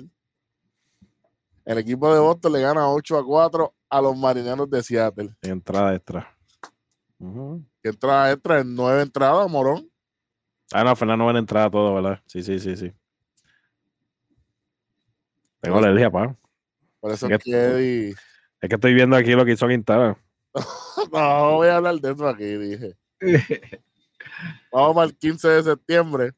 El 1.65 1.77
equipo 1.79 2.13
de 2.13 2.19
Boston 2.19 2.53
le 2.53 2.61
gana 2.61 2.87
8 2.87 3.17
a 3.17 3.25
4 3.25 3.73
a 3.89 4.01
los 4.01 4.15
marineros 4.15 4.69
de 4.69 4.83
Seattle. 4.83 5.35
Entrada 5.41 5.95
extra. 5.95 6.37
Que 7.81 7.89
entrada 7.89 8.31
extra 8.31 8.59
en 8.59 8.75
nueve 8.75 9.01
entradas, 9.01 9.49
morón. 9.49 9.88
Ah, 10.73 10.83
no, 10.83 10.95
Fernando 10.95 11.25
va 11.25 11.31
en 11.31 11.37
entrada 11.37 11.69
todo, 11.69 11.95
¿verdad? 11.95 12.21
Sí, 12.27 12.43
sí, 12.43 12.59
sí, 12.59 12.75
sí. 12.77 12.93
Tengo 15.61 15.77
alergia, 15.79 16.09
pa. 16.11 16.35
Por 16.99 17.11
eso 17.11 17.27
¿Qué- 17.27 17.35
es 17.35 17.43
que 17.43 17.51
Eddie- 17.51 18.15
Es 18.61 18.69
que 18.69 18.75
estoy 18.75 18.93
viendo 18.93 19.15
aquí 19.15 19.31
lo 19.31 19.45
que 19.45 19.53
hizo 19.53 19.67
Quintana. 19.67 20.17
No 21.11 21.53
voy 21.55 21.69
a 21.69 21.77
hablar 21.77 21.95
de 21.95 22.11
eso 22.11 22.27
aquí, 22.27 22.43
dije. 22.45 22.95
Vamos 24.71 24.95
para 24.95 25.07
el 25.07 25.17
15 25.17 25.47
de 25.47 25.63
septiembre. 25.63 26.33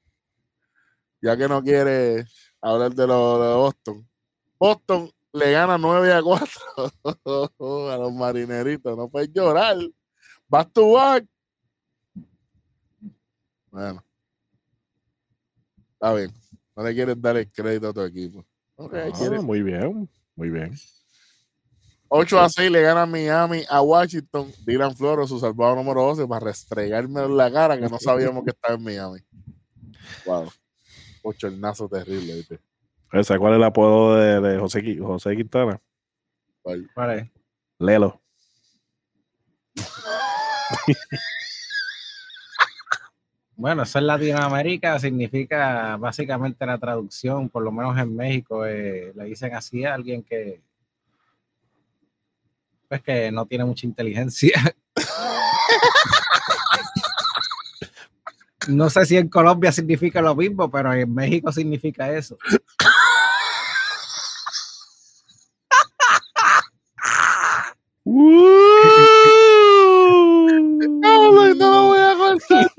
Ya 1.22 1.36
que 1.36 1.48
no 1.48 1.62
quiere 1.64 2.26
hablar 2.62 2.94
de 2.94 3.08
lo 3.08 3.40
de 3.42 3.56
Boston. 3.56 4.08
Boston 4.60 5.12
le 5.34 5.52
gana 5.52 5.78
9 5.78 6.14
a 6.14 6.22
4 6.22 6.62
a 7.92 7.98
los 7.98 8.14
marineritos. 8.14 8.96
No 8.96 9.10
puedes 9.10 9.32
llorar. 9.34 9.78
Back 10.48 10.72
to 10.74 10.92
back. 10.94 11.26
Bueno. 13.72 14.04
Está 16.02 16.16
bien. 16.16 16.34
No 16.76 16.84
le 16.84 16.96
quieres 16.96 17.22
dar 17.22 17.38
el 17.38 17.52
crédito 17.52 17.90
a 17.90 17.94
tu 17.94 18.02
equipo. 18.02 18.44
Ok, 18.76 18.96
Ah, 18.96 19.42
muy 19.44 19.62
bien, 19.62 20.10
muy 20.36 20.50
bien. 20.50 20.74
8 22.08 22.40
a 22.40 22.50
6 22.50 22.72
le 22.72 22.82
gana 22.82 23.06
Miami 23.06 23.64
a 23.70 23.84
Washington. 23.84 24.52
Dylan 24.66 24.96
Floro, 24.98 25.28
su 25.28 25.40
salvado 25.40 25.76
número 25.76 26.02
12, 26.02 26.28
para 26.28 26.44
restregarme 26.48 27.22
en 27.22 27.38
la 27.38 27.52
cara 27.52 27.78
que 27.80 27.88
no 27.88 28.00
sabíamos 28.00 28.44
que 28.44 28.50
estaba 28.50 28.74
en 28.74 28.84
Miami. 28.84 29.20
Wow. 30.26 30.52
Bochornazo 31.22 31.88
terrible, 31.88 32.34
¿viste? 32.34 32.60
¿Sabes 33.12 33.38
cuál 33.38 33.54
es 33.54 33.58
el 33.58 33.64
apodo 33.64 34.16
de, 34.16 34.42
de 34.42 34.60
José, 34.60 34.98
José 34.98 35.36
Quintana? 35.36 35.80
¿Cuál? 36.64 36.90
Vale. 36.96 37.32
Lelo. 37.78 38.20
Bueno, 43.62 43.84
eso 43.84 44.00
en 44.00 44.08
Latinoamérica 44.08 44.98
significa 44.98 45.96
básicamente 45.96 46.66
la 46.66 46.80
traducción, 46.80 47.48
por 47.48 47.62
lo 47.62 47.72
menos 47.72 47.96
en 47.96 48.16
México, 48.16 48.66
eh, 48.66 49.14
le 49.16 49.26
dicen 49.26 49.54
así 49.54 49.86
a 49.86 49.94
alguien 49.94 50.24
que 50.24 50.60
pues 52.88 53.04
que 53.04 53.32
no 53.32 53.46
tiene 53.46 53.64
mucha 53.64 53.86
inteligencia. 53.86 54.60
No 58.68 58.92
sé 58.92 59.08
si 59.08 59.18
en 59.18 59.28
Colombia 59.28 59.72
significa 59.72 60.22
lo 60.22 60.36
mismo, 60.36 60.70
pero 60.70 60.94
en 60.94 61.12
México 61.12 61.52
significa 61.52 62.12
eso. 62.12 62.38
No, 70.74 70.88
no 70.90 71.24
lo 71.24 71.32
voy 71.32 71.42
a 71.42 71.46
cortar, 71.58 71.58
no 71.58 71.72
lo 71.72 71.88
voy 71.88 72.00
a 72.00 72.16
cortar. 72.18 72.72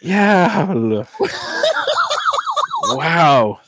Diablo. 0.00 1.06
wow. 2.94 3.58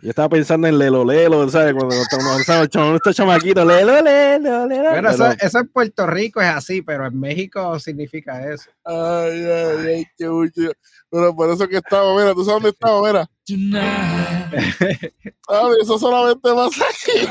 Yo 0.00 0.10
estaba 0.10 0.28
pensando 0.28 0.68
en 0.68 0.78
Lelo 0.78 1.04
Lelo, 1.04 1.48
¿sabes? 1.48 1.74
Cuando 1.74 1.96
estamos 1.96 2.44
¿sabes? 2.44 2.68
Chamo- 2.70 2.94
estos 2.94 3.16
chamaquitos, 3.16 3.66
Lelo 3.66 4.00
Lelo, 4.00 4.66
Lelo. 4.66 4.90
Bueno, 4.90 5.10
eso, 5.10 5.24
Lelo. 5.24 5.36
eso 5.40 5.58
en 5.58 5.68
Puerto 5.68 6.06
Rico 6.06 6.40
es 6.40 6.48
así, 6.48 6.82
pero 6.82 7.06
en 7.06 7.18
México 7.18 7.78
significa 7.80 8.48
eso. 8.52 8.70
Ay, 8.84 9.44
ay, 9.44 9.86
ay, 9.96 10.06
qué 10.16 10.28
mucho. 10.28 10.70
Pero 11.10 11.34
por 11.34 11.50
eso 11.50 11.66
que 11.66 11.78
estamos, 11.78 12.16
mira, 12.20 12.32
¿tú 12.32 12.44
sabes 12.44 12.62
dónde 12.62 12.68
estamos? 12.70 13.02
Mira. 13.06 13.28
Ah, 15.50 15.70
eso 15.80 15.98
solamente 15.98 16.40
pasa 16.54 16.84
aquí. 16.84 17.26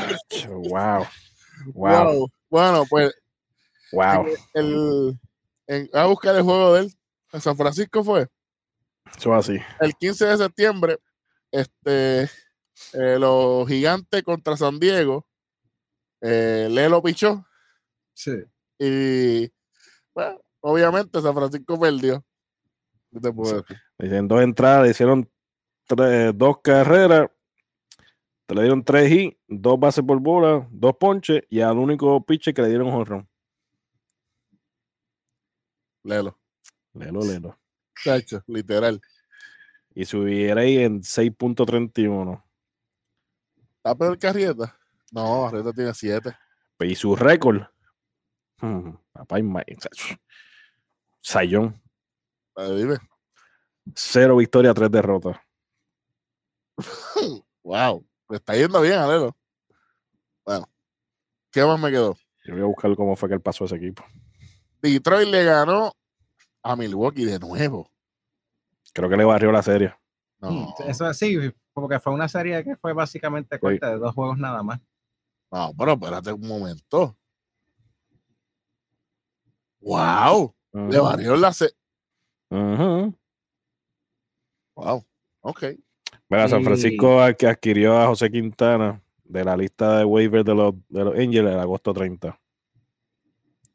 Wow. 0.48 1.06
Wow. 1.72 2.04
Wow. 2.04 2.28
Bueno, 2.50 2.84
pues 2.90 3.12
Wow. 3.92 4.26
el, 4.54 5.18
en, 5.66 5.90
a 5.92 6.06
buscar 6.06 6.34
el 6.36 6.42
juego 6.42 6.74
de 6.74 6.80
él. 6.82 6.92
En 7.32 7.40
San 7.40 7.56
Francisco 7.56 8.02
fue. 8.02 8.26
Eso 9.16 9.34
así. 9.34 9.58
el 9.80 9.94
15 9.94 10.26
de 10.26 10.36
septiembre, 10.36 10.98
este, 11.50 12.22
eh, 12.92 13.18
los 13.18 13.66
gigantes 13.68 14.22
contra 14.22 14.56
San 14.56 14.78
Diego, 14.78 15.26
eh, 16.20 16.68
Lelo 16.70 17.02
pichó 17.02 17.44
Sí. 18.14 18.32
y, 18.78 19.50
bueno, 20.14 20.40
obviamente 20.60 21.20
San 21.22 21.34
Francisco 21.34 21.78
perdió. 21.78 22.24
¿Qué 23.12 23.20
te 23.20 23.32
puedo 23.32 23.62
decir? 23.62 23.76
Dicen 23.98 24.28
dos 24.28 24.42
entradas, 24.42 24.90
hicieron 24.90 25.30
tres- 25.86 26.32
dos 26.36 26.60
carreras, 26.62 27.30
te 28.46 28.54
le 28.54 28.62
dieron 28.62 28.82
tres 28.84 29.10
hits, 29.10 29.36
dos 29.46 29.78
bases 29.78 30.04
por 30.04 30.18
bola, 30.20 30.66
dos 30.70 30.94
ponches 30.98 31.42
y 31.48 31.60
al 31.60 31.78
único 31.78 32.22
pitcher 32.24 32.52
que 32.52 32.62
le 32.62 32.68
dieron 32.68 32.90
jonrón. 32.90 33.28
Lelo, 36.02 36.38
Lelo, 36.94 37.20
lelo. 37.20 37.58
chacho, 38.02 38.42
literal. 38.46 39.00
Y 39.94 40.04
subiera 40.04 40.60
ahí 40.62 40.78
en 40.78 41.02
6.31. 41.02 42.42
¿Está 43.76 43.94
peor 43.94 44.18
que 44.18 44.26
Arrieta? 44.26 44.78
No, 45.10 45.46
Arrieta 45.46 45.72
tiene 45.72 45.92
7. 45.94 46.36
Y 46.80 46.94
su 46.94 47.16
récord. 47.16 47.62
hmm, 48.60 48.90
Papá 49.12 49.40
y 49.40 49.76
chacho. 49.76 50.14
Sayón. 51.20 51.80
Dime. 52.56 52.98
Cero 53.94 54.36
victoria, 54.36 54.74
tres 54.74 54.90
derrotas. 54.90 55.36
Wow, 57.64 58.06
está 58.30 58.54
yendo 58.56 58.80
bien 58.80 58.94
a 58.98 59.06
Lelo. 59.06 59.36
Bueno, 60.42 60.66
¿qué 61.50 61.62
más 61.66 61.78
me 61.78 61.90
quedó? 61.90 62.16
Yo 62.46 62.54
voy 62.54 62.62
a 62.62 62.66
buscar 62.66 62.96
cómo 62.96 63.14
fue 63.14 63.28
que 63.28 63.34
él 63.34 63.42
pasó 63.42 63.64
a 63.64 63.66
ese 63.66 63.76
equipo. 63.76 64.02
Detroit 64.80 65.28
le 65.28 65.44
ganó 65.44 65.92
a 66.62 66.76
Milwaukee 66.76 67.24
de 67.24 67.38
nuevo. 67.38 67.90
Creo 68.92 69.08
que 69.08 69.16
le 69.16 69.24
barrió 69.24 69.52
la 69.52 69.62
serie. 69.62 69.94
No, 70.40 70.74
Eso 70.86 71.12
sí, 71.14 71.36
porque 71.72 71.98
fue 71.98 72.12
una 72.12 72.28
serie 72.28 72.62
que 72.62 72.76
fue 72.76 72.92
básicamente 72.92 73.58
corta 73.58 73.90
de 73.90 73.98
dos 73.98 74.14
juegos 74.14 74.38
nada 74.38 74.62
más. 74.62 74.80
no, 75.50 75.74
pero 75.76 75.92
espérate 75.92 76.32
un 76.32 76.46
momento. 76.46 77.16
Wow, 79.80 80.54
le 80.72 80.98
barrió 80.98 81.36
la 81.36 81.52
se 81.52 81.70
Ujú. 82.50 83.14
Wow, 84.74 85.04
ok. 85.40 85.64
Mira, 86.28 86.48
San 86.48 86.64
Francisco 86.64 87.18
que 87.38 87.46
adquirió 87.46 87.98
a 87.98 88.06
José 88.06 88.30
Quintana 88.30 89.02
de 89.24 89.44
la 89.44 89.56
lista 89.56 89.98
de 89.98 90.04
waivers 90.04 90.44
de 90.44 90.54
los, 90.54 90.74
de 90.88 91.04
los 91.04 91.14
Angels 91.14 91.50
en 91.50 91.58
agosto 91.58 91.92
30. 91.92 92.38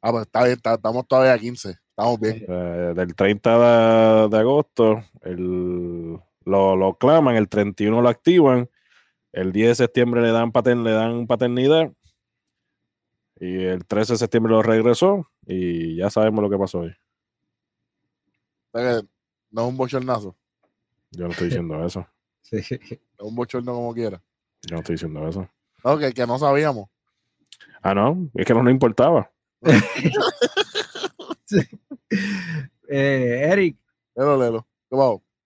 Ah, 0.06 0.12
pues 0.12 0.26
está 0.26 0.44
bien, 0.44 0.58
está- 0.58 0.74
estamos 0.74 1.08
todavía 1.08 1.34
a 1.34 1.40
15. 1.40 1.70
Estamos 1.90 2.20
bien. 2.20 2.44
Eh, 2.46 2.94
del 2.96 3.16
30 3.16 4.24
de, 4.24 4.28
de 4.30 4.38
agosto 4.38 5.02
el, 5.22 6.20
lo, 6.44 6.76
lo 6.76 6.98
claman, 6.98 7.36
el 7.38 7.48
31 7.48 8.02
lo 8.02 8.10
activan, 8.10 8.70
el 9.32 9.52
10 9.54 9.70
de 9.70 9.76
septiembre 9.76 10.22
le 10.22 10.32
dan, 10.32 10.52
paten, 10.52 10.84
le 10.84 10.92
dan 10.92 11.26
paternidad 11.26 11.90
y 13.40 13.64
el 13.64 13.86
13 13.86 14.14
de 14.14 14.18
septiembre 14.20 14.52
lo 14.52 14.62
regresó 14.62 15.30
y 15.46 15.96
ya 15.96 16.10
sabemos 16.10 16.44
lo 16.44 16.50
que 16.50 16.58
pasó 16.58 16.80
hoy. 16.80 16.94
O 18.72 18.78
sea 18.80 19.02
que 19.02 19.08
no 19.52 19.62
es 19.64 19.68
un 19.70 19.78
bochornazo, 19.78 20.36
Yo 21.12 21.26
no 21.26 21.32
estoy 21.32 21.48
diciendo 21.48 21.86
eso. 21.86 22.06
Sí. 22.42 22.58
es 22.58 23.00
un 23.20 23.36
bochorno 23.36 23.74
como 23.74 23.94
quiera. 23.94 24.22
Yo 24.64 24.76
no 24.76 24.80
estoy 24.80 24.96
diciendo 24.96 25.26
eso. 25.28 25.48
Ok, 25.84 26.02
que 26.14 26.28
no 26.28 26.38
sabíamos. 26.38 26.90
Ah, 27.82 27.94
no, 27.96 28.30
es 28.34 28.46
que 28.46 28.54
no 28.54 28.62
nos 28.64 28.72
importaba. 28.74 29.32
Eh, 32.90 33.50
Eric, 33.52 33.78
Lelo, 34.16 34.38
lelo. 34.38 34.68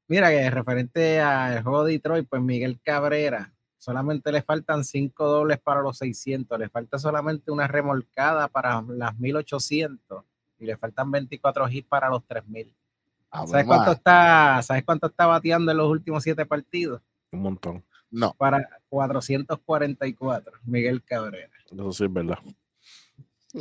Mira 0.07 0.29
que 0.29 0.49
referente 0.49 1.19
al 1.19 1.63
juego 1.63 1.83
de 1.83 1.93
Detroit, 1.93 2.27
pues 2.27 2.41
Miguel 2.41 2.79
Cabrera, 2.81 3.53
solamente 3.77 4.31
le 4.31 4.41
faltan 4.41 4.83
cinco 4.83 5.27
dobles 5.27 5.59
para 5.59 5.81
los 5.81 5.97
600, 5.97 6.59
le 6.59 6.69
falta 6.69 6.97
solamente 6.97 7.51
una 7.51 7.67
remolcada 7.67 8.47
para 8.47 8.81
las 8.81 9.17
1800 9.17 10.23
y 10.59 10.65
le 10.65 10.77
faltan 10.77 11.11
24 11.11 11.69
hits 11.69 11.87
para 11.87 12.09
los 12.09 12.25
3000. 12.25 12.73
Ah, 13.31 13.45
¿Sabes 13.45 13.65
bueno, 13.65 13.67
cuánto 13.67 13.91
está, 13.91 14.61
¿Sabes 14.63 14.83
cuánto 14.83 15.07
está 15.07 15.25
bateando 15.25 15.71
en 15.71 15.77
los 15.77 15.89
últimos 15.89 16.23
siete 16.23 16.45
partidos? 16.45 17.01
Un 17.31 17.41
montón. 17.41 17.83
No, 18.09 18.33
Para 18.37 18.69
444, 18.87 20.59
Miguel 20.63 21.03
Cabrera. 21.03 21.51
Eso 21.69 21.91
sí 21.91 22.05
es 22.05 22.13
verdad. 22.13 22.39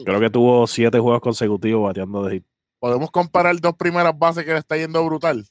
Creo 0.05 0.20
que 0.20 0.30
tuvo 0.30 0.66
siete 0.66 0.99
juegos 0.99 1.20
consecutivos 1.20 1.82
bateando 1.84 2.22
de 2.24 2.34
hit. 2.36 2.44
podemos 2.78 3.11
comparar 3.11 3.59
dos 3.61 3.74
primeras 3.76 4.16
bases 4.18 4.44
que 4.44 4.53
le 4.53 4.59
está 4.59 4.76
yendo 4.76 5.05
brutal. 5.05 5.44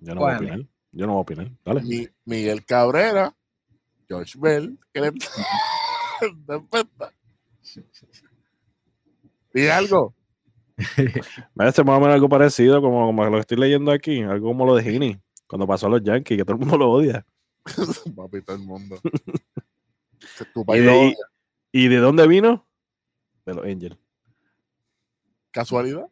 Yo 0.00 0.14
no 0.14 0.20
voy 0.22 0.32
a 0.32 0.36
opinar. 0.36 0.60
Yo 0.92 1.06
no 1.06 1.12
voy 1.12 1.18
a 1.18 1.22
opinar. 1.22 1.50
Dale. 1.64 1.82
Mi- 1.82 2.08
Miguel 2.24 2.64
Cabrera, 2.64 3.34
George 4.08 4.38
Bell, 4.38 4.78
que 4.92 5.00
le. 5.00 5.12
Dile 9.52 9.72
algo. 9.72 10.14
Me 11.54 11.64
hace 11.66 11.84
más 11.84 11.96
o 11.96 12.00
menos 12.00 12.14
algo 12.14 12.28
parecido 12.28 12.80
como, 12.80 13.06
como 13.06 13.24
lo 13.26 13.32
que 13.32 13.40
estoy 13.40 13.56
leyendo 13.58 13.92
aquí. 13.92 14.22
Algo 14.22 14.48
como 14.48 14.66
lo 14.66 14.74
de 14.74 14.82
Gini. 14.82 15.16
Cuando 15.46 15.66
pasó 15.66 15.86
a 15.86 15.90
los 15.90 16.02
Yankees, 16.02 16.38
que 16.38 16.44
todo 16.44 16.54
el 16.54 16.60
mundo 16.60 16.78
lo 16.78 16.90
odia. 16.90 17.24
Papi, 18.16 18.42
todo 18.42 18.56
el 18.56 18.62
mundo. 18.62 18.98
Tu 20.52 20.64
¿Y 20.74 20.78
de, 20.80 20.84
lo 20.86 20.92
y- 20.92 21.06
odia. 21.08 21.16
y 21.72 21.88
de 21.88 21.96
dónde 21.98 22.26
vino? 22.28 22.66
De 23.46 23.54
los 23.54 23.64
Angels. 23.64 23.96
¿Casualidad? 25.50 26.06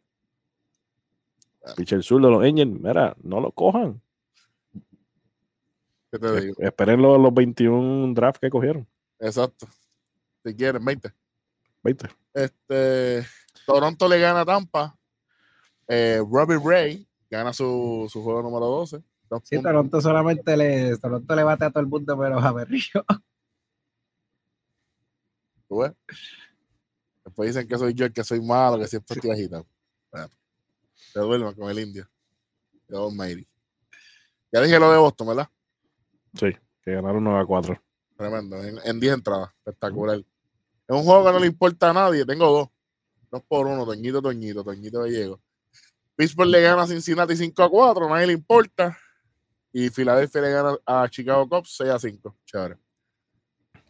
Pitcher 1.75 2.03
sur 2.03 2.21
de 2.21 2.29
los 2.29 2.43
Angels. 2.43 2.79
Mira, 2.79 3.15
no 3.23 3.39
lo 3.39 3.51
cojan. 3.51 4.01
¿Qué 6.11 6.19
te 6.19 6.41
digo? 6.41 6.55
Esperen 6.59 7.01
los, 7.01 7.19
los 7.19 7.33
21 7.33 8.13
drafts 8.13 8.39
que 8.39 8.49
cogieron. 8.49 8.87
Exacto. 9.19 9.67
Si 10.45 10.53
quieren, 10.55 10.83
20. 10.83 11.11
20. 11.83 12.07
Este, 12.33 13.25
Toronto 13.65 14.07
le 14.07 14.19
gana 14.19 14.41
a 14.41 14.45
Tampa. 14.45 14.97
Eh, 15.87 16.19
Robbie 16.29 16.59
Ray 16.63 17.07
gana 17.29 17.51
su, 17.53 18.07
su 18.11 18.21
juego 18.23 18.41
número 18.43 18.65
12. 18.67 19.01
Dos 19.29 19.41
Sí. 19.45 19.61
Toronto 19.61 19.99
solamente 20.01 20.55
le, 20.55 20.97
Toronto 20.97 21.35
le 21.35 21.43
bate 21.43 21.65
a 21.65 21.71
todo 21.71 21.79
el 21.81 21.87
mundo, 21.87 22.17
pero 22.19 22.37
a 22.39 22.51
Berrío. 22.51 23.03
Después 27.23 27.49
dicen 27.49 27.67
que 27.67 27.77
soy 27.77 27.93
yo 27.93 28.05
el 28.05 28.13
que 28.13 28.23
soy 28.23 28.41
malo, 28.41 28.79
que 28.79 28.87
siempre 28.87 29.15
estoy 29.15 29.31
agitado. 29.31 29.65
Bueno, 30.11 30.29
te 31.13 31.19
duermas 31.19 31.55
con 31.55 31.69
el 31.69 31.79
indio. 31.79 32.07
The 32.87 32.97
Almighty. 32.97 33.47
Ya 34.51 34.61
dije 34.61 34.79
lo 34.79 34.91
de 34.91 34.97
Boston, 34.97 35.27
¿verdad? 35.27 35.49
Sí, 36.33 36.47
que 36.83 36.91
ganaron 36.91 37.23
9 37.23 37.39
a 37.39 37.45
4. 37.45 37.81
Tremendo. 38.17 38.63
En, 38.63 38.77
en 38.83 38.99
10 38.99 39.13
entradas. 39.13 39.49
Espectacular. 39.57 40.19
Es 40.19 40.95
un 40.95 41.03
juego 41.03 41.25
que 41.25 41.31
no 41.31 41.39
le 41.39 41.47
importa 41.47 41.89
a 41.89 41.93
nadie. 41.93 42.25
Tengo 42.25 42.51
dos. 42.51 42.67
Dos 43.31 43.41
por 43.47 43.65
uno. 43.65 43.85
Toñito, 43.85 44.21
Toñito, 44.21 44.63
Toñito 44.63 45.01
Gallego. 45.01 45.41
Pittsburgh 46.15 46.49
le 46.49 46.61
gana 46.61 46.83
a 46.83 46.87
Cincinnati 46.87 47.35
5 47.35 47.63
a 47.63 47.69
4. 47.69 48.09
Nadie 48.09 48.27
le 48.27 48.33
importa. 48.33 48.97
Y 49.71 49.89
Filadelfia 49.89 50.41
le 50.41 50.51
gana 50.51 50.77
a 50.85 51.09
Chicago 51.09 51.49
Cubs 51.49 51.75
6 51.77 51.89
a 51.89 51.99
5. 51.99 52.37
Chévere. 52.45 52.77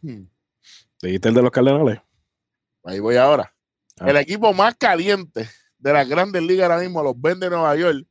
Hmm. 0.02 0.24
¿Dijiste 1.04 1.28
el 1.28 1.36
de 1.36 1.42
los 1.42 1.52
Cardenales? 1.52 2.00
Ahí 2.86 3.00
voy 3.00 3.18
ahora. 3.18 3.54
Ah. 4.00 4.10
El 4.10 4.18
equipo 4.18 4.54
más 4.54 4.76
caliente 4.76 5.50
de 5.78 5.94
las 5.94 6.08
grandes 6.08 6.42
ligas 6.42 6.70
ahora 6.70 6.82
mismo, 6.82 7.04
los 7.04 7.20
Ben 7.20 7.40
de 7.40 7.50
Nueva 7.50 7.76
York, 7.76 8.08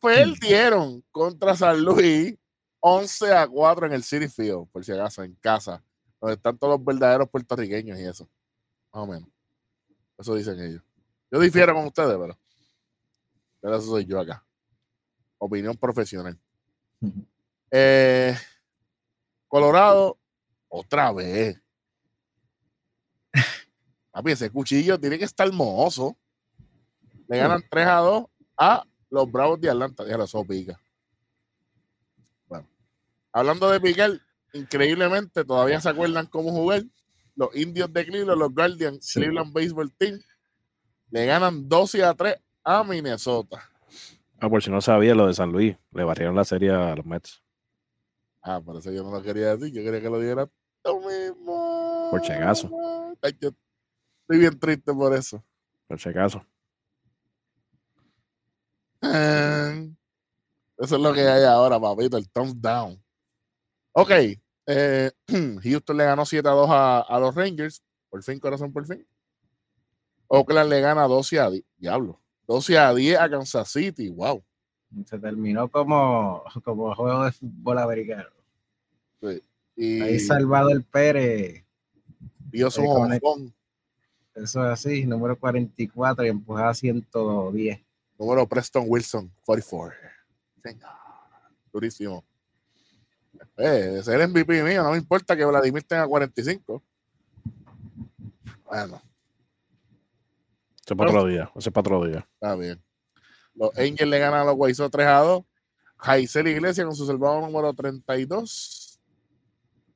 perdieron 0.00 1.04
contra 1.10 1.54
San 1.54 1.82
Luis 1.84 2.34
11 2.80 3.34
a 3.34 3.46
4 3.46 3.86
en 3.86 3.92
el 3.92 4.02
City 4.02 4.28
Field, 4.28 4.66
por 4.72 4.82
si 4.82 4.92
acaso, 4.92 5.22
en 5.22 5.34
casa, 5.34 5.84
donde 6.20 6.34
están 6.34 6.56
todos 6.56 6.78
los 6.78 6.84
verdaderos 6.84 7.28
puertorriqueños 7.28 7.98
y 7.98 8.04
eso. 8.04 8.26
Más 8.92 9.04
o 9.04 9.06
menos. 9.06 9.28
Eso 10.18 10.34
dicen 10.34 10.58
ellos. 10.58 10.82
Yo 11.30 11.38
difiero 11.38 11.74
con 11.74 11.84
ustedes, 11.84 12.16
pero, 12.18 12.38
pero 13.60 13.76
eso 13.76 13.86
soy 13.86 14.06
yo 14.06 14.18
acá. 14.18 14.44
Opinión 15.38 15.76
profesional. 15.76 16.38
Eh, 17.70 18.34
Colorado, 19.48 20.18
otra 20.68 21.12
vez. 21.12 21.61
Papi, 24.10 24.32
ese 24.32 24.50
cuchillo 24.50 24.98
tiene 25.00 25.18
que 25.18 25.24
estar 25.24 25.50
mozo. 25.52 26.16
Le 27.28 27.38
ganan 27.38 27.64
3 27.70 27.86
a 27.86 27.96
2 27.96 28.24
a 28.58 28.84
los 29.10 29.30
Bravos 29.32 29.60
de 29.60 29.70
Atlanta. 29.70 30.04
Ya 30.06 30.16
eso 30.22 30.44
pica. 30.44 30.78
Bueno, 32.46 32.68
hablando 33.32 33.70
de 33.70 33.80
picar, 33.80 34.10
increíblemente, 34.52 35.44
todavía 35.44 35.80
se 35.80 35.88
acuerdan 35.88 36.26
cómo 36.26 36.50
jugar. 36.50 36.82
Los 37.34 37.56
indios 37.56 37.90
de 37.90 38.04
Cleveland, 38.04 38.38
los 38.38 38.52
Guardians, 38.54 39.06
Sí. 39.06 39.20
Cleveland 39.20 39.52
Baseball 39.54 39.90
Team, 39.96 40.20
le 41.10 41.24
ganan 41.26 41.66
12 41.68 42.04
a 42.04 42.12
3 42.14 42.36
a 42.64 42.84
Minnesota. 42.84 43.70
Ah, 44.38 44.50
por 44.50 44.62
si 44.62 44.70
no 44.70 44.80
sabía 44.80 45.14
lo 45.14 45.26
de 45.26 45.34
San 45.34 45.52
Luis. 45.52 45.76
Le 45.92 46.04
barrieron 46.04 46.34
la 46.36 46.44
serie 46.44 46.70
a 46.70 46.94
los 46.96 47.06
Mets. 47.06 47.42
Ah, 48.42 48.60
por 48.60 48.76
eso 48.76 48.90
yo 48.90 49.02
no 49.04 49.10
lo 49.12 49.22
quería 49.22 49.56
decir. 49.56 49.72
Yo 49.72 49.82
quería 49.84 50.00
que 50.00 50.10
lo 50.10 50.18
diera 50.18 50.48
tú 50.82 51.00
mismo. 51.00 52.08
Por. 52.10 52.20
Ay, 52.20 52.28
yo 53.40 53.50
estoy 54.22 54.38
bien 54.38 54.58
triste 54.58 54.92
por 54.92 55.14
eso. 55.14 55.42
Por 55.86 56.00
si 56.00 56.08
acaso. 56.08 56.44
Ah, 59.02 59.74
Eso 60.78 60.96
es 60.96 61.02
lo 61.02 61.12
que 61.12 61.20
hay 61.22 61.44
ahora, 61.44 61.78
papito, 61.80 62.16
el 62.16 62.28
thumbs 62.30 62.60
down. 62.60 63.02
Ok, 63.92 64.10
eh, 64.66 65.10
Houston 65.62 65.96
le 65.96 66.04
ganó 66.04 66.24
7 66.24 66.48
a 66.48 66.52
2 66.52 66.70
a, 66.70 67.00
a 67.00 67.20
los 67.20 67.34
Rangers. 67.34 67.82
Por 68.08 68.22
fin, 68.22 68.38
corazón, 68.38 68.72
por 68.72 68.86
fin. 68.86 69.06
Oakland 70.28 70.70
le 70.70 70.80
gana 70.80 71.02
12 71.06 71.40
a 71.40 71.50
10. 71.50 71.64
Diablo. 71.76 72.20
12 72.46 72.78
a 72.78 72.94
10 72.94 73.18
a 73.18 73.30
Kansas 73.30 73.68
City. 73.68 74.08
Wow. 74.08 74.42
Se 75.06 75.18
terminó 75.18 75.70
como, 75.70 76.42
como 76.64 76.94
juego 76.94 77.24
de 77.24 77.32
fútbol 77.32 77.78
americano. 77.78 78.28
Y 79.76 80.00
Ahí 80.00 80.18
Salvador 80.20 80.84
Pérez, 80.84 81.61
dio 82.52 82.70
su 82.70 82.82
ahí 82.82 82.86
con 82.86 83.12
el- 83.12 83.20
jonjón. 83.20 83.54
eso 84.34 84.64
es 84.64 84.70
así, 84.72 85.04
número 85.06 85.38
44 85.38 86.24
y 86.24 86.28
empujaba 86.28 86.72
110. 86.74 87.80
Número 88.18 88.46
Preston 88.46 88.84
Wilson, 88.86 89.32
44. 89.44 89.98
Señor. 90.62 90.90
Durísimo. 91.72 92.24
Eh, 93.56 93.96
ese 93.98 93.98
es 93.98 94.08
el 94.08 94.28
MVP 94.28 94.62
mío. 94.62 94.82
No 94.84 94.92
me 94.92 94.98
importa 94.98 95.36
que 95.36 95.44
Vladimir 95.44 95.82
tenga 95.82 96.06
45. 96.06 96.82
Bueno, 98.64 99.02
Ese 100.84 100.94
es 100.94 100.96
para 100.96 101.10
otro 101.10 101.26
día. 101.26 101.50
Ese 101.56 101.68
es 101.68 101.72
para 101.72 101.80
otro 101.96 102.06
día. 102.08 102.18
está 102.34 102.54
bien. 102.54 102.82
Los 103.54 103.76
Angels 103.76 104.08
le 104.08 104.18
ganan 104.18 104.40
a 104.40 104.44
los 104.44 104.56
Guaysos 104.56 104.90
3 104.90 105.06
a 105.06 105.18
2. 105.18 105.44
Jaisel 105.98 106.48
Iglesias 106.48 106.86
con 106.86 106.96
su 106.96 107.06
salvado 107.06 107.40
número 107.40 107.72
32. 107.74 109.00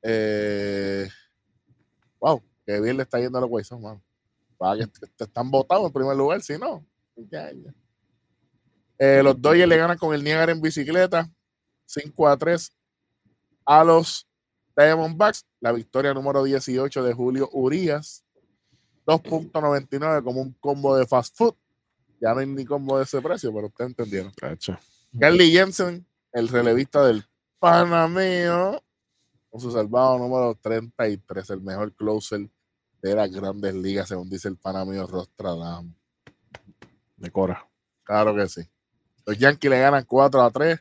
Eh, 0.03 1.09
wow, 2.21 2.43
que 2.67 2.81
bien 2.81 2.97
le 2.97 3.03
está 3.05 3.19
yendo 3.21 3.39
a 3.39 3.41
los 3.41 3.51
Guaysos, 3.51 3.81
mano. 3.81 4.03
Para 4.59 4.79
que 4.81 4.87
te- 4.87 5.07
te 5.09 5.25
están 5.25 5.51
votados 5.51 5.87
en 5.87 5.93
primer 5.93 6.17
lugar, 6.17 6.41
si 6.43 6.59
no. 6.59 6.85
Eh, 8.99 9.21
los 9.23 9.41
Dodgers 9.41 9.69
le 9.69 9.77
ganan 9.77 9.99
con 9.99 10.15
el 10.15 10.25
Niagara 10.25 10.53
en 10.53 10.61
bicicleta 10.61 11.31
5 11.85 12.29
a 12.29 12.37
3 12.37 12.73
a 13.67 13.85
los 13.85 14.27
Diamondbacks. 14.77 15.45
La 15.61 15.73
victoria 15.73 16.15
número 16.15 16.43
18 16.45 17.03
de 17.03 17.13
Julio 17.13 17.49
Urias. 17.53 18.23
2.99 19.07 20.23
como 20.25 20.41
un 20.41 20.53
combo 20.55 20.97
de 20.97 21.07
fast 21.07 21.37
food. 21.37 21.55
Ya 22.21 22.33
no 22.33 22.41
hay 22.41 22.47
ni 22.47 22.65
combo 22.65 22.97
de 22.99 23.05
ese 23.05 23.21
precio, 23.21 23.53
pero 23.53 23.67
ustedes 23.69 23.91
entendieron. 23.91 24.33
Carly 25.21 25.51
Jensen, 25.53 26.07
el 26.33 26.49
relevista 26.49 27.05
del 27.07 27.25
Panameo, 27.59 28.83
con 29.57 29.63
su 29.63 29.71
salvado 29.71 30.19
número 30.19 30.55
33, 30.61 31.49
el 31.49 31.63
mejor 31.63 31.91
closer 31.95 32.47
de 33.01 33.15
las 33.15 33.31
grandes 33.31 33.75
ligas, 33.75 34.07
según 34.07 34.29
dice 34.29 34.49
el 34.49 34.59
Panameo 34.59 35.07
Rostradam. 35.07 35.95
De 37.17 37.31
Cora. 37.31 37.67
Claro 38.05 38.35
que 38.35 38.47
sí. 38.51 38.61
Los 39.25 39.39
Yankees 39.39 39.71
le 39.71 39.81
ganan 39.81 40.05
4 40.05 40.43
a 40.43 40.51
3 40.51 40.79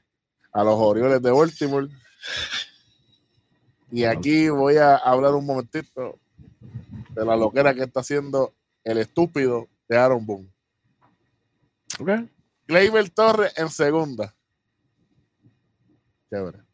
a 0.51 0.63
los 0.65 0.75
Orioles 0.77 1.21
de 1.21 1.31
Baltimore. 1.31 1.87
Y 3.91 4.03
aquí 4.03 4.49
voy 4.49 4.75
a 4.75 4.97
hablar 4.97 5.35
un 5.35 5.45
momentito 5.45 6.19
de 7.11 7.25
la 7.25 7.37
loquera 7.37 7.73
que 7.73 7.83
está 7.83 8.01
haciendo 8.01 8.53
el 8.83 8.97
estúpido 8.97 9.69
de 9.87 9.97
Aaron 9.97 10.25
Boone. 10.25 10.53
Ok. 12.01 12.09
Gleyber 12.67 13.09
Torres 13.09 13.53
en 13.55 13.69
segunda. 13.69 14.35
Chévere. 16.29 16.64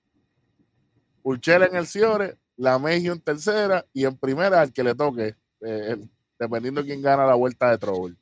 Urchela 1.23 1.65
en 1.65 1.75
el 1.75 1.87
Ciore, 1.87 2.37
la 2.57 2.77
Mejio 2.79 3.13
en 3.13 3.21
tercera 3.21 3.85
y 3.93 4.05
en 4.05 4.17
primera 4.17 4.61
al 4.61 4.71
que 4.71 4.83
le 4.83 4.95
toque, 4.95 5.35
eh, 5.61 5.97
dependiendo 6.39 6.83
quién 6.83 7.01
gana 7.01 7.25
la 7.25 7.35
vuelta 7.35 7.69
de 7.71 7.77
Trouble. 7.77 8.15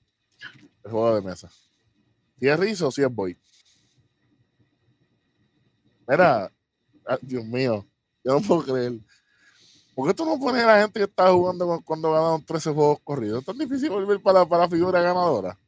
El 0.84 0.92
juego 0.92 1.16
de 1.16 1.22
mesa. 1.22 1.50
Si 2.40 2.48
es 2.48 2.60
Rizzo 2.60 2.88
o 2.88 2.92
si 2.92 3.02
es 3.02 3.14
Boy. 3.14 3.38
Mira, 6.08 6.52
ah, 7.06 7.18
Dios 7.22 7.46
mío, 7.46 7.86
yo 8.24 8.34
no 8.34 8.42
puedo 8.42 8.64
creer. 8.64 8.94
¿Por 9.94 10.08
qué 10.08 10.14
tú 10.14 10.26
no 10.26 10.40
pones 10.40 10.64
a 10.64 10.68
la 10.68 10.82
gente 10.82 11.00
que 11.00 11.06
está 11.06 11.30
jugando 11.30 11.82
cuando 11.84 12.14
ganaron 12.14 12.46
13 12.46 12.72
juegos 12.72 13.00
corridos? 13.04 13.40
Es 13.40 13.46
tan 13.46 13.58
difícil 13.58 13.90
volver 13.90 14.22
para, 14.22 14.46
para 14.46 14.64
la 14.64 14.70
figura 14.70 15.02
ganadora. 15.02 15.60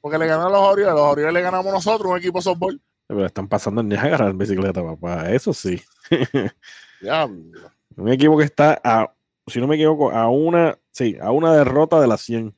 Porque 0.00 0.16
le 0.16 0.26
ganan 0.26 0.52
los 0.52 0.60
Orioles, 0.60 0.94
los 0.94 1.02
Orioles 1.02 1.34
le 1.34 1.42
ganamos 1.42 1.72
nosotros, 1.72 2.12
un 2.12 2.18
equipo 2.18 2.38
de 2.38 2.42
softball. 2.42 2.80
Pero 3.10 3.26
están 3.26 3.48
pasando 3.48 3.80
en 3.80 3.88
Niagara 3.88 4.28
en 4.28 4.38
bicicleta, 4.38 4.84
papá. 4.84 5.32
Eso 5.32 5.52
sí. 5.52 5.82
Diablo. 7.00 7.72
Un 7.96 8.08
equipo 8.08 8.38
que 8.38 8.44
está, 8.44 8.80
a, 8.84 9.12
si 9.48 9.58
no 9.58 9.66
me 9.66 9.74
equivoco, 9.74 10.12
a 10.12 10.30
una, 10.30 10.78
sí, 10.92 11.16
a 11.20 11.32
una 11.32 11.52
derrota 11.52 12.00
de 12.00 12.06
las 12.06 12.20
100. 12.20 12.54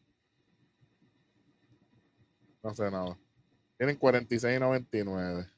No 2.63 2.75
sé 2.75 2.91
nada. 2.91 3.17
Tienen 3.79 3.97
46 3.97 4.57
y 4.59 4.61
99. 4.61 5.49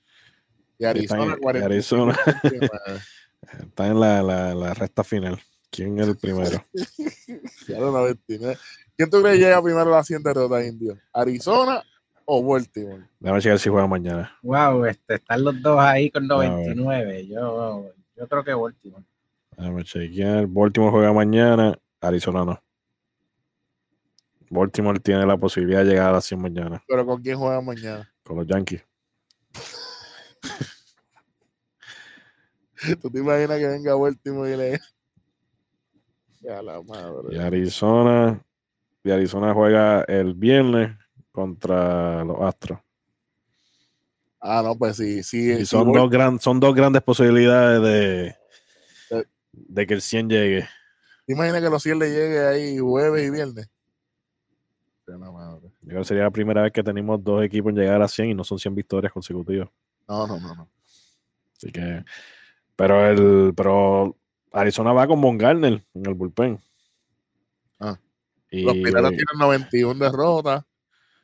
Y 0.78 0.84
Arizona 0.84 1.36
46 1.40 1.64
Arizona. 1.64 2.16
y 2.44 2.48
99. 2.48 3.00
Está 3.66 3.86
en 3.88 3.98
la, 4.00 4.22
la, 4.22 4.54
la 4.54 4.74
recta 4.74 5.02
final. 5.02 5.42
¿Quién 5.70 5.98
es 5.98 6.06
el 6.06 6.16
primero? 6.16 6.64
Ya 7.66 7.80
lo 7.80 7.90
99. 7.90 8.56
¿Quién 8.96 9.10
tú 9.10 9.20
crees 9.22 9.38
que 9.38 9.44
llega 9.44 9.60
primero 9.60 9.92
a 9.92 9.96
la 9.96 10.04
100 10.04 10.22
derrotas, 10.22 10.64
Indio? 10.64 10.96
¿Arizona 11.12 11.82
o 12.24 12.42
Baltimore? 12.42 13.04
Déjame 13.20 13.40
checar 13.40 13.58
si 13.58 13.68
juega 13.68 13.86
mañana. 13.86 14.36
Wow, 14.42 14.84
este, 14.86 15.14
están 15.14 15.44
los 15.44 15.60
dos 15.60 15.78
ahí 15.80 16.10
con 16.10 16.26
ver. 16.26 16.50
99. 16.50 17.26
Yo, 17.26 17.90
yo 18.16 18.28
creo 18.28 18.44
que 18.44 18.54
Baltimore. 18.54 19.04
Déjame 19.56 19.84
chequear. 19.84 20.46
Baltimore 20.46 20.90
juega 20.90 21.12
mañana. 21.12 21.78
Arizona 22.00 22.44
no. 22.44 22.60
Baltimore 24.50 25.00
tiene 25.00 25.26
la 25.26 25.36
posibilidad 25.36 25.84
de 25.84 25.90
llegar 25.90 26.10
a 26.10 26.12
las 26.12 26.26
100 26.26 26.40
mañana 26.40 26.82
Pero 26.86 27.04
¿con 27.06 27.20
quién 27.22 27.38
juega 27.38 27.60
mañana? 27.60 28.08
con 28.22 28.36
los 28.36 28.46
Yankees. 28.46 28.84
¿Tú 33.00 33.10
te 33.10 33.18
imaginas 33.18 33.58
que 33.58 33.66
venga 33.66 33.94
Baltimore 33.94 34.52
y 34.52 34.56
le... 34.56 34.80
Ya 36.40 36.62
la 36.62 36.82
madre. 36.82 37.34
Y 37.34 37.38
Arizona. 37.38 38.44
Y 39.02 39.10
Arizona 39.10 39.54
juega 39.54 40.02
el 40.02 40.34
viernes 40.34 40.90
contra 41.34 42.24
los 42.24 42.40
Astros. 42.40 42.78
Ah, 44.40 44.62
no, 44.64 44.76
pues 44.76 44.96
sí, 44.96 45.22
sí. 45.24 45.50
Y 45.50 45.66
son, 45.66 45.92
dos 45.92 46.08
gran, 46.08 46.38
son 46.38 46.60
dos 46.60 46.74
grandes 46.74 47.02
posibilidades 47.02 47.82
de, 47.82 48.36
Eh. 49.10 49.24
de 49.52 49.86
que 49.86 49.94
el 49.94 50.00
100 50.00 50.28
llegue. 50.28 50.68
¿Te 51.26 51.32
imaginas 51.32 51.60
que 51.60 51.70
los 51.70 51.82
100 51.82 51.98
le 51.98 52.10
llegue 52.10 52.46
ahí 52.46 52.78
jueves 52.78 53.26
y 53.26 53.30
viernes? 53.30 53.68
La 55.06 55.18
madre. 55.18 55.70
Yo 55.80 55.88
creo 55.88 56.00
que 56.00 56.04
sería 56.04 56.22
la 56.22 56.30
primera 56.30 56.62
vez 56.62 56.72
que 56.72 56.82
tenemos 56.82 57.22
dos 57.22 57.42
equipos 57.42 57.70
en 57.70 57.78
llegar 57.78 58.00
a 58.00 58.08
100 58.08 58.30
y 58.30 58.34
no 58.34 58.44
son 58.44 58.58
100 58.58 58.74
victorias 58.74 59.12
consecutivas. 59.12 59.68
No, 60.08 60.26
no, 60.26 60.38
no, 60.38 60.54
no. 60.54 60.68
Así 61.56 61.72
que, 61.72 62.04
pero 62.76 63.06
el, 63.08 63.54
pero 63.54 64.16
Arizona 64.52 64.92
va 64.92 65.06
con 65.06 65.20
Von 65.20 65.36
Garner 65.36 65.84
en 65.94 66.06
el 66.06 66.14
bullpen. 66.14 66.60
Ah. 67.80 67.98
Y, 68.50 68.62
Los 68.62 68.74
Piratas 68.74 69.10
tienen 69.10 69.38
91 69.38 70.04
derrotas, 70.04 70.64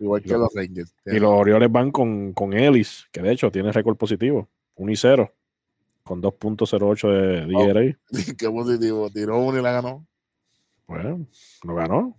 igual 0.00 0.22
que 0.22 0.30
Lo- 0.30 0.38
los 0.40 0.54
Rangers. 0.54 0.92
y 1.06 1.18
los 1.20 1.30
Orioles 1.30 1.70
van 1.70 1.90
con, 1.92 2.32
con 2.32 2.52
Ellis, 2.52 3.06
que 3.12 3.22
de 3.22 3.32
hecho 3.32 3.50
tiene 3.52 3.70
récord 3.70 3.96
positivo, 3.96 4.48
1 4.74 4.90
y 4.92 4.96
0, 4.96 5.32
con 6.02 6.20
2.08 6.20 7.08
de 7.46 7.54
Oh. 7.54 7.66
DRA. 7.66 7.98
Qué 8.38 8.50
positivo. 8.50 9.08
Tiró 9.10 9.38
uno 9.38 9.58
y 9.58 9.62
la 9.62 9.72
ganó. 9.72 10.04
Bueno, 10.88 11.24
lo 11.62 11.74
ganó. 11.76 12.18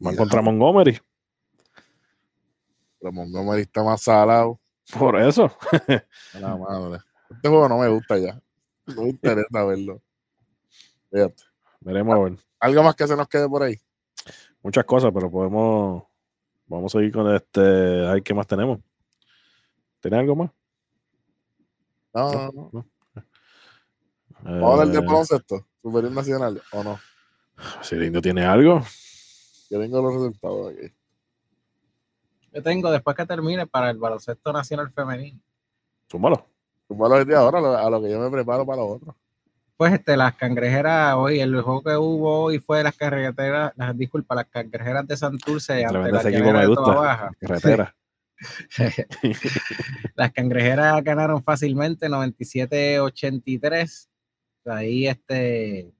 Van 0.00 0.14
Ya. 0.14 0.18
contra 0.18 0.42
Montgomery. 0.42 0.98
Pero 3.00 3.12
Montgomery 3.12 3.62
está 3.62 3.84
más 3.84 4.02
salado. 4.02 4.58
Por 4.98 5.20
eso. 5.20 5.50
La 6.40 6.56
madre. 6.56 6.98
Este 7.30 7.48
juego 7.48 7.68
no 7.68 7.78
me 7.78 7.88
gusta 7.88 8.16
ya. 8.18 8.40
No 8.86 9.02
me 9.02 9.10
interesa 9.10 9.64
verlo. 9.64 10.02
Fíjate. 11.12 11.42
Veremos 11.80 12.16
a 12.16 12.18
ver. 12.22 12.38
Algo 12.58 12.82
más 12.82 12.96
que 12.96 13.06
se 13.06 13.14
nos 13.14 13.28
quede 13.28 13.48
por 13.48 13.62
ahí. 13.62 13.76
Muchas 14.62 14.84
cosas, 14.84 15.12
pero 15.14 15.30
podemos. 15.30 16.04
Vamos 16.68 16.94
a 16.94 16.98
seguir 16.98 17.12
con 17.12 17.34
este. 17.34 17.60
A 18.06 18.12
ver 18.14 18.22
qué 18.22 18.34
más 18.34 18.46
tenemos. 18.46 18.78
¿Tiene 20.00 20.18
algo 20.18 20.36
más? 20.36 20.50
No, 22.14 22.32
no, 22.32 22.52
no. 22.52 22.70
No. 22.72 22.86
Vamos 24.42 24.62
a 24.62 24.72
hablar 24.72 24.88
del 24.88 25.02
Eh, 25.02 25.06
baloncesto 25.06 25.66
superior 25.82 26.12
nacional 26.12 26.62
o 26.72 26.84
no. 26.84 26.98
si 27.82 27.94
el 27.96 28.04
indio 28.04 28.22
tiene 28.22 28.44
algo, 28.44 28.80
Yo 29.70 29.80
tengo 29.80 30.00
los 30.02 30.14
resultados 30.14 30.72
aquí. 30.72 30.92
Yo 32.52 32.62
tengo 32.62 32.90
después 32.90 33.16
que 33.16 33.26
termine 33.26 33.66
para 33.66 33.90
el 33.90 33.98
baloncesto 33.98 34.52
nacional 34.52 34.90
femenino. 34.90 35.40
súmalo. 36.08 36.46
Túmbalo 36.86 37.16
desde 37.16 37.34
ahora 37.36 37.58
a 37.58 37.60
lo, 37.62 37.76
a 37.76 37.90
lo 37.90 38.00
que 38.02 38.10
yo 38.10 38.18
me 38.20 38.30
preparo 38.30 38.64
para 38.64 38.78
lo 38.80 38.86
otro. 38.88 39.14
Pues 39.78 39.92
este, 39.92 40.16
las 40.16 40.34
cangrejeras, 40.34 41.14
hoy, 41.14 41.38
el 41.38 41.62
juego 41.62 41.84
que 41.84 41.96
hubo 41.96 42.40
hoy 42.40 42.58
fue 42.58 42.78
de 42.78 42.82
las 42.82 42.96
carreteras, 42.96 43.72
las 43.76 43.96
disculpa, 43.96 44.34
las 44.34 44.46
cangrejeras 44.46 45.06
de 45.06 45.16
Santurce 45.16 45.84
ante 45.84 46.32
llaneras 46.32 46.52
me 46.52 46.66
gusta. 46.66 46.94
Baja. 46.94 47.30
Carretera. 47.38 47.94
Las 50.16 50.32
cangrejeras 50.32 51.04
ganaron 51.04 51.44
fácilmente 51.44 52.08
97-83. 52.08 54.08
Ahí 54.64 55.06
este 55.06 55.92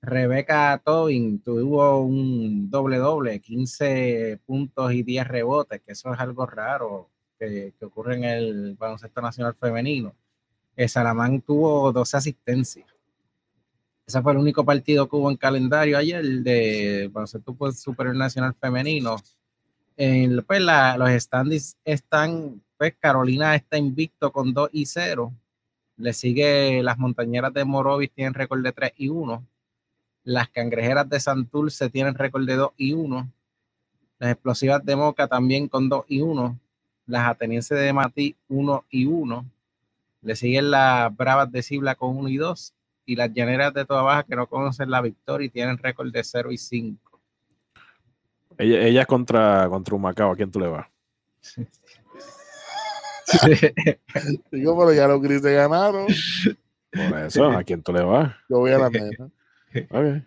Rebeca 0.00 0.80
Tobin 0.84 1.42
tuvo 1.42 2.02
un 2.02 2.70
doble 2.70 2.98
doble, 2.98 3.40
15 3.40 4.38
puntos 4.46 4.92
y 4.92 5.02
10 5.02 5.26
rebotes, 5.26 5.82
que 5.82 5.90
eso 5.90 6.14
es 6.14 6.20
algo 6.20 6.46
raro 6.46 7.10
que, 7.36 7.74
que 7.76 7.84
ocurre 7.84 8.14
en 8.14 8.22
el 8.24 8.76
baloncesto 8.76 9.20
nacional 9.20 9.56
femenino. 9.56 10.14
Eh, 10.76 10.88
Salamán 10.88 11.40
tuvo 11.40 11.92
12 11.92 12.16
asistencias. 12.16 12.86
Ese 14.06 14.20
fue 14.20 14.32
el 14.32 14.38
único 14.38 14.64
partido 14.64 15.08
que 15.08 15.16
hubo 15.16 15.30
en 15.30 15.36
calendario 15.36 15.96
ayer 15.96 16.22
de 16.24 17.08
baloncesto 17.12 17.54
pues, 17.54 17.80
superior 17.80 18.14
nacional 18.16 18.54
femenino. 18.60 19.16
En, 19.96 20.42
pues, 20.44 20.60
la- 20.60 20.96
los 20.98 21.08
standings 21.10 21.76
están, 21.84 22.60
pues 22.76 22.94
Carolina 22.98 23.54
está 23.54 23.78
invicto 23.78 24.32
con 24.32 24.52
2 24.52 24.68
y 24.72 24.86
0. 24.86 25.32
Le 25.96 26.12
sigue 26.12 26.82
las 26.82 26.98
montañeras 26.98 27.54
de 27.54 27.64
Morovis, 27.64 28.10
tienen 28.12 28.34
récord 28.34 28.62
de 28.62 28.72
3 28.72 28.92
y 28.96 29.08
1. 29.08 29.46
Las 30.24 30.48
cangrejeras 30.48 31.08
de 31.08 31.20
Santurce 31.20 31.88
tienen 31.90 32.14
récord 32.14 32.44
de 32.46 32.56
2 32.56 32.72
y 32.76 32.92
1. 32.94 33.30
Las 34.18 34.32
explosivas 34.32 34.84
de 34.84 34.96
Moca 34.96 35.28
también 35.28 35.68
con 35.68 35.88
2 35.88 36.04
y 36.08 36.20
1. 36.20 36.58
Las 37.06 37.28
atenienses 37.28 37.78
de 37.78 37.92
Matí 37.92 38.36
1 38.48 38.84
y 38.90 39.06
1. 39.06 39.46
Le 40.24 40.34
siguen 40.36 40.70
las 40.70 41.14
Bravas 41.14 41.52
de 41.52 41.62
Cibla 41.62 41.94
con 41.94 42.16
1 42.16 42.28
y 42.30 42.36
2 42.38 42.74
y 43.06 43.16
las 43.16 43.32
Llaneras 43.32 43.74
de 43.74 43.84
Toda 43.84 44.02
Baja 44.02 44.24
que 44.24 44.34
no 44.34 44.46
conocen 44.46 44.90
la 44.90 45.02
victoria 45.02 45.46
y 45.46 45.50
tienen 45.50 45.76
récord 45.78 46.10
de 46.10 46.24
0 46.24 46.50
y 46.50 46.58
5. 46.58 47.20
Ella, 48.56 48.80
ella 48.80 49.00
es 49.02 49.06
contra, 49.06 49.68
contra 49.68 49.94
Humacao, 49.94 50.32
¿a 50.32 50.36
quién 50.36 50.50
tú 50.50 50.60
le 50.60 50.68
vas? 50.68 50.86
Sí. 51.40 51.66
Digo, 54.50 54.78
pero 54.78 54.92
ya 54.94 55.06
los 55.08 55.20
grises 55.20 55.52
ganaron. 55.52 56.06
Por 56.90 57.18
eso, 57.18 57.44
¿a 57.50 57.62
quién 57.62 57.82
tú 57.82 57.92
le 57.92 58.02
vas? 58.02 58.34
Yo 58.48 58.58
voy 58.58 58.72
a 58.72 58.78
la 58.78 58.88
meta. 58.90 59.28
Okay. 59.68 59.86
okay. 59.90 60.22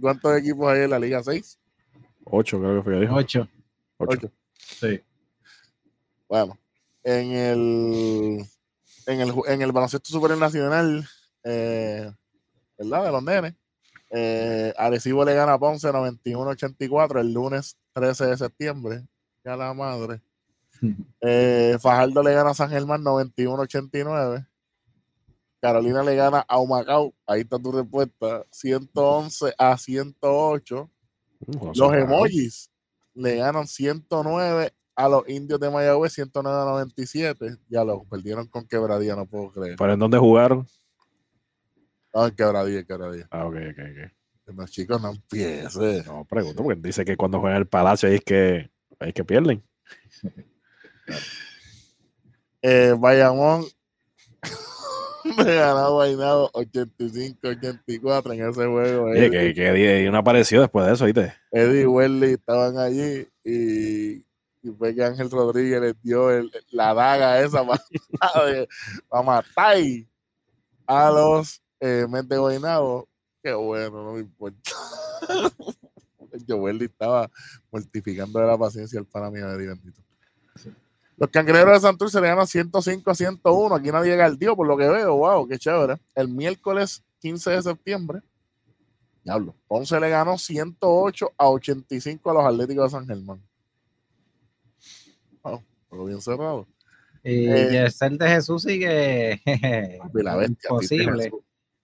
¿Cuántos 0.00 0.38
equipos 0.38 0.68
hay 0.70 0.82
en 0.82 0.90
la 0.90 0.98
Liga? 0.98 1.20
¿6? 1.20 1.58
8, 2.24 2.58
creo 2.58 2.76
que 2.76 2.82
fue 2.82 2.92
que 2.94 3.00
dijo. 3.00 3.14
8. 3.14 3.48
8. 3.98 4.32
Sí. 4.78 5.00
Bueno, 6.28 6.58
en 7.02 7.32
el, 7.32 8.46
en 9.06 9.20
el, 9.20 9.32
en 9.46 9.62
el 9.62 9.72
baloncesto 9.72 10.10
superior 10.10 10.38
nacional, 10.38 11.08
eh, 11.42 12.12
¿verdad? 12.78 13.04
De 13.04 13.10
los 13.10 13.22
nenes, 13.22 13.54
eh, 14.10 14.72
Arecibo 14.76 15.24
le 15.24 15.34
gana 15.34 15.54
a 15.54 15.58
Ponce 15.58 15.88
91-84 15.88 17.20
el 17.20 17.32
lunes 17.32 17.76
13 17.92 18.26
de 18.26 18.36
septiembre. 18.36 19.06
Ya 19.44 19.56
la 19.56 19.72
madre. 19.74 20.20
Eh, 21.20 21.76
Fajardo 21.80 22.22
le 22.22 22.32
gana 22.32 22.50
a 22.50 22.54
San 22.54 22.70
Germán 22.70 23.02
91-89. 23.02 24.46
Carolina 25.60 26.04
le 26.04 26.14
gana 26.14 26.44
a 26.46 26.60
Humacao. 26.60 27.12
Ahí 27.26 27.40
está 27.40 27.58
tu 27.58 27.72
respuesta. 27.72 28.46
111 28.52 29.54
a 29.58 29.76
108. 29.76 30.90
Mm, 31.40 31.64
no 31.64 31.74
sé, 31.74 31.80
Los 31.80 31.92
emojis 31.94 32.70
le 33.18 33.36
ganan 33.36 33.66
109 33.66 34.72
a 34.94 35.08
los 35.08 35.28
indios 35.28 35.60
de 35.60 35.70
Mayagüez, 35.70 36.12
109 36.12 36.60
a 36.60 36.64
97. 36.64 37.56
Ya 37.68 37.84
lo 37.84 38.04
perdieron 38.04 38.46
con 38.46 38.66
quebradía, 38.66 39.16
no 39.16 39.26
puedo 39.26 39.50
creer. 39.50 39.76
¿Pero 39.76 39.92
en 39.92 39.98
dónde 39.98 40.18
jugaron? 40.18 40.66
No, 42.14 42.26
en 42.26 42.34
quebradía, 42.34 42.80
en 42.80 42.86
quebradía. 42.86 43.28
Ah, 43.30 43.46
ok, 43.46 43.54
ok, 43.54 43.78
ok. 43.78 44.56
Los 44.56 44.70
chicos 44.70 45.02
no 45.02 45.10
empiecen. 45.10 46.04
No, 46.06 46.24
pregunto, 46.24 46.62
porque 46.62 46.80
dice 46.80 47.04
que 47.04 47.16
cuando 47.16 47.40
juegan 47.40 47.58
el 47.58 47.66
Palacio 47.66 48.08
ahí 48.08 48.16
es 48.16 48.24
que, 48.24 48.70
ahí 48.98 49.08
es 49.08 49.14
que 49.14 49.24
pierden. 49.24 49.62
Eh, 52.60 52.94
Bayamón 52.98 53.64
me 55.36 55.54
ganó 55.54 55.92
Guaynabo 55.94 56.50
85-84 56.52 58.32
en 58.34 58.48
ese 58.48 58.66
juego. 58.66 59.04
Oye, 59.04 59.30
que, 59.30 59.54
que 59.54 59.66
Eddie 59.68 60.10
no 60.10 60.18
apareció 60.18 60.60
después 60.60 60.86
de 60.86 60.92
eso, 60.94 61.04
¿viste? 61.04 61.34
Eddie 61.52 61.82
y 61.82 61.86
Welly 61.86 62.32
estaban 62.34 62.78
allí 62.78 63.26
y, 63.44 64.16
y 64.62 64.70
fue 64.76 64.94
que 64.94 65.04
Ángel 65.04 65.30
Rodríguez 65.30 65.80
les 65.80 66.02
dio 66.02 66.30
el- 66.30 66.50
la 66.70 66.94
daga 66.94 67.40
esa 67.40 67.64
para, 67.66 67.82
matar 69.22 70.06
a 70.86 71.10
los 71.10 71.62
eh, 71.80 72.06
Guaynabo. 72.08 73.08
Qué 73.42 73.52
bueno, 73.54 74.02
no 74.04 74.12
me 74.14 74.20
importa. 74.20 74.58
Yo 76.46 76.56
Welly 76.56 76.84
estaba 76.86 77.28
mortificando 77.70 78.38
de 78.40 78.46
la 78.46 78.56
paciencia 78.58 78.98
el 79.00 79.06
pana 79.06 79.30
mío 79.30 79.48
de 79.48 79.56
Eddie 79.56 79.68
bendito. 79.68 80.00
Los 81.18 81.30
cangrejeros 81.30 81.74
de 81.74 81.80
Santurce 81.80 82.20
le 82.20 82.28
ganan 82.28 82.46
105 82.46 83.10
a 83.10 83.14
101. 83.14 83.74
Aquí 83.74 83.90
nadie 83.90 84.16
dios 84.36 84.54
por 84.54 84.66
lo 84.66 84.76
que 84.76 84.88
veo. 84.88 85.16
Wow, 85.16 85.48
qué 85.48 85.58
chévere. 85.58 85.96
El 86.14 86.28
miércoles 86.28 87.02
15 87.18 87.50
de 87.50 87.62
septiembre, 87.62 88.20
diablo, 89.24 89.56
Ponce 89.66 89.98
le 89.98 90.10
ganó 90.10 90.38
108 90.38 91.32
a 91.36 91.50
85 91.50 92.30
a 92.30 92.34
los 92.34 92.44
Atléticos 92.44 92.84
de 92.84 92.98
San 92.98 93.06
Germán. 93.06 93.42
Wow, 95.42 95.64
pero 95.90 96.04
bien 96.04 96.20
cerrado. 96.20 96.68
Y 97.24 97.48
Eh, 97.48 97.82
el 97.82 97.90
ser 97.90 98.12
de 98.12 98.28
Jesús 98.28 98.62
sigue 98.62 99.42
la 100.14 100.36
bestia, 100.36 100.68
imposible. 100.70 101.32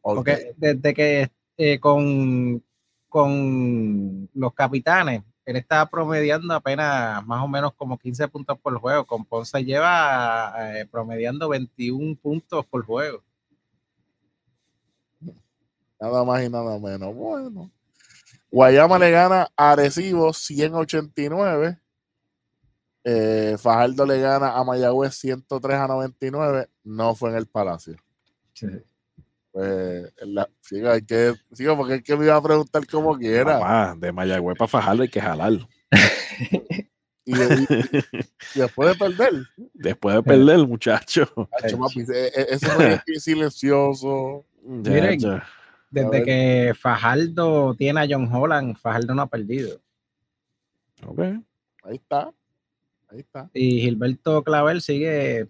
Porque 0.01 0.55
desde 0.57 0.95
que 0.95 1.32
eh, 1.57 1.80
con, 1.80 2.62
con 3.09 4.28
los 4.32 4.55
capitanes, 4.55 5.22
él 5.45 5.57
estaba 5.57 5.86
promediando 5.86 6.55
apenas 6.55 7.24
más 7.26 7.42
o 7.42 7.49
menos 7.49 7.74
como 7.74 7.99
15 7.99 8.28
puntos 8.28 8.59
por 8.59 8.78
juego. 8.78 9.05
Con 9.05 9.24
Ponce 9.24 9.62
lleva 9.62 10.55
eh, 10.59 10.86
promediando 10.90 11.49
21 11.49 12.16
puntos 12.16 12.64
por 12.66 12.84
juego. 12.84 13.22
Nada 16.01 16.24
más 16.24 16.42
y 16.42 16.49
nada 16.49 16.78
menos. 16.78 17.14
Bueno. 17.14 17.70
Guayama 18.51 18.99
le 18.99 19.11
gana 19.11 19.49
a 19.57 19.72
Arecibo 19.72 20.32
189. 20.32 21.78
Eh, 23.07 23.57
Fajardo 23.59 24.07
le 24.07 24.20
gana 24.20 24.57
a 24.57 24.64
Mayagüez 24.64 25.14
103 25.14 25.76
a 25.76 25.88
99. 25.88 26.68
No 26.84 27.14
fue 27.14 27.30
en 27.30 27.36
el 27.36 27.47
Palacio. 27.47 27.97
Pues, 29.55 30.13
la, 30.27 30.49
sigo, 30.63 30.91
hay 30.91 31.03
que, 31.03 31.33
sigo, 31.53 31.77
porque 31.77 31.95
es 31.95 32.03
que 32.03 32.17
me 32.17 32.25
iba 32.25 32.35
a 32.35 32.43
preguntar 32.43 32.85
como 32.89 33.17
quiera. 33.17 33.95
De 33.97 34.11
Mayagüez 34.11 34.59
para 34.59 34.67
fajarlo 34.69 35.05
hay 35.05 35.09
que 35.09 35.21
jalar. 35.21 35.53
Y, 37.27 37.33
y- 37.33 37.67
y 38.55 38.59
después 38.61 38.91
de 38.91 38.95
perder, 38.97 39.33
Después 39.73 40.15
de 40.17 40.23
perder, 40.23 40.59
muchacho. 40.67 41.25
papi, 41.79 42.01
e- 42.01 42.27
e- 42.27 42.47
ese 42.51 42.67
fue 42.69 43.01
silencioso. 43.19 44.45
Miren. 44.63 45.19
Ya, 45.19 45.43
Desde 45.91 46.23
que 46.23 46.75
Fajardo 46.79 47.75
tiene 47.77 48.01
a 48.03 48.07
John 48.07 48.29
Holland, 48.31 48.77
Fajardo 48.77 49.15
no 49.15 49.23
ha 49.23 49.27
perdido. 49.27 49.81
Ok. 51.07 51.19
Ahí 51.85 51.95
está. 51.97 52.31
Ahí 53.09 53.21
está. 53.21 53.49
Y 53.55 53.81
Gilberto 53.81 54.43
Clavel 54.45 54.83
sigue 54.83 55.47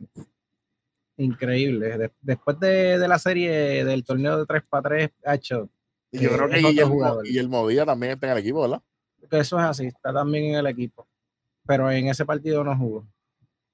increíble. 1.17 1.99
De- 1.99 2.13
después 2.21 2.59
de, 2.61 2.99
de 2.99 3.09
la 3.09 3.19
serie 3.19 3.85
del 3.85 4.05
torneo 4.05 4.39
de 4.39 4.47
3 4.47 4.63
para 4.69 4.89
3, 4.89 5.11
ha 5.25 5.35
hecho 5.35 5.69
Y 6.11 6.21
yo 6.21 6.31
Eh, 6.31 6.33
creo 6.37 6.49
que 6.49 6.57
Guillermo. 6.59 7.23
Guillermo 7.23 7.69
Díaz 7.69 7.87
también 7.87 8.13
está 8.13 8.27
en 8.27 8.33
el 8.33 8.39
equipo, 8.39 8.63
¿verdad? 8.63 8.83
que 9.31 9.39
eso 9.39 9.59
es 9.59 9.65
así, 9.65 9.87
está 9.87 10.13
también 10.13 10.45
en 10.47 10.55
el 10.57 10.67
equipo. 10.67 11.07
Pero 11.67 11.91
en 11.91 12.09
ese 12.09 12.25
partido 12.27 12.63
no 12.63 12.77
jugó. 12.77 13.07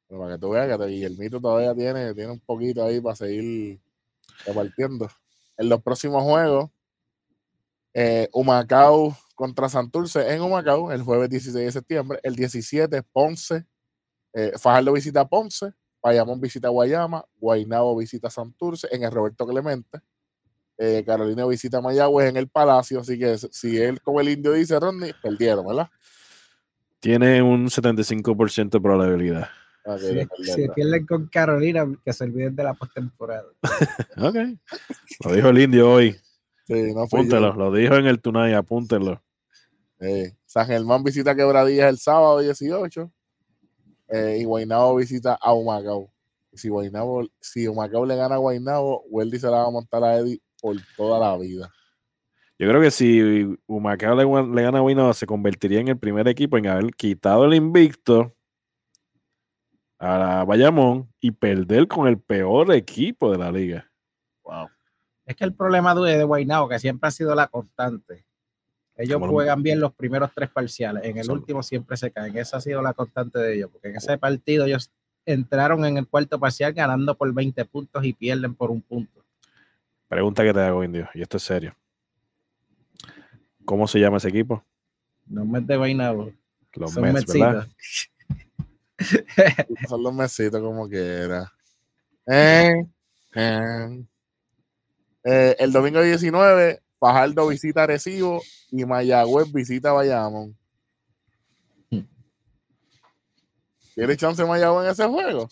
Pero 0.06 0.20
para 0.20 0.34
que 0.34 0.40
tú 0.40 0.50
veas 0.50 0.78
que 0.78 0.86
Guillermito 0.86 1.40
todavía 1.40 1.74
tiene, 1.74 2.14
tiene 2.14 2.30
un 2.32 2.40
poquito 2.40 2.84
ahí 2.84 3.00
para 3.00 3.16
seguir 3.16 3.80
repartiendo. 4.46 5.08
En 5.56 5.68
los 5.68 5.82
próximos 5.82 6.22
juegos, 6.22 6.70
eh, 7.94 8.28
Humacao 8.32 9.16
contra 9.34 9.68
Santurce 9.68 10.32
en 10.32 10.40
Humacao, 10.42 10.92
el 10.92 11.02
jueves 11.02 11.28
16 11.30 11.64
de 11.66 11.72
septiembre. 11.72 12.20
El 12.22 12.36
17, 12.36 13.02
Ponce. 13.02 13.64
eh, 14.32 14.52
Fajardo 14.58 14.92
visita 14.92 15.26
Ponce. 15.28 15.72
Bayamón 16.02 16.40
visita 16.40 16.68
Guayama. 16.68 17.24
Guaynabo 17.38 17.96
visita 17.96 18.30
Santurce 18.30 18.88
en 18.90 19.02
el 19.04 19.10
Roberto 19.10 19.46
Clemente. 19.46 20.00
eh, 20.78 21.02
Carolina 21.06 21.44
visita 21.46 21.80
Mayagüez 21.80 22.30
en 22.30 22.36
el 22.38 22.48
Palacio. 22.48 23.00
Así 23.00 23.18
que 23.18 23.36
si 23.38 23.76
él, 23.78 24.00
como 24.00 24.20
el 24.20 24.28
indio 24.30 24.52
dice, 24.52 24.78
Rodney, 24.80 25.12
perdieron, 25.22 25.66
¿verdad? 25.66 25.88
Tiene 27.00 27.42
un 27.42 27.66
75% 27.68 28.70
de 28.70 28.80
probabilidad. 28.80 29.48
Ok, 29.86 29.98
Si, 29.98 30.14
de 30.14 30.28
si 30.42 30.68
pierden 30.68 31.06
con 31.06 31.26
Carolina, 31.28 31.86
que 32.04 32.12
se 32.12 32.24
olviden 32.24 32.54
de 32.54 32.64
la 32.64 32.74
postemporada. 32.74 33.46
Ok. 34.18 34.36
Lo 35.24 35.32
dijo 35.34 35.48
el 35.48 35.58
indio 35.58 35.90
hoy. 35.90 36.16
Sí, 36.66 36.92
no. 36.94 37.02
Apúntelo. 37.02 37.54
Lo 37.54 37.72
dijo 37.72 37.94
en 37.96 38.06
el 38.06 38.20
Tunay. 38.20 38.52
Apúntenlo. 38.54 39.22
Eh, 39.98 40.34
San 40.46 40.66
Germán 40.66 41.02
visita 41.02 41.34
Quebradillas 41.34 41.88
el 41.90 41.98
sábado 41.98 42.38
18. 42.40 43.10
Eh, 44.10 44.38
y 44.40 44.44
Guaynabo 44.44 44.96
visita 44.96 45.38
a 45.40 45.54
Humacao. 45.54 46.10
Si 46.52 46.68
Guaynabo, 46.68 47.28
si 47.40 47.68
Humacao 47.68 48.04
le 48.04 48.16
gana 48.16 48.34
a 48.34 48.38
Guaynabo, 48.38 49.04
Weldy 49.08 49.38
se 49.38 49.46
la 49.46 49.58
va 49.58 49.68
a 49.68 49.70
montar 49.70 50.02
a 50.02 50.16
Eddie 50.16 50.42
por 50.60 50.76
toda 50.96 51.18
la 51.18 51.36
vida. 51.38 51.72
Yo 52.58 52.68
creo 52.68 52.80
que 52.80 52.90
si 52.90 53.56
Humacao 53.66 54.14
le, 54.16 54.24
le 54.54 54.62
gana 54.62 54.78
a 54.78 54.80
Guaynabo, 54.80 55.12
se 55.14 55.26
convertiría 55.26 55.80
en 55.80 55.88
el 55.88 55.98
primer 55.98 56.26
equipo 56.26 56.58
en 56.58 56.66
haber 56.66 56.90
quitado 56.92 57.44
el 57.44 57.54
invicto 57.54 58.34
a 59.98 60.18
la 60.18 60.44
Bayamón 60.44 61.08
y 61.20 61.30
perder 61.30 61.86
con 61.86 62.08
el 62.08 62.18
peor 62.18 62.74
equipo 62.74 63.30
de 63.30 63.38
la 63.38 63.52
liga. 63.52 63.90
Wow. 64.42 64.68
Es 65.24 65.36
que 65.36 65.44
el 65.44 65.54
problema 65.54 65.94
de, 65.94 66.18
de 66.18 66.24
Guaynabo, 66.24 66.68
que 66.68 66.80
siempre 66.80 67.06
ha 67.06 67.12
sido 67.12 67.34
la 67.36 67.46
constante. 67.46 68.26
Ellos 68.96 69.18
Como 69.18 69.32
juegan 69.32 69.62
bien 69.62 69.80
los 69.80 69.94
primeros 69.94 70.30
tres 70.34 70.50
parciales. 70.50 71.04
En 71.04 71.16
el 71.16 71.24
Solo. 71.24 71.40
último 71.40 71.62
siempre 71.62 71.96
se 71.96 72.10
caen. 72.10 72.36
Esa 72.36 72.58
ha 72.58 72.60
sido 72.60 72.82
la 72.82 72.92
constante 72.92 73.38
de 73.38 73.54
ellos. 73.54 73.70
Porque 73.70 73.88
en 73.88 73.96
ese 73.96 74.18
partido 74.18 74.66
ellos 74.66 74.90
entraron 75.24 75.84
en 75.84 75.96
el 75.96 76.06
cuarto 76.06 76.38
parcial 76.38 76.72
ganando 76.72 77.16
por 77.16 77.32
20 77.32 77.64
puntos 77.64 78.04
y 78.04 78.12
pierden 78.12 78.54
por 78.54 78.70
un 78.70 78.82
punto. 78.82 79.24
Pregunta 80.08 80.42
que 80.42 80.52
te 80.52 80.60
hago, 80.60 80.82
indio, 80.82 81.08
y 81.14 81.22
esto 81.22 81.36
es 81.36 81.44
serio. 81.44 81.74
¿Cómo 83.64 83.86
se 83.86 84.00
llama 84.00 84.16
ese 84.16 84.28
equipo? 84.28 84.64
No 85.26 85.44
me 85.44 85.60
de. 85.60 86.34
Los 86.74 86.92
Son 86.92 87.12
Mets. 87.12 87.32
Son 89.88 90.02
los 90.02 90.12
mesitos 90.12 90.60
como 90.60 90.88
quiera. 90.88 91.52
Eh, 92.26 92.86
eh. 93.34 94.04
Eh, 95.24 95.56
el 95.58 95.72
domingo 95.72 96.02
19, 96.02 96.82
Fajardo 97.00 97.48
visita 97.48 97.82
Arecibo 97.82 98.42
y 98.70 98.84
Mayagüez 98.84 99.50
visita 99.50 99.90
Bayamón. 99.90 100.54
¿Tiene 103.94 104.16
chance 104.16 104.44
Mayagüez 104.44 104.84
en 104.84 104.92
ese 104.92 105.06
juego? 105.06 105.48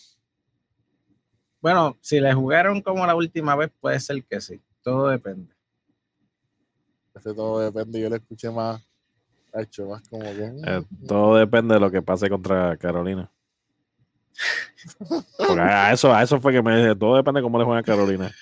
Bueno, 1.59 1.97
si 2.01 2.19
le 2.19 2.33
jugaron 2.33 2.81
como 2.81 3.05
la 3.05 3.15
última 3.15 3.55
vez, 3.55 3.71
puede 3.81 3.99
ser 3.99 4.23
que 4.23 4.39
sí. 4.39 4.61
Todo 4.83 5.09
depende. 5.09 5.51
Ese 7.15 7.33
todo 7.33 7.59
depende. 7.59 7.99
Yo 7.99 8.09
le 8.09 8.17
escuché 8.17 8.49
más. 8.49 8.81
ha 9.51 9.61
hecho 9.61 9.87
más 9.87 10.07
como 10.07 10.23
que. 10.23 10.53
Eh, 10.65 10.83
todo 11.07 11.35
depende 11.35 11.73
de 11.73 11.79
lo 11.79 11.91
que 11.91 12.01
pase 12.01 12.29
contra 12.29 12.77
Carolina. 12.77 13.29
Porque 15.37 15.61
a 15.61 15.91
eso, 15.91 16.13
a 16.13 16.23
eso 16.23 16.39
fue 16.39 16.53
que 16.53 16.61
me 16.61 16.77
dije, 16.77 16.95
todo 16.95 17.17
depende 17.17 17.39
de 17.39 17.43
cómo 17.43 17.57
le 17.57 17.65
juegan 17.65 17.83
a 17.83 17.85
Carolina. 17.85 18.31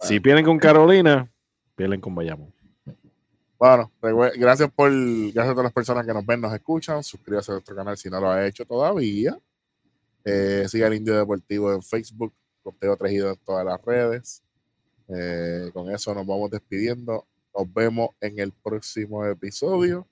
Si 0.00 0.20
pierden 0.20 0.44
con 0.44 0.58
Carolina, 0.58 1.32
pierden 1.74 2.00
con 2.00 2.14
Bayamón. 2.14 2.52
Bueno, 3.58 3.90
gracias 4.36 4.70
por 4.72 4.90
gracias 4.90 5.46
a 5.46 5.52
todas 5.52 5.64
las 5.64 5.72
personas 5.72 6.04
que 6.04 6.12
nos 6.12 6.26
ven, 6.26 6.40
nos 6.40 6.52
escuchan. 6.52 7.02
Suscríbase 7.02 7.50
a 7.50 7.54
nuestro 7.54 7.74
canal 7.74 7.96
si 7.96 8.10
no 8.10 8.20
lo 8.20 8.30
ha 8.30 8.46
hecho 8.46 8.66
todavía. 8.66 9.38
Eh, 10.24 10.66
siga 10.68 10.86
el 10.88 10.94
Indio 10.94 11.16
Deportivo 11.16 11.72
en 11.72 11.82
Facebook, 11.82 12.34
Conteo 12.62 12.96
Trejido 12.96 13.30
en 13.30 13.36
todas 13.38 13.64
las 13.64 13.82
redes. 13.82 14.42
Eh, 15.08 15.70
con 15.72 15.90
eso 15.90 16.14
nos 16.14 16.26
vamos 16.26 16.50
despidiendo. 16.50 17.26
Nos 17.56 17.72
vemos 17.72 18.10
en 18.20 18.38
el 18.38 18.52
próximo 18.52 19.24
episodio. 19.24 20.06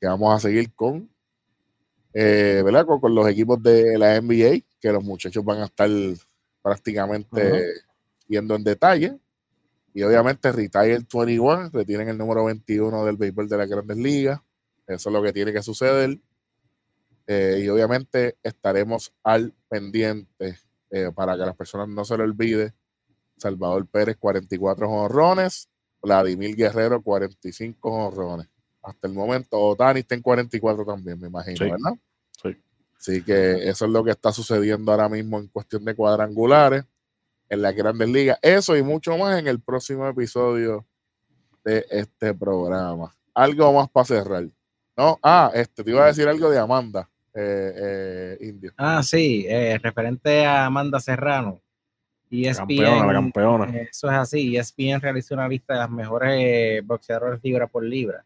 Que 0.00 0.06
vamos 0.06 0.34
a 0.34 0.40
seguir 0.40 0.72
con, 0.74 1.08
eh, 2.12 2.62
¿verdad? 2.64 2.84
Con, 2.86 3.00
con 3.00 3.14
los 3.14 3.26
equipos 3.28 3.62
de 3.62 3.96
la 3.98 4.20
NBA, 4.20 4.62
que 4.80 4.92
los 4.92 5.02
muchachos 5.02 5.44
van 5.44 5.62
a 5.62 5.64
estar 5.64 5.88
prácticamente 6.62 7.42
Ajá. 7.42 7.58
viendo 8.28 8.54
en 8.54 8.64
detalle. 8.64 9.18
Y 9.94 10.02
obviamente 10.02 10.50
Retire 10.52 10.98
21, 11.12 11.70
retienen 11.72 12.08
el 12.08 12.18
número 12.18 12.44
21 12.44 13.04
del 13.04 13.16
béisbol 13.16 13.48
de 13.48 13.56
las 13.56 13.68
grandes 13.68 13.96
ligas. 13.96 14.40
Eso 14.86 15.08
es 15.08 15.12
lo 15.12 15.22
que 15.22 15.32
tiene 15.32 15.52
que 15.52 15.62
suceder. 15.62 16.18
Eh, 17.26 17.62
y 17.64 17.68
obviamente 17.68 18.36
estaremos 18.42 19.14
al 19.22 19.54
pendiente 19.68 20.58
eh, 20.90 21.10
para 21.14 21.36
que 21.36 21.46
las 21.46 21.56
personas 21.56 21.88
no 21.88 22.04
se 22.04 22.16
lo 22.18 22.24
olvide. 22.24 22.74
Salvador 23.38 23.86
Pérez, 23.86 24.16
44 24.18 24.90
honrones. 24.90 25.68
Vladimir 26.02 26.54
Guerrero, 26.54 27.00
45 27.00 27.88
honrones. 27.88 28.48
Hasta 28.82 29.08
el 29.08 29.14
momento, 29.14 29.58
Otani 29.58 30.00
está 30.00 30.14
en 30.14 30.20
44 30.20 30.84
también, 30.84 31.18
me 31.18 31.28
imagino, 31.28 31.56
Sí. 31.56 31.64
¿verdad? 31.64 31.92
Sí. 32.42 32.62
Así 32.98 33.22
que 33.22 33.68
eso 33.68 33.86
es 33.86 33.90
lo 33.90 34.04
que 34.04 34.10
está 34.10 34.30
sucediendo 34.30 34.92
ahora 34.92 35.08
mismo 35.08 35.38
en 35.38 35.48
cuestión 35.48 35.84
de 35.84 35.94
cuadrangulares. 35.94 36.84
En 37.48 37.62
las 37.62 37.74
grandes 37.74 38.08
ligas. 38.08 38.38
Eso 38.42 38.76
y 38.76 38.82
mucho 38.82 39.16
más 39.16 39.38
en 39.38 39.46
el 39.46 39.60
próximo 39.60 40.06
episodio 40.06 40.86
de 41.64 41.84
este 41.90 42.34
programa. 42.34 43.14
Algo 43.32 43.72
más 43.72 43.88
para 43.90 44.04
cerrar. 44.04 44.44
No, 44.96 45.18
ah, 45.22 45.50
este, 45.54 45.82
te 45.82 45.90
iba 45.90 46.04
a 46.04 46.06
decir 46.06 46.28
algo 46.28 46.50
de 46.50 46.58
Amanda, 46.58 47.08
eh, 47.34 47.72
eh, 47.76 48.46
Indio. 48.46 48.72
Ah, 48.76 49.02
sí, 49.02 49.44
eh, 49.48 49.78
referente 49.82 50.44
a 50.46 50.66
Amanda 50.66 51.00
Serrano. 51.00 51.60
Y 52.30 52.46
ESPN, 52.46 52.78
Campeona, 52.78 53.06
la 53.06 53.12
campeona. 53.12 53.78
Eso 53.78 54.08
es 54.08 54.14
así. 54.14 54.56
ESPN 54.56 55.00
realizó 55.00 55.34
una 55.34 55.48
lista 55.48 55.74
de 55.74 55.80
las 55.80 55.90
mejores 55.90 56.84
boxeadores 56.84 57.40
libra 57.42 57.66
por 57.66 57.84
libra. 57.84 58.24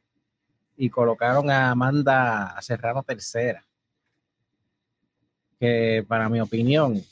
Y 0.77 0.89
colocaron 0.89 1.51
a 1.51 1.71
Amanda 1.71 2.57
Serrano 2.61 3.03
tercera. 3.03 3.67
Que 5.59 6.05
para 6.07 6.29
mi 6.29 6.41
opinión, 6.41 7.03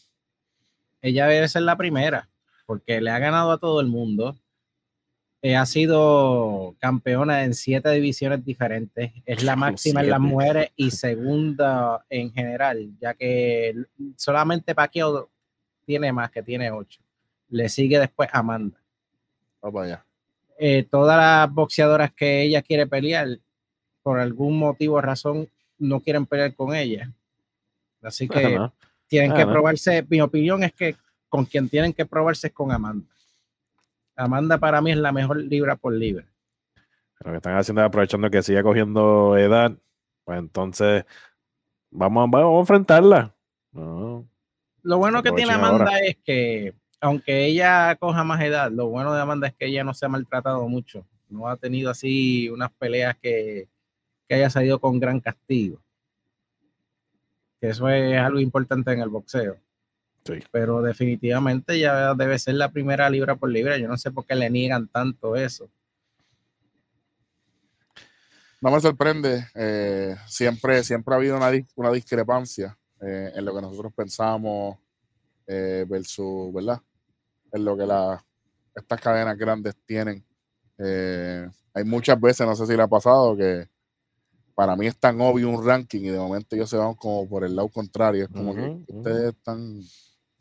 ella 1.07 1.27
debe 1.27 1.49
ser 1.49 1.63
la 1.63 1.77
primera. 1.77 2.29
Porque 2.67 3.01
le 3.01 3.11
ha 3.11 3.19
ganado 3.19 3.53
a 3.53 3.59
todo 3.59 3.81
el 3.81 3.87
mundo. 3.87 4.37
Eh, 5.43 5.55
ha 5.55 5.65
sido 5.67 6.75
campeona 6.81 7.45
en 7.45 7.55
siete 7.55 7.91
divisiones 7.91 8.45
diferentes. 8.45 9.13
Es 9.25 9.45
la 9.45 9.55
máxima 9.55 10.01
en 10.01 10.11
las 10.11 10.21
mujeres 10.21 10.71
y 10.75 10.91
segunda 10.91 12.05
en 12.11 12.33
general, 12.33 12.91
ya 13.01 13.15
que 13.15 13.75
solamente 14.17 14.75
Pacquiao 14.75 15.31
tiene 15.85 16.13
más, 16.13 16.31
que 16.33 16.43
tiene 16.43 16.71
ocho. 16.71 17.01
Le 17.49 17.69
sigue 17.69 18.01
después 18.01 18.29
Amanda. 18.33 18.79
Vamos 19.63 19.85
allá. 19.85 20.05
Eh, 20.59 20.85
todas 20.91 21.17
las 21.17 21.53
boxeadoras 21.55 22.13
que 22.13 22.43
ella 22.43 22.63
quiere 22.63 22.87
pelear, 22.87 23.39
por 24.03 24.19
algún 24.19 24.59
motivo 24.59 24.97
o 24.97 25.01
razón, 25.01 25.49
no 25.79 26.01
quieren 26.01 26.27
pelear 26.27 26.55
con 26.55 26.75
ella. 26.75 27.13
Así 28.03 28.29
que 28.29 28.57
Ajá. 28.57 28.73
Tienen 29.09 29.33
que 29.35 29.43
Ajá. 29.43 29.53
probarse. 29.53 30.05
Mi 30.09 30.21
opinión 30.21 30.63
es 30.65 30.73
que 30.73 30.97
con 31.29 31.45
quien 31.45 31.69
tienen 31.69 31.93
que 31.93 32.07
probarse 32.07 32.49
es 32.49 32.53
con 32.53 32.73
Amanda. 32.73 33.07
Amanda 34.17 34.59
para 34.59 34.81
mí 34.81 34.91
es 34.93 34.97
la 34.97 35.13
mejor 35.13 35.37
libra 35.43 35.77
por 35.77 35.93
libra. 35.93 36.25
Lo 37.21 37.31
que 37.33 37.37
están 37.37 37.57
haciendo 37.57 37.83
es 37.83 37.87
aprovechando 37.87 38.31
que 38.31 38.43
sigue 38.43 38.63
cogiendo 38.63 39.37
edad, 39.37 39.73
pues 40.25 40.39
entonces 40.39 41.05
vamos, 41.91 42.23
a- 42.27 42.31
vamos 42.31 42.57
a 42.57 42.61
enfrentarla. 42.61 43.35
No, 43.73 44.27
Lo 44.83 44.99
bueno 44.99 45.23
que 45.23 45.33
tiene 45.33 45.53
Amanda 45.53 45.85
ahora. 45.85 45.99
es 46.01 46.17
que, 46.25 46.75
aunque 47.01 47.45
ella 47.47 47.95
coja 47.97 48.25
más 48.25 48.41
edad, 48.41 48.71
lo 48.71 48.89
bueno 48.89 49.13
de 49.13 49.21
Amanda 49.21 49.49
es 49.49 49.55
que 49.55 49.67
ella 49.67 49.85
no 49.85 49.93
se 49.95 50.07
ha 50.07 50.09
maltratado 50.09 50.67
mucho. 50.69 51.05
No 51.29 51.49
ha 51.49 51.57
tenido 51.57 51.91
así 51.91 52.49
unas 52.49 52.71
peleas 52.73 53.17
que, 53.21 53.69
que 54.29 54.35
haya 54.35 54.49
salido 54.49 54.79
con 54.79 54.99
gran 55.01 55.21
castigo. 55.21 55.79
Que 57.61 57.69
eso 57.71 57.89
es 57.89 58.19
algo 58.19 58.41
importante 58.41 58.93
en 58.93 59.01
el 59.01 59.09
boxeo. 59.09 59.57
Sí. 60.25 60.41
Pero 60.51 60.83
definitivamente 60.83 61.79
ya 61.79 62.15
debe 62.15 62.39
ser 62.39 62.55
la 62.55 62.71
primera 62.71 63.09
libra 63.09 63.37
por 63.37 63.51
libra. 63.51 63.79
Yo 63.79 63.89
no 63.89 63.97
sé 63.97 64.11
por 64.11 64.27
qué 64.27 64.35
le 64.35 64.51
niegan 64.51 64.89
tanto 64.89 65.37
eso. 65.37 65.71
No 68.61 68.71
me 68.71 68.81
sorprende. 68.81 69.47
eh, 69.55 70.17
siempre, 70.27 70.83
siempre 70.83 71.15
ha 71.15 71.19
habido 71.19 71.37
una, 71.37 71.51
una 71.77 71.93
discrepancia 71.93 72.77
eh, 73.01 73.33
en 73.35 73.45
lo 73.45 73.55
que 73.55 73.63
nosotros 73.63 73.93
pensamos 73.95 74.79
eh, 75.47 75.85
versus, 75.89 76.53
¿verdad? 76.53 76.81
En 77.53 77.65
lo 77.65 77.77
que 77.77 77.87
la, 77.87 78.25
estas 78.75 79.01
cadenas 79.01 79.37
grandes 79.39 79.77
tienen. 79.85 80.25
Hay 80.79 81.85
muchas 81.85 82.21
veces, 82.21 82.47
no 82.47 82.57
sé 82.57 82.67
si 82.67 82.77
le 82.77 82.83
ha 82.83 82.89
pasado, 82.89 83.37
que 83.37 83.69
para 84.57 84.75
mí 84.75 84.87
es 84.89 84.97
tan 84.97 85.21
obvio 85.21 85.49
un 85.51 85.65
ranking 85.65 86.01
y 86.01 86.09
de 86.09 86.19
momento 86.19 86.57
ellos 86.57 86.69
se 86.69 86.77
van 86.79 86.95
como 86.95 87.29
por 87.29 87.45
el 87.45 87.55
lado 87.55 87.69
contrario. 87.69 88.25
Es 88.25 88.31
como 88.31 88.53
que 88.55 88.79
ustedes 88.89 89.35
están. 89.35 89.81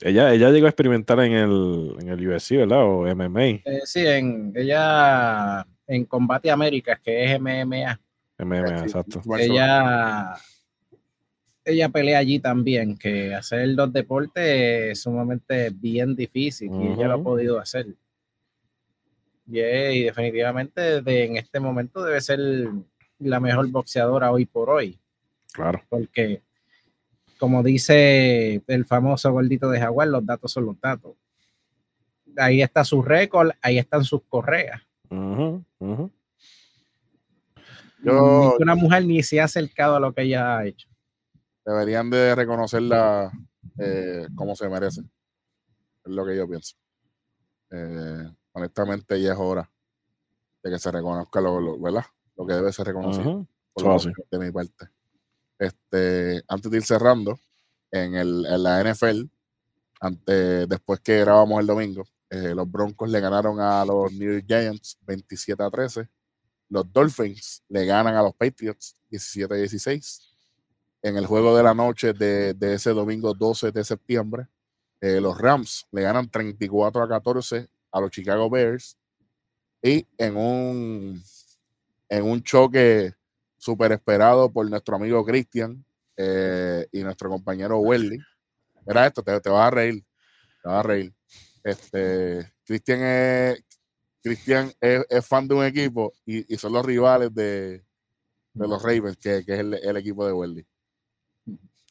Ella, 0.02 0.34
ella 0.34 0.50
llegó 0.50 0.66
a 0.66 0.70
experimentar 0.70 1.20
en 1.20 1.34
el, 1.34 1.96
en 2.00 2.10
el 2.10 2.28
UFC, 2.28 2.52
¿verdad? 2.58 2.84
O 2.84 3.06
MMA. 3.14 3.44
Eh, 3.44 3.82
sí, 3.84 4.06
en, 4.08 4.52
ella 4.56 5.66
en 5.86 6.06
Combate 6.06 6.50
Américas, 6.50 7.00
que 7.00 7.26
es 7.26 7.40
MMA, 7.40 8.00
MMA, 8.40 8.80
Sí, 8.80 8.84
exacto. 8.86 9.22
Ella, 9.38 10.36
ella 11.64 11.90
pelea 11.90 12.20
allí 12.20 12.40
también, 12.40 12.98
que 12.98 13.34
hacer 13.36 13.76
dos 13.76 13.92
deportes 13.92 14.44
es 14.92 15.02
sumamente 15.02 15.70
bien 15.72 16.16
difícil 16.16 16.70
y 16.74 16.88
ella 16.88 17.08
lo 17.10 17.14
ha 17.16 17.24
podido 17.24 17.60
hacer. 17.60 17.88
Y, 19.48 19.60
es- 19.60 19.96
y 19.96 20.04
definitivamente 20.04 21.02
de- 21.02 21.26
en 21.26 21.38
este 21.38 21.60
momento 21.60 22.04
debe 22.04 22.20
ser 22.22 22.40
la 23.20 23.40
mejor 23.40 23.68
boxeadora 23.70 24.32
hoy 24.32 24.46
por 24.46 24.70
hoy, 24.70 25.00
Claro. 25.54 25.82
porque 25.90 26.42
como 27.40 27.64
dice 27.64 28.62
el 28.68 28.86
famoso 28.86 29.32
gordito 29.32 29.70
de 29.70 29.80
Jaguar, 29.80 30.08
los 30.10 30.26
datos 30.26 30.52
son 30.52 30.66
los 30.66 30.80
datos. 30.80 31.16
Ahí 32.38 32.62
está 32.62 32.84
su 32.84 33.02
récord, 33.02 33.52
ahí 33.62 33.78
están 33.78 34.04
sus 34.04 34.22
correas. 34.24 34.82
Ujú. 35.10 35.64
Yo- 38.04 38.50
Ninguna 38.52 38.76
mujer 38.76 39.06
ni 39.06 39.24
se 39.24 39.40
ha 39.42 39.46
acercado 39.46 39.96
a 39.96 40.00
lo 40.00 40.14
que 40.14 40.24
ella 40.24 40.58
ha 40.58 40.66
hecho. 40.66 40.88
deberían 41.66 42.10
de 42.12 42.36
reconocerla 42.36 43.32
eh, 43.80 44.28
como 44.36 44.56
se 44.56 44.70
merece. 44.70 45.02
Es 45.02 46.12
lo 46.12 46.24
que 46.26 46.38
yo 46.38 46.48
pienso. 46.48 46.76
Eh, 47.72 48.30
honestamente, 48.52 49.20
ya 49.20 49.34
es 49.34 49.40
hora 49.40 49.68
de 50.62 50.70
que 50.70 50.78
se 50.78 50.92
reconozca 50.92 51.42
lo, 51.42 51.60
lo- 51.60 51.80
¿verdad? 51.80 52.06
Lo 52.36 52.46
que 52.46 52.54
debe 52.54 52.74
ser 52.74 52.88
reconocido 52.88 53.48
por 53.74 53.84
lo 53.84 53.90
menos 53.90 54.08
de 54.32 54.40
mi 54.40 54.52
parte. 54.52 54.90
Este, 55.60 56.44
antes 56.48 56.72
de 56.72 56.78
ir 56.78 56.84
cerrando, 56.84 57.40
en, 57.92 58.16
el, 58.16 58.46
en 58.46 58.64
la 58.64 58.84
NFL, 58.84 59.24
ante, 60.00 60.66
después 60.68 61.00
que 61.02 61.20
grabamos 61.20 61.60
el 61.60 61.68
domingo, 61.68 62.04
eh, 62.30 62.54
los 62.56 62.70
Broncos 62.70 63.10
le 63.10 63.20
ganaron 63.20 63.60
a 63.60 63.86
los 63.86 64.12
New 64.14 64.34
York 64.34 64.46
Giants 64.48 64.98
27 65.06 65.62
a 65.62 65.70
13. 65.70 66.10
Los 66.70 66.92
Dolphins 66.92 67.64
le 67.70 67.86
ganan 67.86 68.16
a 68.16 68.24
los 68.24 68.34
Patriots 68.34 68.98
17 69.10 69.54
a 69.54 69.58
16. 69.58 70.22
En 71.04 71.18
el 71.18 71.26
juego 71.28 71.56
de 71.56 71.64
la 71.64 71.74
noche 71.74 72.14
de, 72.14 72.54
de 72.54 72.74
ese 72.74 72.92
domingo 72.92 73.34
12 73.34 73.72
de 73.72 73.84
septiembre, 73.84 74.48
eh, 75.02 75.22
los 75.22 75.38
Rams 75.38 75.86
le 75.92 76.02
ganan 76.02 76.30
34 76.30 77.04
a 77.04 77.08
14 77.08 77.68
a 77.92 78.02
los 78.02 78.10
Chicago 78.10 78.50
Bears. 78.50 78.98
Y 79.84 80.08
en 80.18 80.36
un, 80.36 81.24
en 82.10 82.24
un 82.24 82.44
choque 82.44 83.14
súper 83.58 83.92
esperado 83.94 84.52
por 84.52 84.70
nuestro 84.70 84.96
amigo 84.96 85.26
Cristian 85.26 85.84
eh, 86.18 86.88
y 86.92 87.04
nuestro 87.04 87.30
compañero 87.30 87.80
Welly. 87.80 88.20
Mira 88.86 89.08
esto, 89.08 89.24
te, 89.24 89.40
te 89.42 89.50
vas 89.50 89.68
a 89.68 89.72
reír. 89.72 90.04
Te 90.62 90.70
vas 90.70 90.80
a 90.80 90.84
reír. 90.84 91.14
Este, 91.64 92.54
Cristian 92.64 93.00
es, 93.02 93.64
Cristian 94.22 94.72
es, 94.80 95.06
es 95.10 95.26
fan 95.26 95.48
de 95.48 95.56
un 95.56 95.66
equipo 95.66 96.14
y, 96.26 96.54
y 96.54 96.58
son 96.58 96.74
los 96.74 96.86
rivales 96.86 97.34
de, 97.34 97.84
de 98.54 98.68
los 98.68 98.82
Ravens, 98.84 99.18
que, 99.18 99.44
que 99.44 99.54
es 99.54 99.60
el, 99.60 99.74
el 99.74 99.98
equipo 99.98 100.26
de 100.26 100.34
Welly. 100.34 100.68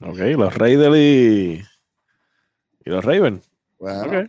Ok, 0.00 0.18
los 0.36 0.54
Raiders 0.54 0.96
y, 0.96 1.62
y 2.84 2.90
los 2.90 3.04
Ravens. 3.04 3.50
Bueno, 3.78 4.28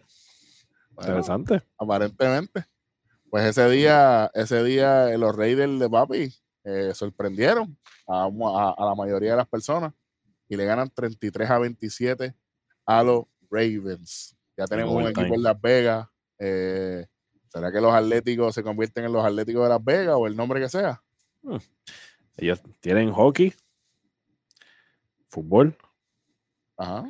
interesante. 0.99 1.61
aparentemente. 1.77 2.65
Pues 3.30 3.45
ese 3.45 3.69
día, 3.69 4.32
ese 4.34 4.63
día 4.63 5.11
eh, 5.11 5.17
los 5.17 5.36
Raiders 5.36 5.80
de 5.80 5.89
Papi 5.89 6.34
eh, 6.63 6.91
sorprendieron 6.93 7.78
a, 8.07 8.23
a- 8.26 8.76
a 8.78 8.86
la 8.86 8.95
mayoría 8.95 9.32
de 9.32 9.38
las 9.38 9.47
personas 9.47 9.93
y 10.47 10.55
le 10.55 10.65
ganan 10.65 10.89
33 10.89 11.49
a 11.49 11.59
27 11.59 12.34
a 12.86 13.03
los 13.03 13.26
Ravens. 13.49 14.38
Ya 14.57 14.65
tenemos 14.65 14.93
un 14.93 15.01
equipo 15.07 15.36
en 15.36 15.43
Las 15.43 15.59
Vegas. 15.59 16.07
eh, 16.39 17.05
¿Será 17.49 17.71
que 17.71 17.80
los 17.82 17.93
Atléticos 17.93 18.53
se 18.53 18.63
convierten 18.63 19.05
en 19.05 19.13
los 19.13 19.23
Atléticos 19.26 19.63
de 19.63 19.69
Las 19.69 19.84
Vegas 19.84 20.15
o 20.17 20.28
el 20.28 20.36
nombre 20.36 20.59
que 20.59 20.69
sea? 20.69 21.01
Ellos 22.38 22.61
tienen 22.82 23.11
hockey, 23.11 23.53
fútbol, 25.28 25.76
Ajá. 26.78 27.05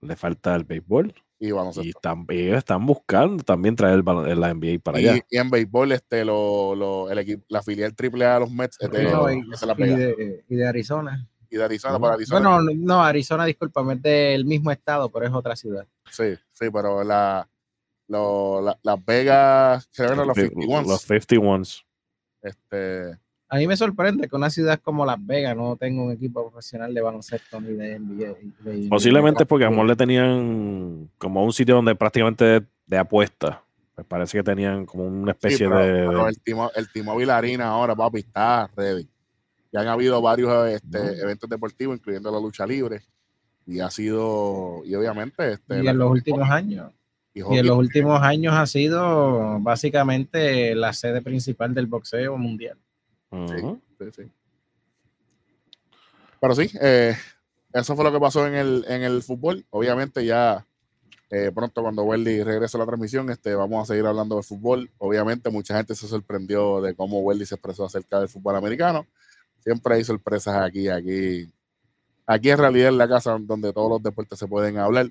le 0.00 0.16
falta 0.16 0.54
el 0.54 0.64
béisbol 0.64 1.12
Y 1.44 1.50
vamos 1.50 1.76
y 1.78 1.88
están, 1.88 2.24
ellos 2.28 2.58
están 2.58 2.86
buscando 2.86 3.42
también 3.42 3.74
traer 3.74 3.94
el, 3.96 4.04
balon- 4.04 4.32
la 4.36 4.54
NBA 4.54 4.78
para 4.80 4.98
allá. 4.98 5.16
y, 5.28 5.36
en 5.36 5.50
béisbol, 5.50 5.90
este, 5.90 6.24
lo, 6.24 6.76
lo- 6.76 7.10
el 7.10 7.18
equipo, 7.18 7.44
la 7.48 7.60
filial 7.62 7.96
triple 7.96 8.24
A 8.26 8.34
de 8.34 8.40
los 8.40 8.50
Mets 8.52 8.78
No, 8.80 9.28
y, 9.28 9.40
de 9.42 9.48
Las 9.48 9.62
y 9.62 9.82
Vegas. 9.82 9.98
de, 9.98 10.44
y 10.48 10.54
de 10.54 10.68
Arizona. 10.68 11.28
Y 11.50 11.56
de 11.56 11.64
Arizona 11.64 11.98
para 11.98 12.14
Arizona. 12.14 12.48
Bueno, 12.58 12.72
no, 12.76 13.02
Arizona, 13.02 13.44
discúlpame, 13.44 13.94
es 13.94 14.02
del 14.02 14.44
mismo 14.44 14.70
estado, 14.70 15.10
pero 15.10 15.26
es 15.26 15.32
otra 15.32 15.56
ciudad. 15.56 15.84
Sí, 16.12 16.34
sí, 16.52 16.66
pero 16.72 17.02
la, 17.02 17.48
lo- 18.06 18.60
la- 18.62 18.78
Las 18.84 19.04
Vegas, 19.04 19.88
que 19.88 20.02
eran 20.04 20.18
los 20.18 20.28
Los 20.28 20.36
51, 20.36 20.88
Los 20.88 21.10
51s. 21.10 21.82
este, 22.42 23.18
A 23.52 23.58
mí 23.58 23.66
me 23.66 23.76
sorprende 23.76 24.28
que 24.28 24.34
una 24.34 24.48
ciudad 24.48 24.80
como 24.80 25.04
Las 25.04 25.18
Vegas 25.26 25.54
no 25.54 25.76
tenga 25.76 26.02
un 26.02 26.10
equipo 26.10 26.50
profesional 26.50 26.94
de 26.94 27.02
baloncesto 27.02 27.60
ni 27.60 27.74
de 27.74 27.98
NBA. 27.98 28.34
de- 28.60 28.88
Posiblemente 28.88 29.40
de- 29.40 29.46
porque 29.46 29.66
a 29.66 29.68
Amor 29.68 29.84
le 29.84 29.94
tenían 29.94 31.10
como 31.18 31.44
un 31.44 31.52
sitio 31.52 31.74
donde 31.74 31.94
prácticamente 31.94 32.44
de, 32.46 32.62
de 32.86 32.96
apuesta. 32.96 33.62
Pues 33.94 34.06
parece 34.06 34.38
que 34.38 34.42
tenían 34.42 34.86
como 34.86 35.04
una 35.04 35.32
sí, 35.32 35.36
especie 35.36 35.68
pero, 35.68 35.80
de. 35.80 35.92
pero 35.92 36.28
el, 36.28 36.40
Timo, 36.40 36.70
el 36.74 36.90
T-Mobile 36.90 37.30
Arena 37.30 37.66
ahora, 37.66 37.94
papi, 37.94 38.20
está 38.20 38.70
ready. 38.74 39.06
Ya 39.70 39.80
han 39.80 39.88
habido 39.88 40.22
varios 40.22 40.70
este, 40.70 41.20
eventos 41.20 41.50
deportivos, 41.50 41.98
incluyendo 41.98 42.32
la 42.32 42.40
lucha 42.40 42.66
libre, 42.66 43.02
y 43.66 43.80
ha 43.80 43.90
sido, 43.90 44.80
y 44.86 44.94
obviamente, 44.94 45.52
este, 45.52 45.84
y 45.84 45.88
en 45.88 45.98
los 45.98 46.10
últimos 46.10 46.48
años. 46.48 46.90
Y, 47.34 47.40
en 47.40 47.66
los 47.66 47.76
últimos 47.76 48.22
años 48.22 48.54
ha 48.54 48.64
sido 48.64 49.60
básicamente 49.60 50.74
la 50.74 50.94
sede 50.94 51.20
principal 51.20 51.74
del 51.74 51.86
boxeo 51.86 52.38
mundial. 52.38 52.78
Sí, 53.48 54.10
sí, 54.14 54.30
Pero 56.40 56.54
sí, 56.54 56.70
eh, 56.80 57.16
eso 57.72 57.96
fue 57.96 58.04
lo 58.04 58.12
que 58.12 58.20
pasó 58.20 58.46
en 58.46 58.54
el, 58.54 58.84
en 58.88 59.02
el 59.02 59.22
fútbol. 59.22 59.64
Obviamente 59.70 60.24
ya 60.24 60.66
eh, 61.30 61.50
pronto 61.54 61.82
cuando 61.82 62.02
Welly 62.02 62.42
regrese 62.42 62.76
a 62.76 62.80
la 62.80 62.86
transmisión, 62.86 63.30
este, 63.30 63.54
vamos 63.54 63.82
a 63.82 63.92
seguir 63.92 64.06
hablando 64.06 64.36
de 64.36 64.42
fútbol. 64.42 64.90
Obviamente 64.98 65.50
mucha 65.50 65.76
gente 65.76 65.94
se 65.94 66.06
sorprendió 66.06 66.80
de 66.80 66.94
cómo 66.94 67.20
Welly 67.20 67.46
se 67.46 67.54
expresó 67.54 67.84
acerca 67.84 68.18
del 68.18 68.28
fútbol 68.28 68.56
americano. 68.56 69.06
Siempre 69.60 69.94
hay 69.94 70.04
sorpresas 70.04 70.56
aquí, 70.56 70.88
aquí. 70.88 71.50
Aquí 72.26 72.50
en 72.50 72.58
realidad 72.58 72.88
es 72.88 72.94
la 72.94 73.08
casa 73.08 73.36
donde 73.40 73.72
todos 73.72 73.90
los 73.90 74.02
deportes 74.02 74.38
se 74.38 74.46
pueden 74.46 74.78
hablar 74.78 75.10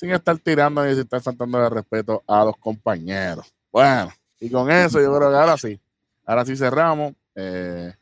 sin 0.00 0.12
estar 0.12 0.38
tirando 0.38 0.82
ni 0.82 0.98
estar 0.98 1.20
faltando 1.20 1.60
de 1.60 1.68
respeto 1.68 2.24
a 2.26 2.42
los 2.42 2.56
compañeros. 2.56 3.52
Bueno, 3.70 4.10
y 4.40 4.48
con 4.48 4.70
eso 4.70 4.98
yo 4.98 5.14
creo 5.14 5.28
que 5.28 5.36
ahora 5.36 5.58
sí, 5.58 5.78
ahora 6.24 6.46
sí 6.46 6.56
cerramos. 6.56 7.12
Eh, 7.34 7.92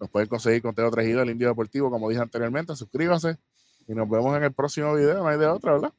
nos 0.00 0.10
pueden 0.10 0.28
conseguir 0.28 0.62
con 0.62 0.74
Teo 0.74 0.90
Trejido, 0.90 1.22
el 1.22 1.30
Indio 1.30 1.48
Deportivo, 1.48 1.90
como 1.90 2.08
dije 2.08 2.20
anteriormente. 2.20 2.76
Suscríbase 2.76 3.38
y 3.86 3.94
nos 3.94 4.08
vemos 4.08 4.36
en 4.36 4.44
el 4.44 4.52
próximo 4.52 4.94
video. 4.94 5.18
No 5.18 5.28
hay 5.28 5.38
de 5.38 5.46
otra, 5.46 5.72
¿verdad? 5.72 5.92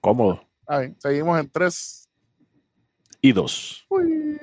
Cómodo. 0.00 0.40
Ahí, 0.66 0.94
seguimos 0.98 1.38
en 1.40 1.50
tres 1.50 2.08
y 3.20 3.32
dos. 3.32 3.86
Uy. 3.88 4.38